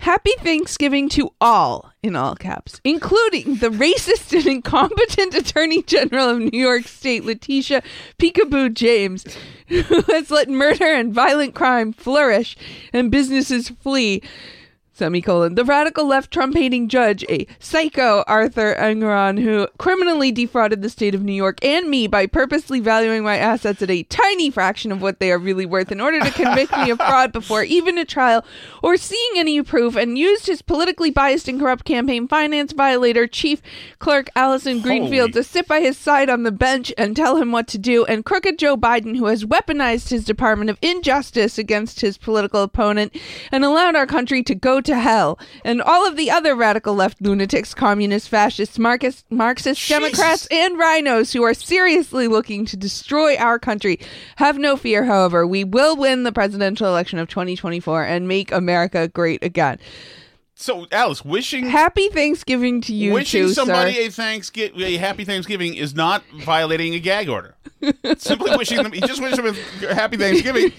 Happy 0.00 0.32
Thanksgiving 0.40 1.08
to 1.10 1.30
all, 1.40 1.90
in 2.02 2.14
all 2.16 2.36
caps, 2.36 2.80
including 2.84 3.56
the 3.56 3.70
racist 3.70 4.36
and 4.36 4.46
incompetent 4.46 5.34
Attorney 5.34 5.82
General 5.82 6.28
of 6.28 6.38
New 6.38 6.60
York 6.60 6.86
State, 6.86 7.24
Letitia 7.24 7.82
Peekaboo 8.18 8.74
James, 8.74 9.24
who 9.68 10.02
has 10.02 10.30
let 10.30 10.50
murder 10.50 10.92
and 10.92 11.14
violent 11.14 11.54
crime 11.54 11.92
flourish 11.92 12.56
and 12.92 13.10
businesses 13.10 13.70
flee. 13.70 14.22
Semicolon. 14.96 15.54
The 15.54 15.64
radical 15.64 16.06
left 16.06 16.30
Trump 16.30 16.54
hating 16.54 16.88
judge, 16.88 17.24
a 17.28 17.46
psycho 17.58 18.24
Arthur 18.26 18.74
Engoron, 18.74 19.40
who 19.40 19.68
criminally 19.78 20.32
defrauded 20.32 20.82
the 20.82 20.88
state 20.88 21.14
of 21.14 21.22
New 21.22 21.32
York 21.32 21.62
and 21.62 21.88
me 21.88 22.06
by 22.06 22.26
purposely 22.26 22.80
valuing 22.80 23.22
my 23.22 23.36
assets 23.36 23.82
at 23.82 23.90
a 23.90 24.02
tiny 24.04 24.50
fraction 24.50 24.90
of 24.90 25.02
what 25.02 25.20
they 25.20 25.30
are 25.30 25.38
really 25.38 25.66
worth 25.66 25.92
in 25.92 26.00
order 26.00 26.20
to 26.20 26.30
convict 26.30 26.72
me 26.78 26.90
of 26.90 26.98
fraud 26.98 27.32
before 27.32 27.62
even 27.62 27.98
a 27.98 28.04
trial 28.04 28.44
or 28.82 28.96
seeing 28.96 29.32
any 29.36 29.62
proof, 29.62 29.96
and 29.96 30.18
used 30.18 30.46
his 30.46 30.62
politically 30.62 31.10
biased 31.10 31.48
and 31.48 31.60
corrupt 31.60 31.84
campaign 31.84 32.26
finance 32.26 32.72
violator, 32.72 33.26
Chief 33.26 33.60
Clerk 33.98 34.28
Allison 34.34 34.80
Greenfield, 34.80 35.32
Holy. 35.32 35.32
to 35.32 35.44
sit 35.44 35.68
by 35.68 35.80
his 35.80 35.98
side 35.98 36.30
on 36.30 36.42
the 36.42 36.52
bench 36.52 36.92
and 36.96 37.14
tell 37.14 37.36
him 37.36 37.52
what 37.52 37.68
to 37.68 37.78
do, 37.78 38.04
and 38.06 38.24
crooked 38.24 38.58
Joe 38.58 38.76
Biden, 38.76 39.16
who 39.16 39.26
has 39.26 39.44
weaponized 39.44 40.10
his 40.10 40.24
Department 40.24 40.70
of 40.70 40.78
Injustice 40.80 41.58
against 41.58 42.00
his 42.00 42.16
political 42.16 42.62
opponent 42.62 43.14
and 43.52 43.64
allowed 43.64 43.96
our 43.96 44.06
country 44.06 44.42
to 44.42 44.54
go 44.54 44.80
to 44.86 44.98
hell, 44.98 45.38
and 45.64 45.82
all 45.82 46.06
of 46.06 46.16
the 46.16 46.30
other 46.30 46.54
radical 46.54 46.94
left 46.94 47.20
lunatics, 47.20 47.74
communists, 47.74 48.28
fascists, 48.28 48.78
Marxist, 48.78 49.24
Marxists, 49.30 49.88
Democrats, 49.88 50.46
and 50.50 50.78
RINOs 50.78 51.32
who 51.32 51.42
are 51.42 51.54
seriously 51.54 52.28
looking 52.28 52.64
to 52.66 52.76
destroy 52.76 53.36
our 53.36 53.58
country. 53.58 54.00
Have 54.36 54.58
no 54.58 54.76
fear, 54.76 55.04
however, 55.04 55.46
we 55.46 55.64
will 55.64 55.96
win 55.96 56.22
the 56.22 56.32
presidential 56.32 56.88
election 56.88 57.18
of 57.18 57.28
2024 57.28 58.04
and 58.04 58.26
make 58.26 58.50
America 58.52 59.08
great 59.08 59.42
again. 59.42 59.78
So, 60.58 60.86
Alice, 60.90 61.22
wishing 61.22 61.66
Happy 61.66 62.08
Thanksgiving 62.08 62.80
to 62.82 62.94
you 62.94 63.12
wishing 63.12 63.42
too, 63.42 63.52
somebody 63.52 63.92
sir. 63.92 64.00
a 64.00 64.08
Thanksgiving, 64.08 64.80
a 64.80 64.96
happy 64.96 65.26
Thanksgiving 65.26 65.74
is 65.74 65.94
not 65.94 66.24
violating 66.34 66.94
a 66.94 66.98
gag 66.98 67.28
order. 67.28 67.54
Simply 68.16 68.56
wishing 68.56 68.82
them, 68.82 68.90
just 68.92 69.20
wish 69.20 69.36
them 69.36 69.54
a 69.86 69.94
happy 69.94 70.16
Thanksgiving. 70.16 70.72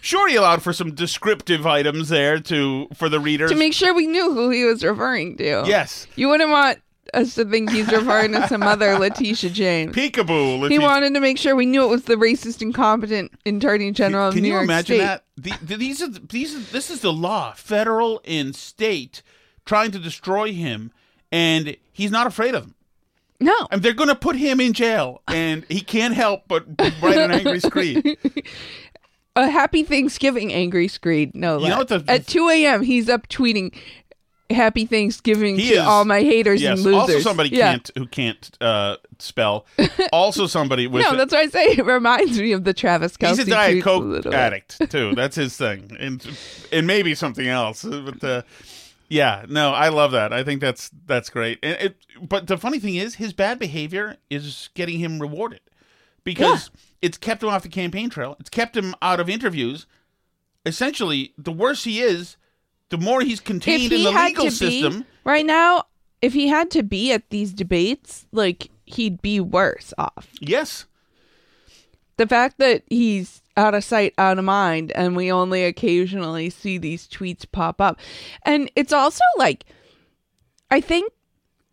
Sure, 0.00 0.28
he 0.28 0.36
allowed 0.36 0.62
for 0.62 0.72
some 0.72 0.94
descriptive 0.94 1.66
items 1.66 2.08
there 2.08 2.40
to 2.40 2.88
for 2.94 3.08
the 3.08 3.20
readers. 3.20 3.50
to 3.50 3.56
make 3.56 3.72
sure 3.74 3.94
we 3.94 4.06
knew 4.06 4.32
who 4.32 4.50
he 4.50 4.64
was 4.64 4.82
referring 4.84 5.36
to. 5.38 5.64
yes, 5.66 6.06
You 6.16 6.28
wouldn't 6.28 6.50
want 6.50 6.78
us 7.12 7.34
to 7.34 7.44
think 7.44 7.70
he's 7.70 7.90
referring 7.90 8.32
to 8.32 8.46
some 8.46 8.62
other 8.62 8.96
Letitia 8.98 9.50
James. 9.50 9.94
peekaboo. 9.96 10.70
He 10.70 10.78
wanted 10.78 11.12
to 11.14 11.20
make 11.20 11.38
sure 11.38 11.56
we 11.56 11.66
knew 11.66 11.82
it 11.84 11.88
was 11.88 12.04
the 12.04 12.14
racist, 12.14 12.62
incompetent 12.62 13.32
Attorney 13.44 13.90
General 13.90 14.28
of 14.28 14.34
Can 14.34 14.42
New 14.42 14.48
you 14.48 14.54
York 14.54 14.64
imagine 14.64 14.96
State. 14.96 15.04
that? 15.04 15.24
The, 15.36 15.52
the, 15.62 15.76
these 15.76 16.00
are 16.02 16.08
the- 16.08 16.20
these. 16.20 16.54
Are, 16.54 16.72
this 16.72 16.88
is 16.88 17.00
the 17.00 17.12
law, 17.12 17.52
federal 17.54 18.20
and 18.24 18.54
state, 18.54 19.22
trying 19.66 19.90
to 19.90 19.98
destroy 19.98 20.52
him, 20.52 20.92
and 21.32 21.76
he's 21.92 22.10
not 22.12 22.26
afraid 22.26 22.54
of 22.54 22.62
them. 22.62 22.74
No, 23.42 23.56
And 23.70 23.82
they're 23.82 23.94
going 23.94 24.10
to 24.10 24.14
put 24.14 24.36
him 24.36 24.60
in 24.60 24.74
jail, 24.74 25.22
and 25.26 25.64
he 25.70 25.80
can't 25.80 26.12
help 26.14 26.42
but 26.46 26.64
write 27.02 27.16
an 27.16 27.30
angry 27.30 27.58
screed. 27.58 28.18
a 29.36 29.48
happy 29.48 29.82
Thanksgiving, 29.84 30.52
angry 30.52 30.88
screed. 30.88 31.34
No, 31.34 31.58
You 31.60 31.68
know 31.68 31.78
what 31.78 31.88
the- 31.88 32.04
at 32.08 32.26
two 32.26 32.48
a.m. 32.48 32.82
he's 32.82 33.08
up 33.08 33.28
tweeting, 33.28 33.74
"Happy 34.50 34.84
Thanksgiving 34.86 35.56
to 35.56 35.62
is- 35.62 35.78
all 35.78 36.04
my 36.04 36.20
haters 36.22 36.60
Yes. 36.60 36.78
and 36.78 36.84
losers." 36.84 37.00
Also, 37.00 37.18
somebody 37.20 37.50
Yeah. 37.50 37.70
can't 37.72 37.90
who 37.96 38.06
can't 38.06 38.56
uh, 38.60 38.96
spell. 39.18 39.66
Also, 40.12 40.46
somebody 40.46 40.86
with 40.88 41.02
No, 41.04 41.16
that's 41.16 41.32
why 41.32 41.40
I 41.42 41.46
say 41.48 41.66
it 41.66 41.84
reminds 41.86 42.38
me 42.40 42.52
of 42.52 42.64
the 42.64 42.74
Travis 42.74 43.16
Kelce. 43.16 43.28
he's 43.30 43.38
a 43.40 43.44
diet 43.50 43.82
coke 43.84 44.24
bit. 44.24 44.34
addict 44.34 44.78
too. 44.90 45.14
That's 45.14 45.36
his 45.36 45.56
thing, 45.56 45.96
and 46.00 46.26
and 46.72 46.86
maybe 46.86 47.14
something 47.14 47.46
else. 47.46 47.84
But 47.84 48.24
uh, 48.24 48.42
yeah, 49.08 49.44
no, 49.48 49.70
I 49.72 49.88
love 49.90 50.10
that. 50.12 50.32
I 50.32 50.42
think 50.42 50.60
that's 50.60 50.90
that's 51.06 51.30
great. 51.30 51.58
And 51.62 51.76
it, 51.80 51.96
but 52.20 52.48
the 52.48 52.58
funny 52.58 52.80
thing 52.80 52.96
is, 52.96 53.14
his 53.16 53.32
bad 53.32 53.58
behavior 53.60 54.16
is 54.28 54.70
getting 54.74 54.98
him 54.98 55.20
rewarded 55.20 55.60
because 56.24 56.70
it's 57.02 57.18
kept 57.18 57.42
him 57.42 57.48
off 57.48 57.62
the 57.62 57.68
campaign 57.68 58.10
trail. 58.10 58.36
It's 58.40 58.50
kept 58.50 58.76
him 58.76 58.94
out 59.00 59.20
of 59.20 59.28
interviews. 59.28 59.86
Essentially, 60.66 61.32
the 61.38 61.52
worse 61.52 61.84
he 61.84 62.00
is, 62.00 62.36
the 62.90 62.98
more 62.98 63.22
he's 63.22 63.40
contained 63.40 63.92
in 63.92 64.02
the 64.02 64.10
legal 64.10 64.50
system. 64.50 65.00
be 65.00 65.06
right 65.24 65.46
now, 65.46 65.84
if 66.20 66.34
he 66.34 66.48
had 66.48 66.70
to 66.72 66.82
be 66.82 67.12
at 67.12 67.30
these 67.30 67.52
debates, 67.52 68.26
like 68.32 68.70
he'd 68.84 69.22
be 69.22 69.40
worse 69.40 69.94
off. 69.96 70.28
Yes. 70.40 70.86
the 72.20 72.26
fact 72.26 72.58
that 72.58 72.82
he's 72.90 73.40
out 73.56 73.74
of 73.74 73.82
sight, 73.82 74.12
out 74.18 74.38
of 74.38 74.44
mind, 74.44 74.92
and 74.92 75.16
we 75.16 75.32
only 75.32 75.64
occasionally 75.64 76.50
see 76.50 76.76
these 76.76 77.08
tweets 77.08 77.50
pop 77.50 77.80
up. 77.80 77.98
And 78.42 78.70
it's 78.76 78.92
also 78.92 79.24
like, 79.38 79.64
I 80.70 80.82
think 80.82 81.10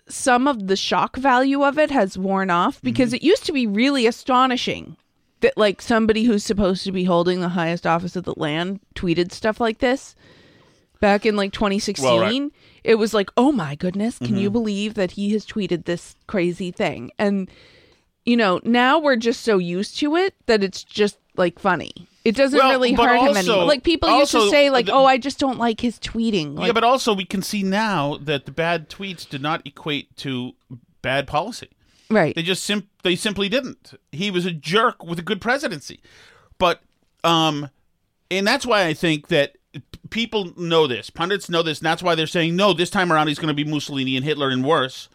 some 0.07 0.47
of 0.47 0.67
the 0.67 0.77
shock 0.77 1.17
value 1.17 1.63
of 1.63 1.77
it 1.77 1.91
has 1.91 2.17
worn 2.17 2.49
off 2.49 2.81
because 2.81 3.09
mm-hmm. 3.09 3.17
it 3.17 3.23
used 3.23 3.45
to 3.45 3.51
be 3.51 3.67
really 3.67 4.07
astonishing 4.07 4.95
that, 5.41 5.57
like, 5.57 5.81
somebody 5.81 6.23
who's 6.23 6.43
supposed 6.43 6.83
to 6.85 6.91
be 6.91 7.03
holding 7.03 7.41
the 7.41 7.49
highest 7.49 7.85
office 7.85 8.15
of 8.15 8.23
the 8.23 8.33
land 8.37 8.79
tweeted 8.95 9.31
stuff 9.31 9.59
like 9.59 9.79
this. 9.79 10.15
Back 10.99 11.27
in 11.27 11.35
like 11.35 11.53
2016, 11.53 12.03
Well, 12.03 12.19
right. 12.21 12.51
it 12.83 12.95
was 12.95 13.13
like, 13.13 13.29
oh 13.37 13.51
my 13.51 13.75
goodness, 13.75 14.17
can 14.17 14.35
you 14.35 14.47
mm-hmm. 14.47 14.53
believe 14.53 14.93
that 14.95 15.11
he 15.11 15.31
has 15.33 15.45
tweeted 15.45 15.85
this 15.85 16.15
crazy 16.25 16.71
thing? 16.71 17.11
And 17.19 17.51
you 18.27 18.35
know, 18.35 18.59
now 18.65 18.99
we're 18.99 19.15
just 19.15 19.41
so 19.41 19.57
used 19.57 19.97
to 19.99 20.17
it 20.17 20.35
that 20.47 20.61
it's 20.61 20.83
just 20.83 21.17
like 21.37 21.57
funny. 21.59 21.93
It 22.25 22.35
doesn't 22.35 22.59
Well, 22.59 22.71
really 22.71 22.91
hurt 22.91 23.21
him 23.21 23.37
anymore. 23.37 23.63
Like 23.63 23.83
people 23.83 24.09
used 24.19 24.31
to 24.31 24.49
say, 24.49 24.69
like, 24.69 24.87
the- 24.87 24.91
"Oh, 24.91 25.05
I 25.05 25.17
just 25.17 25.39
don't 25.39 25.57
like 25.57 25.79
his 25.79 25.97
tweeting." 25.97 26.57
Like, 26.57 26.67
yeah, 26.67 26.73
but 26.73 26.83
also 26.83 27.13
we 27.13 27.23
can 27.23 27.41
see 27.41 27.63
now 27.63 28.17
that 28.17 28.45
the 28.45 28.51
bad 28.51 28.89
tweets 28.89 29.27
did 29.27 29.41
not 29.41 29.65
equate 29.65 30.17
to 30.17 30.51
bad 31.01 31.25
policy. 31.25 31.69
Right, 32.09 32.35
They 32.35 32.43
just 32.43 32.63
sim- 32.63 32.87
they 33.03 33.15
simply 33.15 33.49
didn't. 33.49 33.93
He 34.11 34.31
was 34.31 34.45
a 34.45 34.51
jerk 34.51 35.03
with 35.03 35.19
a 35.19 35.23
good 35.23 35.41
presidency. 35.41 35.99
But 36.57 36.81
um 37.23 37.69
and 38.29 38.45
that's 38.45 38.65
why 38.65 38.85
I 38.85 38.93
think 38.93 39.27
that 39.27 39.55
people 40.09 40.53
know 40.57 40.87
this. 40.87 41.09
Pundits 41.09 41.49
know 41.49 41.63
this, 41.63 41.79
and 41.79 41.85
that's 41.85 42.03
why 42.03 42.15
they're 42.15 42.27
saying 42.27 42.55
no, 42.55 42.73
this 42.73 42.89
time 42.89 43.11
around 43.11 43.27
he's 43.27 43.39
going 43.39 43.47
to 43.47 43.53
be 43.53 43.63
Mussolini 43.69 44.15
and 44.15 44.25
Hitler 44.25 44.49
and 44.49 44.65
worse. 44.65 45.09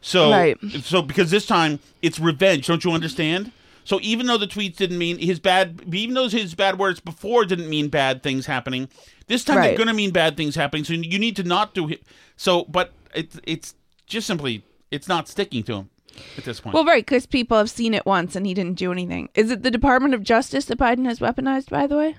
So 0.00 0.30
Right. 0.30 0.58
so 0.82 1.02
because 1.02 1.30
this 1.30 1.46
time 1.46 1.78
it's 2.00 2.18
revenge, 2.18 2.66
don't 2.66 2.84
you 2.84 2.92
understand? 2.92 3.52
So 3.84 3.98
even 4.00 4.26
though 4.26 4.38
the 4.38 4.46
tweets 4.46 4.76
didn't 4.76 4.98
mean 4.98 5.18
his 5.18 5.40
bad 5.40 5.82
even 5.92 6.14
though 6.14 6.28
his 6.28 6.54
bad 6.54 6.78
words 6.78 7.00
before 7.00 7.44
didn't 7.44 7.68
mean 7.68 7.88
bad 7.88 8.22
things 8.22 8.46
happening, 8.46 8.88
this 9.26 9.44
time 9.44 9.56
they're 9.68 9.76
going 9.76 9.88
to 9.88 9.94
mean 9.94 10.10
bad 10.10 10.36
things 10.36 10.54
happening. 10.54 10.84
So 10.84 10.92
you 10.92 11.18
need 11.18 11.36
to 11.36 11.42
not 11.42 11.74
do 11.74 11.88
it. 11.88 12.02
So 12.36 12.64
but 12.64 12.92
it's 13.14 13.40
it's 13.44 13.74
just 14.06 14.26
simply 14.26 14.64
it's 14.90 15.08
not 15.08 15.28
sticking 15.28 15.62
to 15.64 15.74
him 15.74 15.90
at 16.36 16.44
this 16.44 16.60
point. 16.60 16.74
well, 16.74 16.84
right, 16.84 17.04
because 17.04 17.26
people 17.26 17.56
have 17.58 17.70
seen 17.70 17.94
it 17.94 18.06
once 18.06 18.36
and 18.36 18.46
he 18.46 18.54
didn't 18.54 18.78
do 18.78 18.92
anything. 18.92 19.28
Is 19.34 19.50
it 19.50 19.62
the 19.62 19.70
Department 19.70 20.14
of 20.14 20.22
Justice 20.22 20.66
that 20.66 20.78
Biden 20.78 21.04
has 21.06 21.18
weaponized? 21.18 21.68
By 21.70 21.86
the 21.86 21.96
way, 21.96 22.16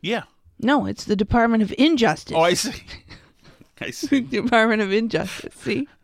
yeah. 0.00 0.24
no, 0.58 0.86
it's 0.86 1.04
the 1.04 1.16
Department 1.16 1.62
of 1.62 1.74
Injustice. 1.78 2.36
Oh, 2.36 2.40
I 2.40 2.54
see. 2.54 2.82
I 3.80 3.90
see. 3.90 4.20
Department 4.20 4.82
of 4.82 4.92
Injustice. 4.92 5.54
See. 5.54 5.88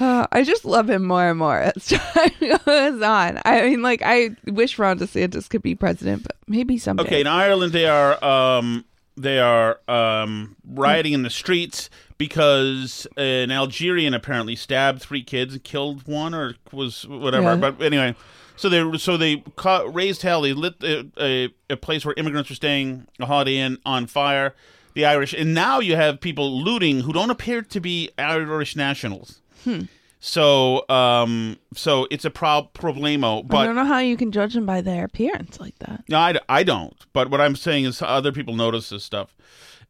Uh, 0.00 0.26
I 0.32 0.42
just 0.42 0.64
love 0.64 0.90
him 0.90 1.04
more 1.04 1.28
and 1.30 1.38
more 1.38 1.58
as 1.58 1.86
time 1.86 2.30
goes 2.64 3.02
on. 3.02 3.40
I 3.44 3.62
mean, 3.68 3.82
like, 3.82 4.02
I 4.04 4.30
wish 4.46 4.76
Ron 4.76 4.98
DeSantis 4.98 5.48
could 5.48 5.62
be 5.62 5.76
president, 5.76 6.24
but 6.24 6.36
maybe 6.48 6.76
someday. 6.76 7.04
Okay, 7.04 7.20
in 7.20 7.28
Ireland 7.28 7.72
they 7.72 7.86
are 7.86 8.22
um 8.24 8.84
they 9.16 9.38
are 9.38 9.78
um 9.86 10.56
rioting 10.66 11.12
in 11.12 11.22
the 11.22 11.30
streets 11.30 11.88
because 12.18 13.06
an 13.16 13.50
Algerian 13.50 14.14
apparently 14.14 14.56
stabbed 14.56 15.00
three 15.02 15.22
kids 15.22 15.54
and 15.54 15.64
killed 15.64 16.06
one 16.06 16.34
or 16.34 16.54
was 16.72 17.06
whatever. 17.06 17.50
Yeah. 17.50 17.56
But 17.56 17.82
anyway, 17.82 18.14
so 18.56 18.68
they 18.68 18.98
so 18.98 19.16
they 19.16 19.42
ca- 19.56 19.84
raised 19.84 20.22
hell. 20.22 20.42
They 20.42 20.52
lit 20.52 20.74
a, 20.82 21.06
a, 21.20 21.54
a 21.70 21.76
place 21.76 22.04
where 22.04 22.14
immigrants 22.16 22.50
were 22.50 22.56
staying, 22.56 23.06
a 23.20 23.26
Holiday 23.26 23.56
Inn, 23.58 23.78
on 23.84 24.06
fire. 24.06 24.54
The 24.94 25.06
Irish, 25.06 25.32
and 25.32 25.54
now 25.54 25.80
you 25.80 25.96
have 25.96 26.20
people 26.20 26.62
looting 26.62 27.00
who 27.00 27.14
don't 27.14 27.30
appear 27.30 27.62
to 27.62 27.80
be 27.80 28.10
Irish 28.18 28.76
nationals. 28.76 29.40
Hmm. 29.64 29.84
So, 30.20 30.88
um, 30.88 31.58
so 31.74 32.06
it's 32.10 32.24
a 32.26 32.30
pro- 32.30 32.68
problemo. 32.74 33.42
I 33.54 33.64
don't 33.66 33.74
know 33.74 33.86
how 33.86 33.98
you 33.98 34.16
can 34.16 34.30
judge 34.30 34.54
them 34.54 34.66
by 34.66 34.80
their 34.80 35.04
appearance 35.04 35.58
like 35.58 35.76
that. 35.78 36.04
no, 36.08 36.18
I, 36.18 36.34
I 36.48 36.62
don't. 36.62 36.94
But 37.12 37.30
what 37.30 37.40
I'm 37.40 37.56
saying 37.56 37.86
is 37.86 38.00
other 38.02 38.30
people 38.32 38.54
notice 38.54 38.90
this 38.90 39.02
stuff, 39.02 39.34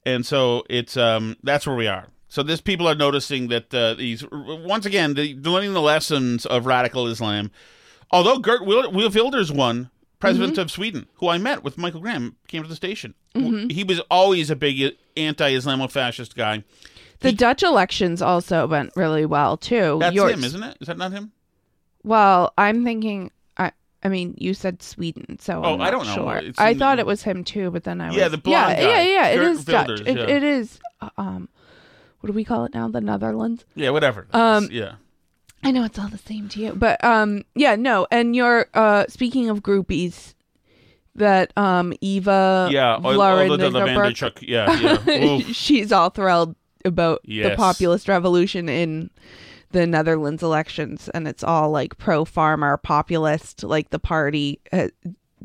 and 0.05 0.25
so 0.27 0.65
it's 0.69 0.97
um 0.97 1.37
that's 1.43 1.67
where 1.67 1.77
we 1.77 1.87
are. 1.87 2.09
So 2.29 2.43
this 2.43 2.61
people 2.61 2.89
are 2.89 2.95
noticing 2.95 3.49
that 3.49 3.75
uh, 3.75 3.95
these 3.95 4.25
once 4.31 4.87
again 4.87 5.15
the, 5.15 5.35
learning 5.35 5.75
the 5.75 5.83
lessons 5.83 6.47
of 6.47 6.65
radical 6.67 7.07
Islam. 7.07 7.51
Although 8.11 8.39
Geert 8.39 8.65
Wil- 8.65 8.91
Wilders 8.91 9.53
won, 9.53 9.91
president 10.19 10.59
of 10.59 10.71
Sweden, 10.71 11.07
who 11.17 11.29
I 11.29 11.39
met 11.39 11.63
with 11.63 11.77
Michael 11.79 12.01
Graham, 12.01 12.37
came 12.49 12.63
to 12.63 12.69
the 12.69 12.77
station. 12.77 13.15
He 13.35 13.85
was 13.85 14.01
always 14.11 14.51
a 14.51 14.57
big 14.57 14.97
anti-Islamo-fascist 15.17 16.37
guy. 16.37 16.65
The 17.21 17.33
Dutch 17.33 17.63
elections 17.63 18.21
also 18.21 18.67
went 18.67 18.93
really 18.97 19.25
well 19.27 19.57
too. 19.57 19.99
That's 20.01 20.17
him, 20.17 20.45
isn't 20.45 20.63
it? 20.63 20.77
Is 20.81 20.89
that 20.89 20.99
not 20.99 21.13
him? 21.13 21.33
Well, 22.03 22.53
I'm 22.59 22.85
thinking. 22.85 23.31
I 24.03 24.09
I 24.09 24.11
mean, 24.11 24.35
you 24.39 24.53
said 24.55 24.83
Sweden, 24.83 25.39
so 25.39 25.63
Oh, 25.65 25.75
I'm 25.75 25.81
I 25.81 25.85
not 25.85 25.91
don't 25.93 26.07
know. 26.07 26.15
Sure. 26.15 26.37
It's 26.39 26.59
I 26.59 26.71
in- 26.71 26.79
thought 26.79 26.99
it 26.99 27.07
was 27.07 27.23
him 27.23 27.45
too, 27.45 27.71
but 27.71 27.85
then 27.85 28.01
I 28.01 28.09
was 28.09 28.17
Yeah, 28.17 28.29
the 28.29 28.39
blonde 28.39 28.77
yeah, 28.79 28.83
guy. 28.85 28.89
yeah, 28.89 29.03
yeah. 29.03 29.27
It 29.29 29.37
Geert 29.37 29.51
is 29.53 29.65
Dutch. 29.65 29.75
Wilders, 29.89 30.01
It, 30.07 30.17
yeah. 30.17 30.25
it 30.37 30.43
is. 30.43 30.81
uh, 31.01 31.11
Um, 31.17 31.49
what 32.21 32.27
do 32.29 32.33
we 32.33 32.45
call 32.45 32.65
it 32.65 32.75
now? 32.75 32.89
The 32.89 33.01
Netherlands. 33.01 33.65
Yeah, 33.75 33.91
whatever. 33.91 34.27
Um, 34.33 34.69
yeah. 34.71 34.95
I 35.65 35.71
know 35.71 35.85
it's 35.85 35.99
all 35.99 36.09
the 36.09 36.19
same 36.19 36.49
to 36.51 36.61
you, 36.61 36.73
but 36.73 37.03
um, 37.05 37.43
yeah, 37.55 37.77
no. 37.77 38.07
And 38.11 38.35
you're 38.35 38.67
uh, 38.75 39.05
speaking 39.09 39.49
of 39.49 39.61
groupies, 39.63 40.35
that 41.15 41.53
um 41.59 41.93
Eva 42.01 42.69
Yeah, 42.73 42.95
all, 42.97 43.21
all 43.21 43.49
the, 43.57 43.57
the 43.57 43.71
Vanderchuck. 43.71 44.39
Yeah, 44.41 44.73
yeah. 45.07 45.25
Oof. 45.25 45.55
she's 45.55 45.93
all 45.93 46.11
thrilled 46.11 46.57
about 46.85 47.21
the 47.25 47.33
Yes. 47.35 47.57
populist 47.57 48.09
revolution 48.09 48.69
in 48.69 49.11
the 49.73 49.87
Netherlands 49.87 50.43
elections, 50.43 51.09
and 51.15 51.27
it's 51.27 51.43
all 51.43 51.71
like 51.71 51.99
pro 51.99 52.25
farmer, 52.25 52.77
populist. 52.77 53.63
Like 53.65 53.91
the 53.91 53.99
party 53.99 54.61
uh, 54.73 54.89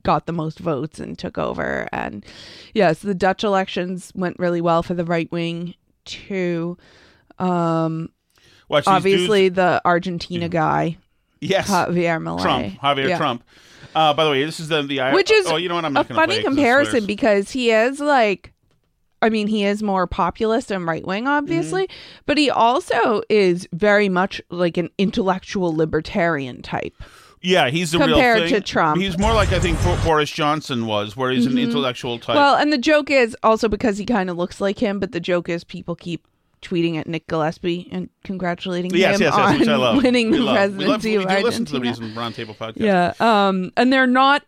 got 0.03 0.25
the 0.25 0.33
most 0.33 0.59
votes 0.59 0.99
and 0.99 1.17
took 1.17 1.37
over. 1.37 1.87
And 1.91 2.25
yes, 2.73 2.99
the 2.99 3.15
Dutch 3.15 3.43
elections 3.43 4.11
went 4.15 4.37
really 4.39 4.61
well 4.61 4.83
for 4.83 4.93
the 4.93 5.05
right 5.05 5.31
wing 5.31 5.73
too. 6.05 6.77
Um, 7.39 8.09
Watch 8.69 8.85
obviously, 8.87 9.49
the 9.49 9.81
Argentina 9.85 10.49
guy, 10.49 10.97
yes, 11.39 11.69
Javier 11.69 12.21
Milei, 12.21 12.41
Trump, 12.41 12.65
Javier 12.81 13.09
Yeah. 13.09 13.17
Trump. 13.17 13.43
Uh, 13.95 14.13
by 14.13 14.25
the 14.25 14.31
way, 14.31 14.43
this 14.43 14.59
is 14.59 14.67
the 14.67 14.83
the 14.83 15.11
which 15.13 15.31
is 15.31 15.47
oh, 15.47 15.55
you 15.55 15.69
know 15.69 15.75
what? 15.75 15.85
I'm 15.85 15.93
a 15.93 15.99
not 15.99 16.07
play 16.07 16.15
funny 16.15 16.33
it 16.35 16.43
'cause 16.43 16.45
it 16.45 16.55
comparison 16.55 17.05
because 17.05 17.51
he 17.51 17.71
is 17.71 17.99
like 17.99 18.53
I 19.27 19.29
mean, 19.29 19.47
he 19.47 19.63
is 19.65 19.83
more 19.83 20.07
populist 20.07 20.71
and 20.71 20.85
right 20.87 21.05
wing, 21.05 21.27
obviously, 21.27 21.83
Mm-hmm. 21.87 22.21
but 22.25 22.37
he 22.37 22.49
also 22.49 23.21
is 23.29 23.67
very 23.73 24.09
much 24.09 24.41
like 24.49 24.77
an 24.77 24.89
intellectual 24.97 25.75
libertarian 25.75 26.61
type. 26.63 26.93
Yeah, 27.41 27.69
he's 27.69 27.91
the 27.91 27.99
Compared 27.99 28.39
real 28.39 28.49
thing. 28.49 28.55
to 28.55 28.61
Trump. 28.61 28.99
He's 29.01 29.17
more 29.19 29.33
like 29.33 29.51
I 29.51 29.59
think 29.59 29.77
Bo- 29.83 29.97
Boris 30.03 30.31
Johnson 30.31 30.87
was, 30.87 31.15
where 31.15 31.29
he's 31.31 31.45
an 31.45 31.53
Mhm. 31.53 31.63
intellectual 31.65 32.17
type. 32.17 32.35
Well, 32.35 32.55
and 32.55 32.73
the 32.73 32.79
joke 32.79 33.11
is 33.11 33.37
also 33.43 33.67
because 33.69 33.99
he 33.99 34.05
kind 34.05 34.29
of 34.31 34.37
looks 34.37 34.59
like 34.59 34.79
him, 34.79 34.99
but 34.99 35.11
the 35.11 35.19
joke 35.19 35.47
is 35.47 35.63
people 35.63 35.95
keep 35.95 36.25
tweeting 36.63 36.97
at 36.97 37.05
Nick 37.05 37.27
Gillespie 37.27 37.87
and 37.91 38.09
congratulating 38.23 38.89
yes, 38.95 39.17
him 39.17 39.21
yes, 39.25 39.33
on 39.35 39.59
yes, 39.59 39.67
love. 39.67 39.97
winning 40.03 40.31
we 40.31 40.37
the 40.37 40.43
love. 40.45 40.55
presidency 40.55 41.11
we 41.11 41.17
love, 41.23 41.29
we 41.29 41.37
of 41.37 41.43
listen 41.43 41.65
to 41.65 41.73
the 41.73 41.79
Reason 41.79 42.11
Roundtable 42.15 42.57
podcast. 42.57 42.77
Yeah. 42.77 43.13
Um 43.19 43.71
and 43.77 43.93
they're 43.93 44.07
not 44.07 44.41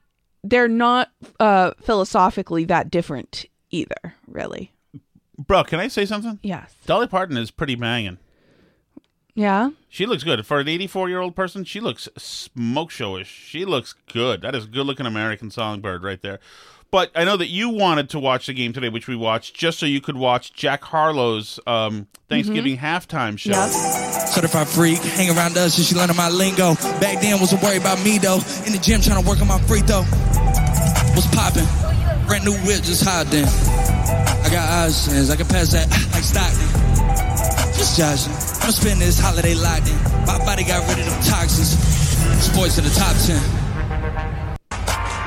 they're 0.44 0.68
not 0.68 1.10
uh 1.40 1.72
philosophically 1.84 2.66
that 2.66 2.90
different 2.90 3.46
either, 3.72 4.16
really. 4.28 4.72
Bro, 5.38 5.66
can 5.66 5.80
I 5.80 5.88
say 5.88 6.06
something? 6.06 6.40
Yes. 6.44 6.74
Dolly 6.86 7.08
Parton 7.08 7.38
is 7.38 7.52
pretty 7.52 7.76
banging. 7.76 8.18
Yeah. 9.36 9.70
She 9.88 10.06
looks 10.06 10.24
good 10.24 10.46
for 10.46 10.60
an 10.60 10.68
84 10.68 11.08
year 11.08 11.22
old 11.22 11.36
person. 11.36 11.64
She 11.64 11.80
looks 11.80 12.10
smoke 12.18 12.90
showish. 12.92 13.26
She 13.28 13.64
looks 13.64 13.94
good. 14.12 14.42
That 14.42 14.54
is 14.54 14.66
a 14.66 14.68
good 14.68 14.86
looking 14.86 15.06
American 15.06 15.50
songbird 15.50 16.04
right 16.04 16.22
there. 16.22 16.40
But 16.92 17.12
I 17.16 17.24
know 17.24 17.38
that 17.38 17.48
you 17.48 17.70
wanted 17.70 18.10
to 18.10 18.20
watch 18.20 18.48
the 18.48 18.54
game 18.54 18.74
today, 18.74 18.90
which 18.90 19.08
we 19.08 19.16
watched, 19.16 19.54
just 19.56 19.78
so 19.78 19.86
you 19.86 20.02
could 20.02 20.18
watch 20.18 20.54
Jack 20.54 20.84
Harlow's 20.84 21.60
um, 21.68 22.08
Thanksgiving 22.28 22.78
halftime 22.78 23.38
show. 23.38 23.54
Certified 24.26 24.68
freak, 24.68 24.98
hang 24.98 25.30
around 25.38 25.56
us 25.56 25.78
and 25.78 25.86
she 25.86 25.96
learning 25.96 26.18
my 26.18 26.30
lingo. 26.30 26.74
Back 27.00 27.22
then 27.22 27.40
wasn't 27.40 27.62
worried 27.62 27.82
about 27.82 28.04
me 28.04 28.18
though. 28.18 28.40
In 28.66 28.74
the 28.74 28.80
gym 28.82 29.02
trying 29.02 29.22
to 29.22 29.30
work 29.30 29.40
on 29.40 29.48
my 29.48 29.60
free 29.62 29.82
throw. 29.82 30.02
Was 31.16 31.28
popping, 31.34 31.66
brand 32.30 32.46
new 32.46 32.54
whip 32.62 32.86
just 32.86 33.02
hopped 33.04 33.34
in. 33.34 33.46
I 34.46 34.48
got 34.54 34.70
options, 34.86 35.30
I 35.30 35.36
can 35.36 35.48
pass 35.50 35.74
that 35.74 35.90
like 36.14 36.22
Stockton. 36.24 36.70
Just 37.74 37.98
joshing, 37.98 38.34
I'm 38.62 38.72
spending 38.72 39.00
this 39.02 39.20
holiday 39.20 39.56
locked 39.56 39.90
in. 39.90 39.98
My 40.30 40.38
body 40.46 40.64
got 40.64 40.86
rid 40.88 41.00
of 41.02 41.06
them 41.10 41.20
toxins. 41.26 41.74
Sports 42.38 42.76
to 42.76 42.82
the 42.82 42.94
top 42.94 43.18
ten. 43.26 43.42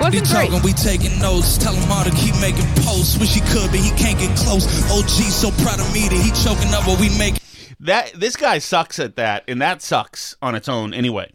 Wasn't 0.01 0.15
They 0.15 0.21
great. 0.23 0.51
talking, 0.51 0.63
we 0.63 0.73
taking 0.73 1.19
notes. 1.21 1.59
Tell 1.59 1.75
him 1.75 1.91
all 1.91 2.05
to 2.05 2.11
keep 2.15 2.35
making 2.41 2.65
posts. 2.87 3.19
Wish 3.19 3.35
he 3.35 3.41
could, 3.51 3.71
but 3.71 3.81
he 3.83 3.91
can't 3.99 4.19
get 4.19 4.31
close. 4.39 4.65
OG 4.91 5.09
so 5.31 5.51
proud 5.63 5.81
of 5.81 5.93
me 5.93 6.09
that 6.09 6.17
he 6.23 6.31
choking 6.43 6.73
up 6.75 6.87
what 6.87 6.99
we 6.99 7.11
make. 7.19 7.35
That 7.81 8.13
this 8.15 8.37
guy 8.37 8.59
sucks 8.59 8.99
at 8.99 9.17
that, 9.17 9.45
and 9.49 9.61
that 9.61 9.83
sucks 9.83 10.37
on 10.41 10.55
its 10.55 10.69
own 10.69 10.95
anyway. 10.95 11.31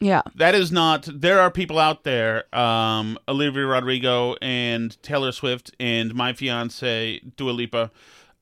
Yeah. 0.00 0.22
That 0.36 0.54
is 0.54 0.70
not. 0.70 1.08
There 1.12 1.40
are 1.40 1.50
people 1.50 1.78
out 1.78 2.04
there, 2.04 2.44
um, 2.56 3.18
Olivia 3.28 3.66
Rodrigo 3.66 4.36
and 4.40 5.00
Taylor 5.02 5.32
Swift 5.32 5.74
and 5.80 6.14
my 6.14 6.32
fiance 6.32 7.20
Dua 7.36 7.50
Lipa, 7.50 7.90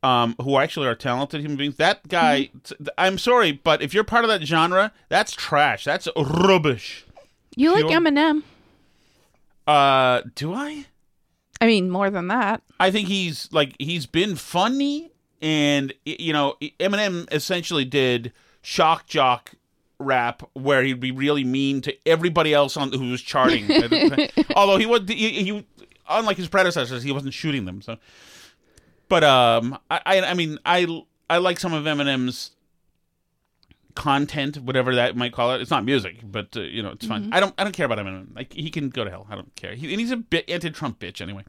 um, 0.03 0.37
who 0.41 0.59
actually 0.59 0.87
are 0.87 0.95
talented 0.95 1.41
human 1.41 1.57
beings. 1.57 1.77
That 1.77 2.07
guy, 2.09 2.51
I'm 2.99 3.19
sorry, 3.19 3.53
but 3.53 3.81
if 3.83 3.95
you're 3.95 4.05
part 4.05 4.25
of 4.25 4.29
that 4.29 4.43
genre, 4.43 4.93
that's 5.09 5.33
trash. 5.33 5.85
That's 5.85 6.09
rubbish. 6.17 7.05
You 7.57 7.73
like. 7.73 7.87
Eminem. 7.87 8.43
Uh, 9.67 10.23
do 10.35 10.53
I? 10.53 10.87
I 11.61 11.67
mean, 11.67 11.91
more 11.91 12.11
than 12.11 12.29
that. 12.29 12.63
I 12.79 12.91
think 12.91 13.09
he's 13.09 13.51
like 13.51 13.75
he's 13.79 14.07
been 14.07 14.37
funny, 14.37 15.11
and 15.41 15.93
you 16.05 16.33
know 16.33 16.57
Eminem 16.79 17.33
essentially 17.33 17.85
did 17.85 18.33
shock 18.63 19.07
jock 19.07 19.55
rap 19.99 20.43
where 20.53 20.83
he'd 20.83 21.01
be 21.01 21.11
really 21.11 21.45
mean 21.45 21.81
to 21.83 21.95
everybody 22.07 22.53
else 22.53 22.77
on 22.77 22.93
who 22.93 23.11
was 23.11 23.23
charting. 23.23 23.69
Although 24.57 24.77
he 24.79 24.87
was 24.87 25.03
he, 25.09 25.31
he 25.43 25.67
unlike 26.09 26.37
his 26.37 26.49
predecessors, 26.49 27.03
he 27.03 27.13
wasn't 27.13 27.35
shooting 27.35 27.65
them. 27.65 27.81
So, 27.83 27.97
but 29.09 29.25
um, 29.25 29.79
I 29.91 30.01
I, 30.07 30.21
I 30.23 30.35
mean 30.35 30.59
I 30.67 31.03
I 31.31 31.39
like 31.39 31.59
some 31.59 31.73
of 31.73 31.85
Eminem's 31.85 32.51
content, 33.95 34.59
whatever 34.59 34.95
that 34.95 35.17
might 35.17 35.33
call 35.33 35.55
it. 35.55 35.63
It's 35.63 35.71
not 35.71 35.85
music, 35.85 36.19
but 36.23 36.55
uh, 36.57 36.61
you 36.61 36.83
know 36.83 36.91
it's 36.91 37.07
fine. 37.07 37.31
Mhm. 37.31 37.35
I 37.35 37.41
don't 37.41 37.55
I 37.57 37.65
don't 37.65 37.73
care 37.73 37.87
about 37.87 37.99
Eminem. 37.99 38.35
Like 38.37 38.53
he 38.53 38.71
can 38.71 38.91
go 38.91 39.05
to 39.05 39.11
hell. 39.11 39.27
I 39.31 39.35
don't 39.35 39.55
care. 39.57 39.75
He, 39.75 39.91
and 39.93 39.99
he's 40.01 40.11
a 40.11 40.17
bit 40.19 40.49
anti-Trump 40.51 40.99
bitch 40.99 41.23
anyway. 41.23 41.45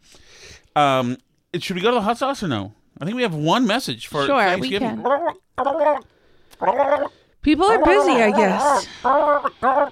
Um, 0.75 1.17
it- 1.51 1.63
should 1.63 1.75
we 1.75 1.81
go 1.81 1.89
to 1.91 1.95
the 1.95 2.01
hot 2.01 2.17
sauce 2.17 2.41
or 2.41 2.47
no? 2.47 2.73
I 2.99 3.05
think 3.05 3.15
we 3.17 3.21
have 3.23 3.35
one 3.35 3.67
message 3.67 4.07
for 4.07 4.25
Sure, 4.25 4.37
we 4.59 4.69
Thanksgiving. 4.71 5.03
People 7.47 7.65
are 7.67 7.81
busy, 7.85 8.11
I 8.11 8.31
guess. 8.35 9.91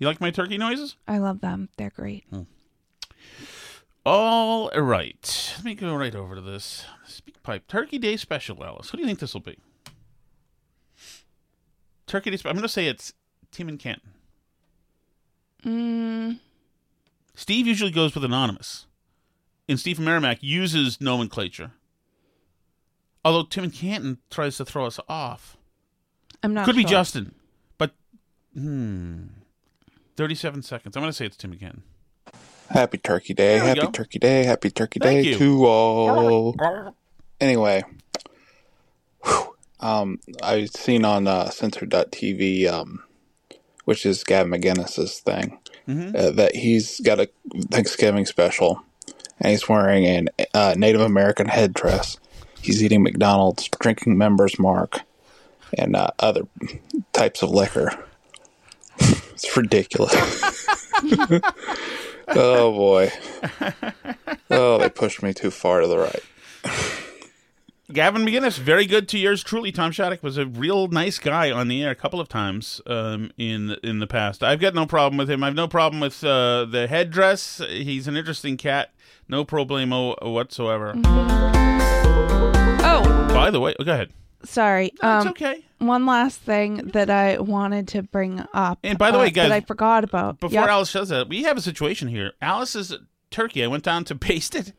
You 0.00 0.06
like 0.08 0.20
my 0.20 0.32
turkey 0.32 0.58
noises? 0.58 0.96
I 1.06 1.18
love 1.18 1.40
them. 1.40 1.68
They're 1.76 1.90
great. 1.94 2.24
All 4.04 4.68
right. 4.70 5.52
Let 5.58 5.64
me 5.64 5.74
go 5.76 5.94
right 5.94 6.12
over 6.12 6.34
to 6.34 6.40
this. 6.40 6.84
SpeakPipe. 7.08 7.68
Turkey 7.68 7.98
Day 7.98 8.16
special, 8.16 8.64
Alice. 8.64 8.90
Who 8.90 8.96
do 8.96 9.02
you 9.02 9.06
think 9.06 9.20
this 9.20 9.32
will 9.32 9.42
be? 9.42 9.58
Turkey 12.08 12.30
Day. 12.32 12.36
Spe- 12.36 12.46
I'm 12.46 12.54
going 12.54 12.62
to 12.62 12.68
say 12.68 12.88
it's 12.88 13.12
Tim 13.52 13.68
and 13.68 13.78
Canton. 13.78 14.10
Mm, 15.64 16.38
Steve 17.36 17.68
usually 17.68 17.92
goes 17.92 18.12
with 18.16 18.24
anonymous, 18.24 18.86
and 19.68 19.78
Steve 19.78 20.00
Merrimack 20.00 20.38
uses 20.40 21.00
nomenclature. 21.00 21.70
Although 23.24 23.44
Tim 23.44 23.62
and 23.64 23.72
Canton 23.72 24.18
tries 24.30 24.56
to 24.56 24.64
throw 24.64 24.84
us 24.86 24.98
off. 25.08 25.55
I'm 26.42 26.54
not 26.54 26.64
Could 26.66 26.76
be. 26.76 26.84
Justin, 26.84 27.34
but 27.78 27.92
hmm, 28.54 29.24
thirty-seven 30.16 30.62
seconds. 30.62 30.96
I'm 30.96 31.02
going 31.02 31.10
to 31.10 31.16
say 31.16 31.26
it's 31.26 31.36
Tim 31.36 31.52
and 31.52 31.60
Canton. 31.60 31.82
Happy 32.70 32.98
Turkey 32.98 33.34
Day. 33.34 33.58
Happy 33.58 33.80
go. 33.80 33.90
Turkey 33.90 34.18
Day. 34.18 34.44
Happy 34.44 34.70
Turkey 34.70 34.98
Thank 35.00 35.24
Day 35.24 35.30
you. 35.30 35.38
to 35.38 35.66
all. 35.66 36.94
Anyway, 37.40 37.84
whew, 39.24 39.54
um, 39.80 40.18
I've 40.42 40.70
seen 40.70 41.04
on 41.04 41.26
uh, 41.26 41.50
Censor.tv, 41.50 42.66
um, 42.68 43.02
which 43.84 44.04
is 44.06 44.24
Gavin 44.24 44.52
McInnes's 44.52 45.20
thing, 45.20 45.58
Mhm. 45.86 46.16
uh, 46.16 46.30
that 46.32 46.56
he's 46.56 46.98
got 47.00 47.20
a 47.20 47.28
Thanksgiving 47.70 48.26
special 48.26 48.82
and 49.40 49.50
he's 49.52 49.68
wearing 49.68 50.06
an 50.06 50.28
uh, 50.54 50.74
Native 50.76 51.02
American 51.02 51.46
headdress. 51.48 52.18
He's 52.60 52.82
eating 52.82 53.02
McDonald's, 53.04 53.68
drinking 53.80 54.18
Members 54.18 54.58
Mark, 54.58 55.02
and 55.76 55.96
uh, 55.96 56.08
other 56.18 56.42
types 57.12 57.42
of 57.42 57.50
liquor. 57.50 57.92
it's 58.98 59.56
ridiculous. 59.56 60.14
oh 62.28 62.72
boy. 62.72 63.10
Oh, 64.50 64.78
they 64.78 64.88
pushed 64.88 65.22
me 65.22 65.34
too 65.34 65.50
far 65.50 65.80
to 65.80 65.86
the 65.86 65.98
right. 65.98 66.22
Gavin 67.92 68.26
McInnes, 68.26 68.58
very 68.58 68.84
good 68.84 69.08
to 69.10 69.18
yours 69.18 69.44
truly. 69.44 69.70
Tom 69.70 69.92
Shattuck 69.92 70.20
was 70.20 70.36
a 70.38 70.46
real 70.46 70.88
nice 70.88 71.20
guy 71.20 71.52
on 71.52 71.68
the 71.68 71.84
air 71.84 71.90
a 71.90 71.94
couple 71.94 72.20
of 72.20 72.28
times 72.28 72.80
um, 72.86 73.30
in 73.38 73.76
in 73.84 74.00
the 74.00 74.08
past. 74.08 74.42
I've 74.42 74.58
got 74.58 74.74
no 74.74 74.86
problem 74.86 75.16
with 75.16 75.30
him. 75.30 75.44
I've 75.44 75.54
no 75.54 75.68
problem 75.68 76.00
with 76.00 76.24
uh, 76.24 76.64
the 76.64 76.88
headdress. 76.88 77.62
He's 77.68 78.08
an 78.08 78.16
interesting 78.16 78.56
cat. 78.56 78.92
No 79.28 79.44
problemo 79.44 80.20
whatsoever. 80.20 80.94
Oh, 82.88 83.28
By 83.32 83.50
the 83.52 83.60
way, 83.60 83.76
oh, 83.78 83.84
go 83.84 83.92
ahead. 83.92 84.10
Sorry. 84.46 84.92
No, 85.02 85.16
it's 85.18 85.26
um, 85.26 85.30
okay. 85.32 85.64
One 85.78 86.06
last 86.06 86.40
thing 86.40 86.76
that 86.94 87.10
I 87.10 87.38
wanted 87.38 87.88
to 87.88 88.02
bring 88.02 88.42
up. 88.54 88.78
And 88.82 88.98
by 88.98 89.10
the 89.10 89.18
uh, 89.18 89.22
way, 89.22 89.30
guys, 89.30 89.50
that 89.50 89.54
I 89.54 89.60
forgot 89.60 90.04
about. 90.04 90.40
Before 90.40 90.54
Yep. 90.54 90.68
Alice 90.68 90.90
says 90.90 91.10
that, 91.10 91.28
we 91.28 91.42
have 91.42 91.56
a 91.58 91.60
situation 91.60 92.08
here. 92.08 92.32
Alice's 92.40 92.94
turkey, 93.30 93.62
I 93.62 93.66
went 93.66 93.84
down 93.84 94.04
to 94.04 94.14
baste 94.28 94.54
it. 94.54 94.72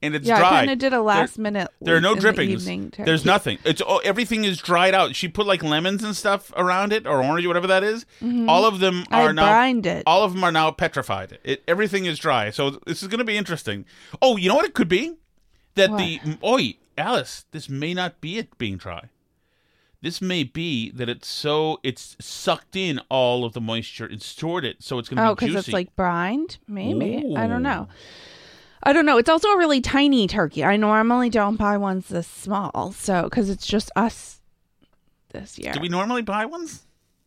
and 0.00 0.14
it's 0.14 0.28
Yeah, 0.28 0.36
I 0.36 0.38
dry. 0.38 0.58
kinda 0.60 0.76
did 0.76 0.86
a 0.88 0.90
There- 0.90 1.00
last 1.00 1.38
minute 1.38 1.68
There 1.80 1.96
are 1.96 2.00
no 2.00 2.10
in 2.10 2.14
the 2.16 2.20
drippings. 2.20 2.68
evening. 2.68 2.92
There's 2.96 3.24
nothing. 3.24 3.58
It's 3.64 3.82
oh, 3.84 3.98
everything 4.04 4.44
is 4.44 4.58
dried 4.58 4.94
out. 4.94 5.16
She 5.16 5.26
put 5.26 5.44
like 5.46 5.64
lemons 5.64 6.04
and 6.04 6.14
stuff 6.14 6.52
around 6.56 6.92
it, 6.92 7.04
or 7.08 7.20
orange, 7.24 7.44
or 7.44 7.48
whatever 7.48 7.66
that 7.66 7.82
is. 7.82 8.06
Mhm. 8.22 8.48
All 8.48 8.64
of 8.64 8.78
them 8.78 9.04
I 9.10 9.22
are 9.22 9.32
now. 9.32 9.48
brined 9.50 9.86
it. 9.86 10.04
All 10.06 10.22
of 10.22 10.34
them 10.34 10.44
are 10.44 10.52
now 10.52 10.70
petrified. 10.70 11.38
It, 11.42 11.64
everything 11.66 12.04
is 12.04 12.20
dry. 12.20 12.50
So 12.50 12.70
this 12.86 13.02
is 13.02 13.08
going 13.08 13.18
to 13.18 13.24
be 13.24 13.36
interesting. 13.36 13.84
Oh, 14.22 14.36
you 14.36 14.48
know 14.48 14.54
what 14.54 14.64
it 14.66 14.74
could 14.74 14.88
be? 14.88 15.14
That 15.74 15.96
the 15.98 16.20
oi, 16.44 16.76
Alice, 16.98 17.44
this 17.50 17.68
may 17.68 17.94
not 17.94 18.20
be 18.20 18.38
it 18.38 18.56
being 18.58 18.76
dry. 18.76 19.04
This 20.02 20.20
may 20.22 20.44
be 20.44 20.90
that 20.92 21.08
it's 21.08 21.26
so 21.26 21.80
it's 21.82 22.16
sucked 22.20 22.76
in 22.76 23.00
all 23.08 23.44
of 23.44 23.54
the 23.54 23.60
moisture 23.60 24.06
and 24.06 24.22
stored 24.22 24.64
it, 24.64 24.82
so 24.82 24.98
it's 24.98 25.08
going 25.08 25.16
to 25.16 25.30
Oh, 25.30 25.34
be 25.34 25.46
because 25.46 25.66
it's 25.66 25.72
like 25.72 25.94
brined? 25.96 26.58
Maybe. 26.68 27.34
I 27.36 27.46
don't 27.46 27.62
know. 27.62 27.88
I 28.82 28.92
don't 28.92 29.06
know. 29.06 29.18
It's 29.18 29.28
also 29.28 29.48
a 29.48 29.58
really 29.58 29.80
tiny 29.80 30.28
turkey. 30.28 30.62
I 30.64 30.76
normally 30.76 31.28
don't 31.28 31.56
buy 31.56 31.76
ones 31.76 32.08
this 32.08 32.28
small, 32.28 32.92
so 32.92 33.24
because 33.24 33.50
it's 33.50 33.66
just 33.66 33.90
us 33.96 34.40
this 35.32 35.58
year. 35.58 35.72
Do 35.72 35.80
we 35.80 35.88
normally 35.88 36.22
buy 36.22 36.44
ones? 36.46 36.86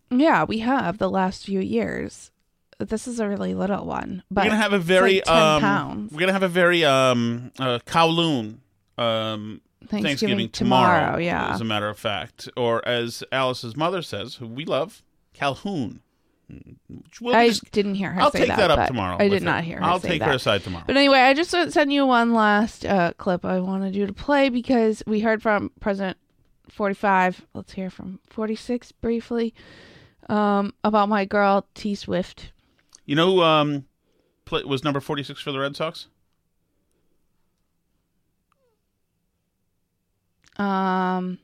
Yeah, 0.09 0.43
we 0.45 0.59
have 0.59 0.99
the 0.99 1.09
last 1.09 1.45
few 1.45 1.59
years. 1.59 2.31
This 2.77 3.07
is 3.07 3.19
a 3.19 3.27
really 3.27 3.53
little 3.53 3.85
one, 3.85 4.23
but 4.31 4.45
we're 4.45 4.51
gonna 4.51 4.61
have 4.61 4.73
a 4.73 4.79
very 4.79 5.15
like 5.15 5.25
10 5.25 5.35
um, 5.37 5.61
pounds. 5.61 6.13
we're 6.13 6.19
gonna 6.21 6.31
have 6.33 6.43
a 6.43 6.47
very 6.47 6.85
um 6.85 7.51
uh, 7.59 7.79
Kowloon 7.85 8.59
um 8.99 9.61
Thanksgiving 9.87 10.03
Thanksgiving 10.03 10.49
tomorrow, 10.49 10.99
tomorrow. 10.99 11.17
yeah. 11.19 11.53
as 11.53 11.61
a 11.61 11.65
matter 11.65 11.87
of 11.87 11.97
fact, 11.97 12.49
or 12.57 12.85
as 12.87 13.23
Alice's 13.31 13.75
mother 13.77 14.01
says, 14.01 14.35
who 14.35 14.47
we 14.47 14.65
love, 14.65 15.01
Calhoun. 15.33 16.01
Will 17.21 17.35
I 17.35 17.47
dis- 17.47 17.59
didn't 17.71 17.95
hear 17.95 18.11
her 18.11 18.21
I'll 18.21 18.31
take 18.31 18.47
that, 18.47 18.57
that, 18.57 18.71
up 18.71 18.87
tomorrow. 18.87 19.17
I 19.19 19.29
did 19.29 19.43
not 19.43 19.63
hear 19.63 19.77
her 19.77 19.83
I'll 19.83 19.99
take 19.99 20.19
that. 20.19 20.29
her 20.29 20.33
aside 20.35 20.63
tomorrow. 20.63 20.83
But 20.87 20.97
anyway, 20.97 21.19
I 21.19 21.33
just 21.35 21.51
send 21.51 21.93
you 21.93 22.05
one 22.07 22.33
last 22.33 22.85
uh, 22.85 23.13
clip 23.17 23.45
I 23.45 23.59
wanted 23.59 23.95
you 23.95 24.07
to 24.07 24.13
play 24.13 24.49
because 24.49 25.03
we 25.05 25.19
heard 25.19 25.41
from 25.43 25.71
President 25.79 26.17
45. 26.69 27.45
Let's 27.53 27.73
hear 27.73 27.89
from 27.91 28.19
46 28.31 28.91
briefly 28.93 29.53
um, 30.27 30.73
about 30.83 31.07
my 31.07 31.23
girl 31.25 31.67
T 31.75 31.93
Swift. 31.95 32.51
you 33.05 33.15
know 33.15 33.41
um 33.43 33.85
was 34.65 34.83
number 34.83 34.99
forty 34.99 35.21
six 35.21 35.39
for 35.41 35.51
the 35.51 35.59
Red 35.59 35.75
Sox? 35.75 36.07
Um, 40.59 41.39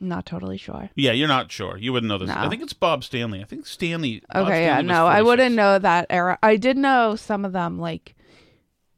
not 0.00 0.26
totally 0.26 0.56
sure. 0.58 0.90
Yeah, 0.94 1.12
you're 1.12 1.28
not 1.28 1.52
sure. 1.52 1.76
You 1.76 1.92
wouldn't 1.92 2.08
know 2.08 2.18
this. 2.18 2.28
No. 2.28 2.34
I 2.36 2.48
think 2.48 2.62
it's 2.62 2.72
Bob 2.72 3.04
Stanley. 3.04 3.40
I 3.40 3.44
think 3.44 3.66
Stanley. 3.66 4.22
Bob 4.32 4.46
Okay, 4.46 4.62
yeah, 4.62 4.74
Stanley 4.76 4.88
was 4.88 4.96
no, 4.96 5.06
I 5.06 5.22
wouldn't 5.22 5.54
know 5.54 5.78
that 5.78 6.06
era. 6.10 6.38
I 6.42 6.56
did 6.56 6.76
know 6.76 7.16
some 7.16 7.44
of 7.44 7.52
them, 7.52 7.78
like 7.78 8.14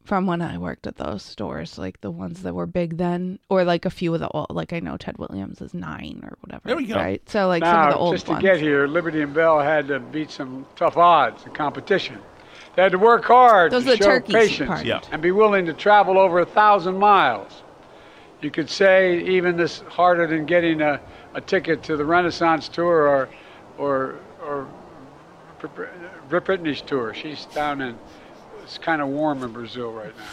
from 0.03 0.25
when 0.25 0.41
I 0.41 0.57
worked 0.57 0.87
at 0.87 0.97
those 0.97 1.21
stores, 1.21 1.77
like 1.77 2.01
the 2.01 2.09
ones 2.09 2.41
that 2.41 2.55
were 2.55 2.65
big 2.65 2.97
then, 2.97 3.39
or 3.49 3.63
like 3.63 3.85
a 3.85 3.89
few 3.89 4.13
of 4.13 4.19
the 4.19 4.29
old. 4.29 4.47
Like 4.49 4.73
I 4.73 4.79
know 4.79 4.97
Ted 4.97 5.17
Williams 5.17 5.61
is 5.61 5.73
nine 5.73 6.21
or 6.23 6.37
whatever. 6.41 6.63
There 6.65 6.77
we 6.77 6.85
go. 6.85 6.95
Right, 6.95 7.27
so 7.29 7.47
like 7.47 7.61
now, 7.61 7.71
some 7.71 7.87
of 7.87 7.93
the 7.93 7.99
old 7.99 8.15
just 8.15 8.25
to 8.25 8.31
ones. 8.33 8.41
get 8.41 8.59
here, 8.59 8.87
Liberty 8.87 9.21
and 9.21 9.33
Bell 9.33 9.59
had 9.59 9.87
to 9.89 9.99
beat 9.99 10.31
some 10.31 10.65
tough 10.75 10.97
odds 10.97 11.43
and 11.45 11.53
competition. 11.53 12.19
They 12.79 12.83
had 12.83 12.93
to 12.93 12.97
work 12.97 13.25
hard 13.25 13.73
Those 13.73 13.83
to 13.83 13.91
are 13.91 13.97
the 13.97 14.03
show 14.05 14.19
patience 14.21 14.69
part. 14.69 14.85
Yeah. 14.85 15.01
and 15.11 15.21
be 15.21 15.31
willing 15.31 15.65
to 15.65 15.73
travel 15.73 16.17
over 16.17 16.39
a 16.39 16.45
thousand 16.45 16.95
miles. 16.97 17.61
You 18.41 18.49
could 18.51 18.69
say 18.69 19.19
even 19.19 19.57
this 19.57 19.79
harder 19.89 20.25
than 20.25 20.45
getting 20.45 20.79
a, 20.79 21.01
a 21.33 21.41
ticket 21.41 21.83
to 21.83 21.97
the 21.97 22.05
Renaissance 22.05 22.69
tour 22.69 23.05
or 23.05 23.29
or 23.77 24.19
or 24.41 24.65
Rip 26.29 26.45
Britney's 26.45 26.79
tour. 26.79 27.13
She's 27.13 27.47
down 27.47 27.81
in 27.81 27.99
it's 28.63 28.77
kind 28.77 29.01
of 29.01 29.09
warm 29.09 29.43
in 29.43 29.51
Brazil 29.51 29.91
right 29.91 30.15
now. 30.15 30.23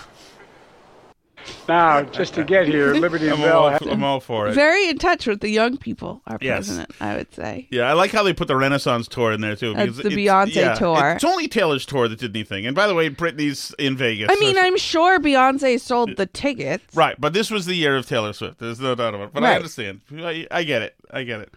Now, 1.68 2.02
just 2.02 2.34
to 2.34 2.44
get 2.44 2.66
here, 2.68 2.94
Liberty 2.94 3.26
and 3.26 3.34
I'm 3.36 3.40
Bell 3.40 3.62
all, 3.64 3.90
I'm 3.90 4.04
all 4.04 4.20
for 4.20 4.48
it. 4.48 4.54
Very 4.54 4.88
in 4.88 4.98
touch 4.98 5.26
with 5.26 5.40
the 5.40 5.48
young 5.50 5.76
people. 5.76 6.22
Our 6.26 6.38
Yes. 6.40 6.66
president, 6.66 6.90
I 7.00 7.16
would 7.16 7.34
say. 7.34 7.66
Yeah, 7.70 7.82
I 7.90 7.92
like 7.94 8.10
how 8.12 8.22
they 8.22 8.32
put 8.32 8.48
the 8.48 8.56
Renaissance 8.56 9.08
tour 9.08 9.32
in 9.32 9.40
there 9.40 9.56
too. 9.56 9.74
That's 9.74 9.96
because 9.96 10.02
the 10.14 10.20
it's- 10.20 10.48
Beyonce 10.50 10.54
yeah, 10.54 10.74
tour. 10.74 11.10
It's 11.12 11.24
only 11.24 11.48
Taylor's 11.48 11.84
tour 11.86 12.08
that 12.08 12.18
did 12.18 12.34
anything. 12.36 12.66
And 12.66 12.74
by 12.76 12.86
the 12.86 12.94
way, 12.94 13.10
Britney's 13.10 13.74
in 13.78 13.96
Vegas. 13.96 14.28
I 14.30 14.34
so 14.34 14.40
mean, 14.40 14.54
she- 14.54 14.60
I'm 14.60 14.76
sure 14.78 15.18
Beyonce 15.18 15.80
sold 15.80 16.16
the 16.16 16.26
tickets. 16.26 16.84
right, 16.94 17.20
but 17.20 17.32
this 17.32 17.50
was 17.50 17.66
the 17.66 17.74
year 17.74 17.96
of 17.96 18.06
Taylor 18.06 18.32
Swift. 18.32 18.58
There's 18.58 18.80
no 18.80 18.94
doubt 18.94 19.14
about 19.14 19.24
it. 19.28 19.34
But 19.34 19.44
I 19.44 19.48
Right. 19.50 19.56
understand. 19.56 20.00
I, 20.16 20.46
I 20.50 20.62
get 20.64 20.82
it. 20.82 20.94
I 21.10 21.22
get 21.24 21.40
it. 21.40 21.52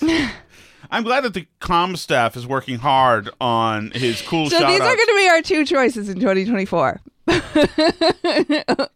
I'm 0.90 1.04
glad 1.04 1.24
that 1.24 1.34
the 1.34 1.46
comm 1.60 1.96
staff 1.96 2.36
is 2.36 2.46
working 2.46 2.78
hard 2.78 3.30
on 3.40 3.90
his 3.90 4.22
cool 4.22 4.48
So 4.48 4.58
these 4.58 4.80
are 4.80 4.96
going 4.96 5.06
to 5.06 5.16
be 5.16 5.28
our 5.28 5.42
two 5.42 5.64
choices 5.64 6.08
in 6.08 6.18
2024. 6.18 7.00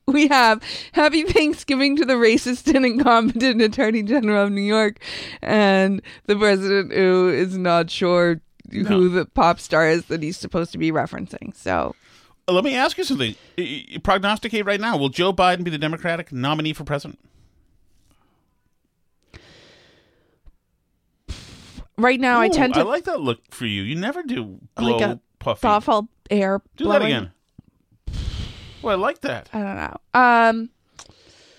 we 0.07 0.27
have 0.29 0.63
Happy 0.93 1.23
Thanksgiving 1.25 1.97
to 1.97 2.07
the 2.07 2.15
racist 2.15 2.75
and 2.75 2.87
incompetent 2.87 3.61
Attorney 3.61 4.03
General 4.03 4.45
of 4.45 4.53
New 4.53 4.63
York 4.63 4.99
and 5.43 6.01
the 6.27 6.37
president 6.37 6.93
who 6.93 7.29
is 7.29 7.59
not 7.59 7.91
sure 7.91 8.41
who 8.71 9.11
the 9.11 9.27
pop 9.27 9.61
star 9.61 9.87
is 9.87 10.07
that 10.07 10.23
he's 10.23 10.39
supposed 10.39 10.73
to 10.73 10.79
be 10.79 10.91
referencing. 10.91 11.55
So 11.55 11.95
Let 12.49 12.65
me 12.65 12.75
ask 12.75 12.97
you 12.97 13.05
something. 13.05 13.35
Prognosticate 14.03 14.65
right 14.65 14.81
now. 14.81 14.97
Will 14.97 15.11
Joe 15.11 15.33
Biden 15.35 15.63
be 15.63 15.71
the 15.71 15.77
Democratic 15.77 16.33
nominee 16.33 16.73
for 16.73 16.85
president? 16.85 17.19
Right 21.99 22.19
now 22.21 22.41
I 22.41 22.47
Ooh, 22.47 22.53
tend 22.53 22.75
to 22.75 22.81
I 22.81 22.83
like 22.85 23.05
that 23.05 23.21
look 23.21 23.41
for 23.51 23.67
you. 23.67 23.83
You 23.83 23.95
never 23.97 24.23
do 24.23 24.59
blow 24.77 24.97
like 24.97 25.03
a 25.03 25.21
puffy. 25.39 25.61
thoughtful 25.61 26.09
air 26.31 26.61
Do 26.77 26.89
that 26.89 27.03
again. 27.03 27.31
Well, 28.83 28.97
I 28.99 29.01
like 29.01 29.21
that. 29.21 29.49
I 29.53 29.59
don't 29.63 29.77
know. 29.77 29.97
Um 30.21 30.71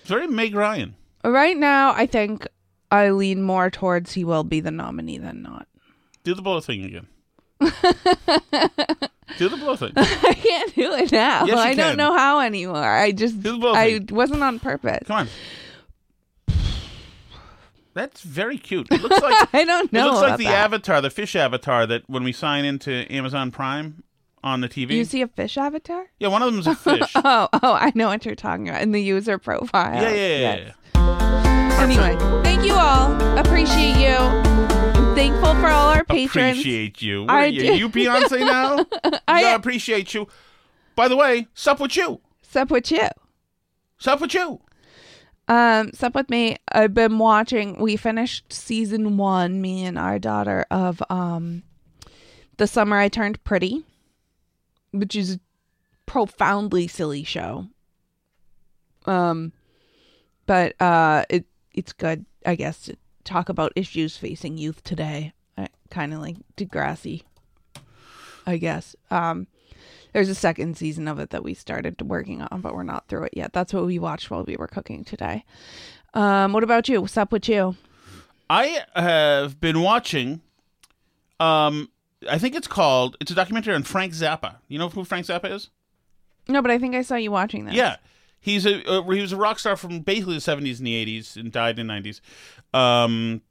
It's 0.00 0.08
very 0.10 0.26
Meg 0.26 0.54
Ryan. 0.54 0.94
right 1.24 1.56
now 1.56 1.92
I 1.92 2.06
think 2.06 2.46
I 2.90 3.10
lean 3.10 3.42
more 3.42 3.70
towards 3.70 4.12
he 4.12 4.24
will 4.24 4.44
be 4.44 4.60
the 4.60 4.70
nominee 4.70 5.18
than 5.18 5.42
not. 5.42 5.66
Do 6.22 6.34
the 6.34 6.42
blow 6.42 6.60
thing 6.60 6.84
again. 6.84 7.06
do 9.38 9.48
the 9.48 9.56
blow 9.56 9.76
thing. 9.76 9.92
I 9.96 10.34
can't 10.34 10.74
do 10.74 10.92
it 10.94 11.12
now. 11.12 11.44
Yes, 11.46 11.54
you 11.56 11.58
I 11.58 11.74
don't 11.74 11.90
can. 11.90 11.96
know 11.96 12.16
how 12.16 12.40
anymore. 12.40 12.84
I 12.84 13.12
just 13.12 13.42
both 13.42 13.76
I 13.76 13.84
of 13.84 14.10
wasn't 14.10 14.42
on 14.42 14.58
purpose. 14.58 15.06
Come 15.06 15.16
on. 15.16 15.28
That's 17.94 18.22
very 18.22 18.58
cute. 18.58 18.88
It 18.90 19.00
looks 19.00 19.20
like 19.22 19.48
I 19.54 19.64
don't 19.64 19.92
know 19.92 20.00
It 20.00 20.10
looks 20.10 20.20
like 20.20 20.38
the 20.38 20.44
that. 20.44 20.64
avatar, 20.66 21.00
the 21.00 21.10
fish 21.10 21.34
avatar 21.36 21.86
that 21.86 22.02
when 22.08 22.24
we 22.24 22.32
sign 22.32 22.64
into 22.64 23.10
Amazon 23.12 23.50
Prime 23.50 24.02
on 24.42 24.60
the 24.60 24.68
TV. 24.68 24.90
You 24.90 25.04
see 25.04 25.22
a 25.22 25.28
fish 25.28 25.56
avatar? 25.56 26.06
yeah, 26.18 26.28
one 26.28 26.42
of 26.42 26.52
them's 26.52 26.66
a 26.66 26.74
fish. 26.74 27.12
Oh, 27.14 27.48
oh, 27.52 27.72
I 27.72 27.92
know 27.94 28.08
what 28.08 28.26
you're 28.26 28.34
talking 28.34 28.68
about 28.68 28.82
in 28.82 28.92
the 28.92 29.00
user 29.02 29.38
profile. 29.38 29.94
yeah, 30.02 30.10
yeah, 30.10 30.16
yeah, 30.16 30.38
Yes. 30.38 30.74
yeah. 30.94 31.80
Anyway, 31.80 32.16
thank 32.42 32.64
you 32.64 32.74
all. 32.74 33.12
Appreciate 33.38 33.96
you. 33.98 34.14
I'm 34.16 35.14
thankful 35.14 35.54
for 35.54 35.68
all 35.68 35.88
our 35.90 36.04
patrons. 36.04 36.58
Appreciate 36.58 37.00
you. 37.02 37.22
What 37.22 37.30
I 37.30 37.44
are 37.44 37.46
you, 37.46 37.60
do. 37.60 37.76
you 37.76 37.88
Beyonce 37.88 38.40
now? 38.40 38.84
I 39.28 39.54
appreciate 39.54 40.14
you. 40.14 40.26
By 40.96 41.08
the 41.08 41.16
way, 41.16 41.48
sup 41.54 41.80
with 41.80 41.96
you. 41.96 42.20
Sup 42.42 42.70
with 42.70 42.90
you. 42.90 43.08
Sup 43.98 44.20
with 44.20 44.34
you. 44.34 44.60
Um, 45.46 45.92
sup 45.92 46.14
with 46.14 46.30
me. 46.30 46.56
I've 46.72 46.94
been 46.94 47.18
watching. 47.18 47.78
We 47.78 47.96
finished 47.96 48.52
season 48.52 49.16
one. 49.16 49.60
Me 49.60 49.84
and 49.84 49.98
our 49.98 50.18
daughter 50.18 50.64
of 50.70 51.02
um, 51.10 51.62
the 52.56 52.66
summer 52.66 52.96
I 52.98 53.08
turned 53.08 53.42
pretty, 53.44 53.84
which 54.92 55.14
is 55.14 55.34
a 55.34 55.40
profoundly 56.06 56.86
silly 56.88 57.24
show. 57.24 57.66
Um, 59.06 59.52
but 60.46 60.80
uh, 60.80 61.24
it 61.28 61.44
it's 61.72 61.92
good, 61.92 62.24
I 62.46 62.54
guess, 62.54 62.82
to 62.84 62.96
talk 63.24 63.48
about 63.48 63.72
issues 63.76 64.16
facing 64.16 64.56
youth 64.56 64.82
today. 64.82 65.32
Kind 65.90 66.14
of 66.14 66.20
like 66.20 66.36
Degrassi, 66.56 67.22
I 68.46 68.56
guess. 68.56 68.96
Um, 69.10 69.46
there's 70.14 70.28
a 70.28 70.34
second 70.34 70.78
season 70.78 71.08
of 71.08 71.18
it 71.18 71.30
that 71.30 71.42
we 71.42 71.54
started 71.54 72.00
working 72.00 72.40
on, 72.40 72.60
but 72.60 72.72
we're 72.72 72.84
not 72.84 73.08
through 73.08 73.24
it 73.24 73.34
yet. 73.36 73.52
That's 73.52 73.74
what 73.74 73.84
we 73.84 73.98
watched 73.98 74.30
while 74.30 74.44
we 74.44 74.56
were 74.56 74.68
cooking 74.68 75.04
today. 75.04 75.44
Um, 76.14 76.52
what 76.52 76.62
about 76.62 76.88
you? 76.88 77.02
What's 77.02 77.16
up 77.16 77.32
with 77.32 77.48
you? 77.48 77.76
I 78.48 78.84
have 78.94 79.60
been 79.60 79.82
watching. 79.82 80.40
Um, 81.40 81.90
I 82.30 82.38
think 82.38 82.54
it's 82.54 82.68
called. 82.68 83.16
It's 83.20 83.32
a 83.32 83.34
documentary 83.34 83.74
on 83.74 83.82
Frank 83.82 84.12
Zappa. 84.12 84.56
You 84.68 84.78
know 84.78 84.88
who 84.88 85.04
Frank 85.04 85.26
Zappa 85.26 85.50
is? 85.50 85.70
No, 86.46 86.62
but 86.62 86.70
I 86.70 86.78
think 86.78 86.94
I 86.94 87.02
saw 87.02 87.16
you 87.16 87.32
watching 87.32 87.64
this. 87.64 87.74
Yeah, 87.74 87.96
he's 88.38 88.66
a 88.66 88.88
uh, 88.88 89.02
he 89.10 89.20
was 89.20 89.32
a 89.32 89.36
rock 89.36 89.58
star 89.58 89.76
from 89.76 89.98
basically 90.00 90.34
the 90.34 90.40
seventies 90.40 90.78
and 90.78 90.86
the 90.86 90.94
eighties, 90.94 91.36
and 91.36 91.50
died 91.50 91.78
in 91.80 91.88
the 91.88 91.92
nineties. 91.92 92.20
Um, 92.72 93.42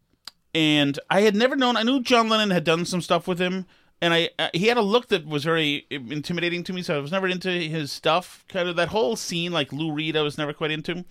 and 0.55 0.97
I 1.09 1.22
had 1.22 1.36
never 1.36 1.57
known. 1.57 1.76
I 1.76 1.84
knew 1.84 2.01
John 2.01 2.30
Lennon 2.30 2.51
had 2.51 2.64
done 2.64 2.86
some 2.86 3.01
stuff 3.01 3.28
with 3.28 3.39
him, 3.39 3.66
and 4.04 4.14
I 4.14 4.30
uh, 4.38 4.49
he 4.54 4.68
had 4.68 4.76
a 4.76 4.82
look 4.82 5.08
that 5.08 5.26
was 5.26 5.45
very 5.45 5.88
intimidating 5.89 6.64
to 6.66 6.74
me. 6.74 6.84
So 6.84 6.97
I 6.97 6.99
was 6.99 7.12
never 7.12 7.28
into 7.28 7.49
his 7.49 7.89
stuff. 7.89 8.43
Kind 8.49 8.68
of 8.68 8.76
that 8.76 8.89
whole 8.89 9.16
scene, 9.16 9.54
like 9.54 9.72
Lou 9.72 9.93
Reed, 9.93 10.18
I 10.18 10.22
was 10.22 10.38
never 10.38 10.51
quite 10.51 10.72
into. 10.72 11.06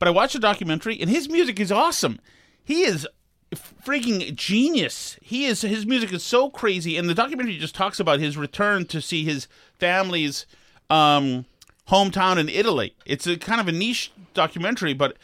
But 0.00 0.08
I 0.08 0.10
watched 0.10 0.34
a 0.34 0.40
documentary, 0.40 1.00
and 1.00 1.08
his 1.08 1.28
music 1.28 1.60
is 1.60 1.70
awesome. 1.70 2.18
He 2.64 2.82
is 2.82 3.06
freaking 3.54 4.34
genius. 4.34 5.16
He 5.22 5.46
is 5.46 5.62
his 5.62 5.86
music 5.86 6.12
is 6.12 6.24
so 6.24 6.50
crazy, 6.50 6.96
and 6.98 7.08
the 7.08 7.14
documentary 7.14 7.56
just 7.56 7.76
talks 7.76 8.00
about 8.00 8.18
his 8.18 8.36
return 8.36 8.86
to 8.86 9.00
see 9.00 9.24
his 9.24 9.46
family's 9.78 10.44
um, 10.90 11.44
hometown 11.88 12.36
in 12.36 12.48
Italy. 12.48 12.96
It's 13.06 13.28
a 13.28 13.36
kind 13.36 13.60
of 13.60 13.68
a 13.68 13.72
niche 13.72 14.10
documentary, 14.34 14.92
but 14.92 15.16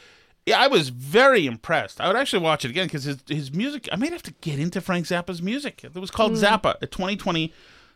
yeah, 0.50 0.60
I 0.60 0.66
was 0.68 0.88
very 0.90 1.46
impressed. 1.46 2.00
I 2.00 2.06
would 2.06 2.16
actually 2.16 2.42
watch 2.42 2.64
it 2.64 2.70
again 2.70 2.86
because 2.86 3.04
his 3.04 3.18
his 3.28 3.52
music. 3.52 3.88
I 3.90 3.96
might 3.96 4.12
have 4.12 4.22
to 4.24 4.32
get 4.40 4.58
into 4.58 4.80
Frank 4.80 5.06
Zappa's 5.06 5.40
music. 5.42 5.82
It 5.84 5.94
was 5.94 6.10
called 6.10 6.32
Mm. 6.32 6.42
Zappa, 6.60 6.76
a 6.82 6.86
2020 6.86 7.52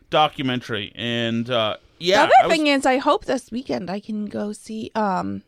documentary, 0.09 0.91
and 0.95 1.49
uh, 1.49 1.77
yeah, 1.99 2.15
the 2.15 2.21
I 2.21 2.23
other 2.41 2.47
was- 2.49 2.57
thing 2.57 2.67
is, 2.67 2.85
I 2.85 2.97
hope 2.97 3.25
this 3.25 3.51
weekend 3.51 3.89
I 3.89 3.99
can 3.99 4.25
go 4.25 4.51
see. 4.53 4.91
Um, 4.95 5.43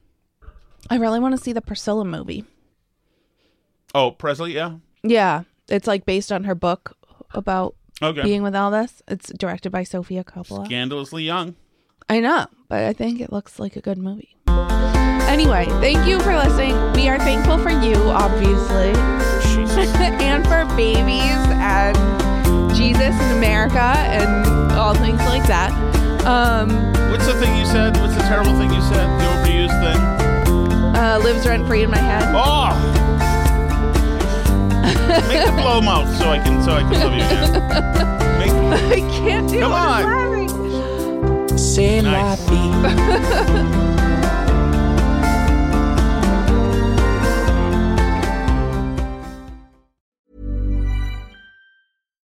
I 0.90 0.96
really 0.98 1.20
want 1.20 1.36
to 1.38 1.44
see 1.44 1.54
the 1.54 1.62
Priscilla 1.62 2.06
movie. 2.06 2.46
oh 3.94 4.12
Presley, 4.12 4.54
yeah, 4.54 4.76
Yeah, 5.04 5.44
it's 5.68 5.88
like 5.88 6.06
based 6.06 6.32
on 6.32 6.44
her 6.46 6.56
book 6.56 6.96
about 7.32 7.76
Okay. 8.02 8.22
being 8.24 8.44
with 8.44 8.54
Elvis. 8.54 9.02
It's 9.08 9.32
directed 9.34 9.72
by 9.72 9.84
Sofia 9.84 10.24
Coppola. 10.24 10.66
scandalously 10.66 11.24
young. 11.24 11.56
I 12.10 12.20
know, 12.20 12.46
but 12.70 12.84
I 12.84 12.94
think 12.94 13.20
it 13.20 13.32
looks 13.34 13.60
like 13.60 13.76
a 13.76 13.82
good 13.82 13.98
movie. 13.98 14.36
Anyway, 15.28 15.66
thank 15.82 16.08
you 16.08 16.20
for 16.22 16.36
listening. 16.36 16.76
We 16.94 17.10
are 17.10 17.18
thankful 17.20 17.58
for 17.58 17.70
you, 17.70 17.96
obviously, 17.96 18.92
and 20.24 20.46
for 20.48 20.66
babies 20.76 21.22
and 21.60 21.96
Jesus 22.76 23.14
in 23.22 23.38
America 23.38 23.80
and 23.82 24.72
all 24.74 24.94
things 24.96 25.20
like 25.26 25.44
that. 25.48 25.72
Um, 26.26 26.70
What's 27.12 27.26
the 27.28 27.34
thing 27.40 27.56
you 27.58 27.66
said? 27.66 27.98
What's 27.98 28.16
the 28.16 28.22
terrible 28.24 28.58
thing 28.58 28.72
you 28.74 28.82
said? 28.82 29.08
The 29.20 29.26
overused 29.36 29.80
thing. 29.84 30.96
uh, 30.96 31.20
lives 31.24 31.46
rent 31.46 31.68
free 31.68 31.84
in 31.84 31.92
my 31.92 31.98
head. 31.98 32.24
Oh, 32.34 32.74
make 35.28 35.46
the 35.46 35.52
blow 35.62 35.82
mouth 35.82 36.08
so 36.18 36.30
I 36.30 36.40
can 36.40 36.64
so 36.64 36.72
I 36.74 36.82
can 36.82 36.94
love 36.94 37.14
you 37.14 37.24
again. 37.24 37.52
Make, 38.40 38.52
I 38.92 39.00
can't 39.12 39.50
do 39.50 39.58
it. 39.58 39.62
Come 39.62 39.72
it. 39.72 39.76
on. 39.76 40.06
I'm 40.06 40.30
laughing. 40.32 41.58
C'est 41.58 42.02
la 42.02 42.36
vie. 42.36 44.07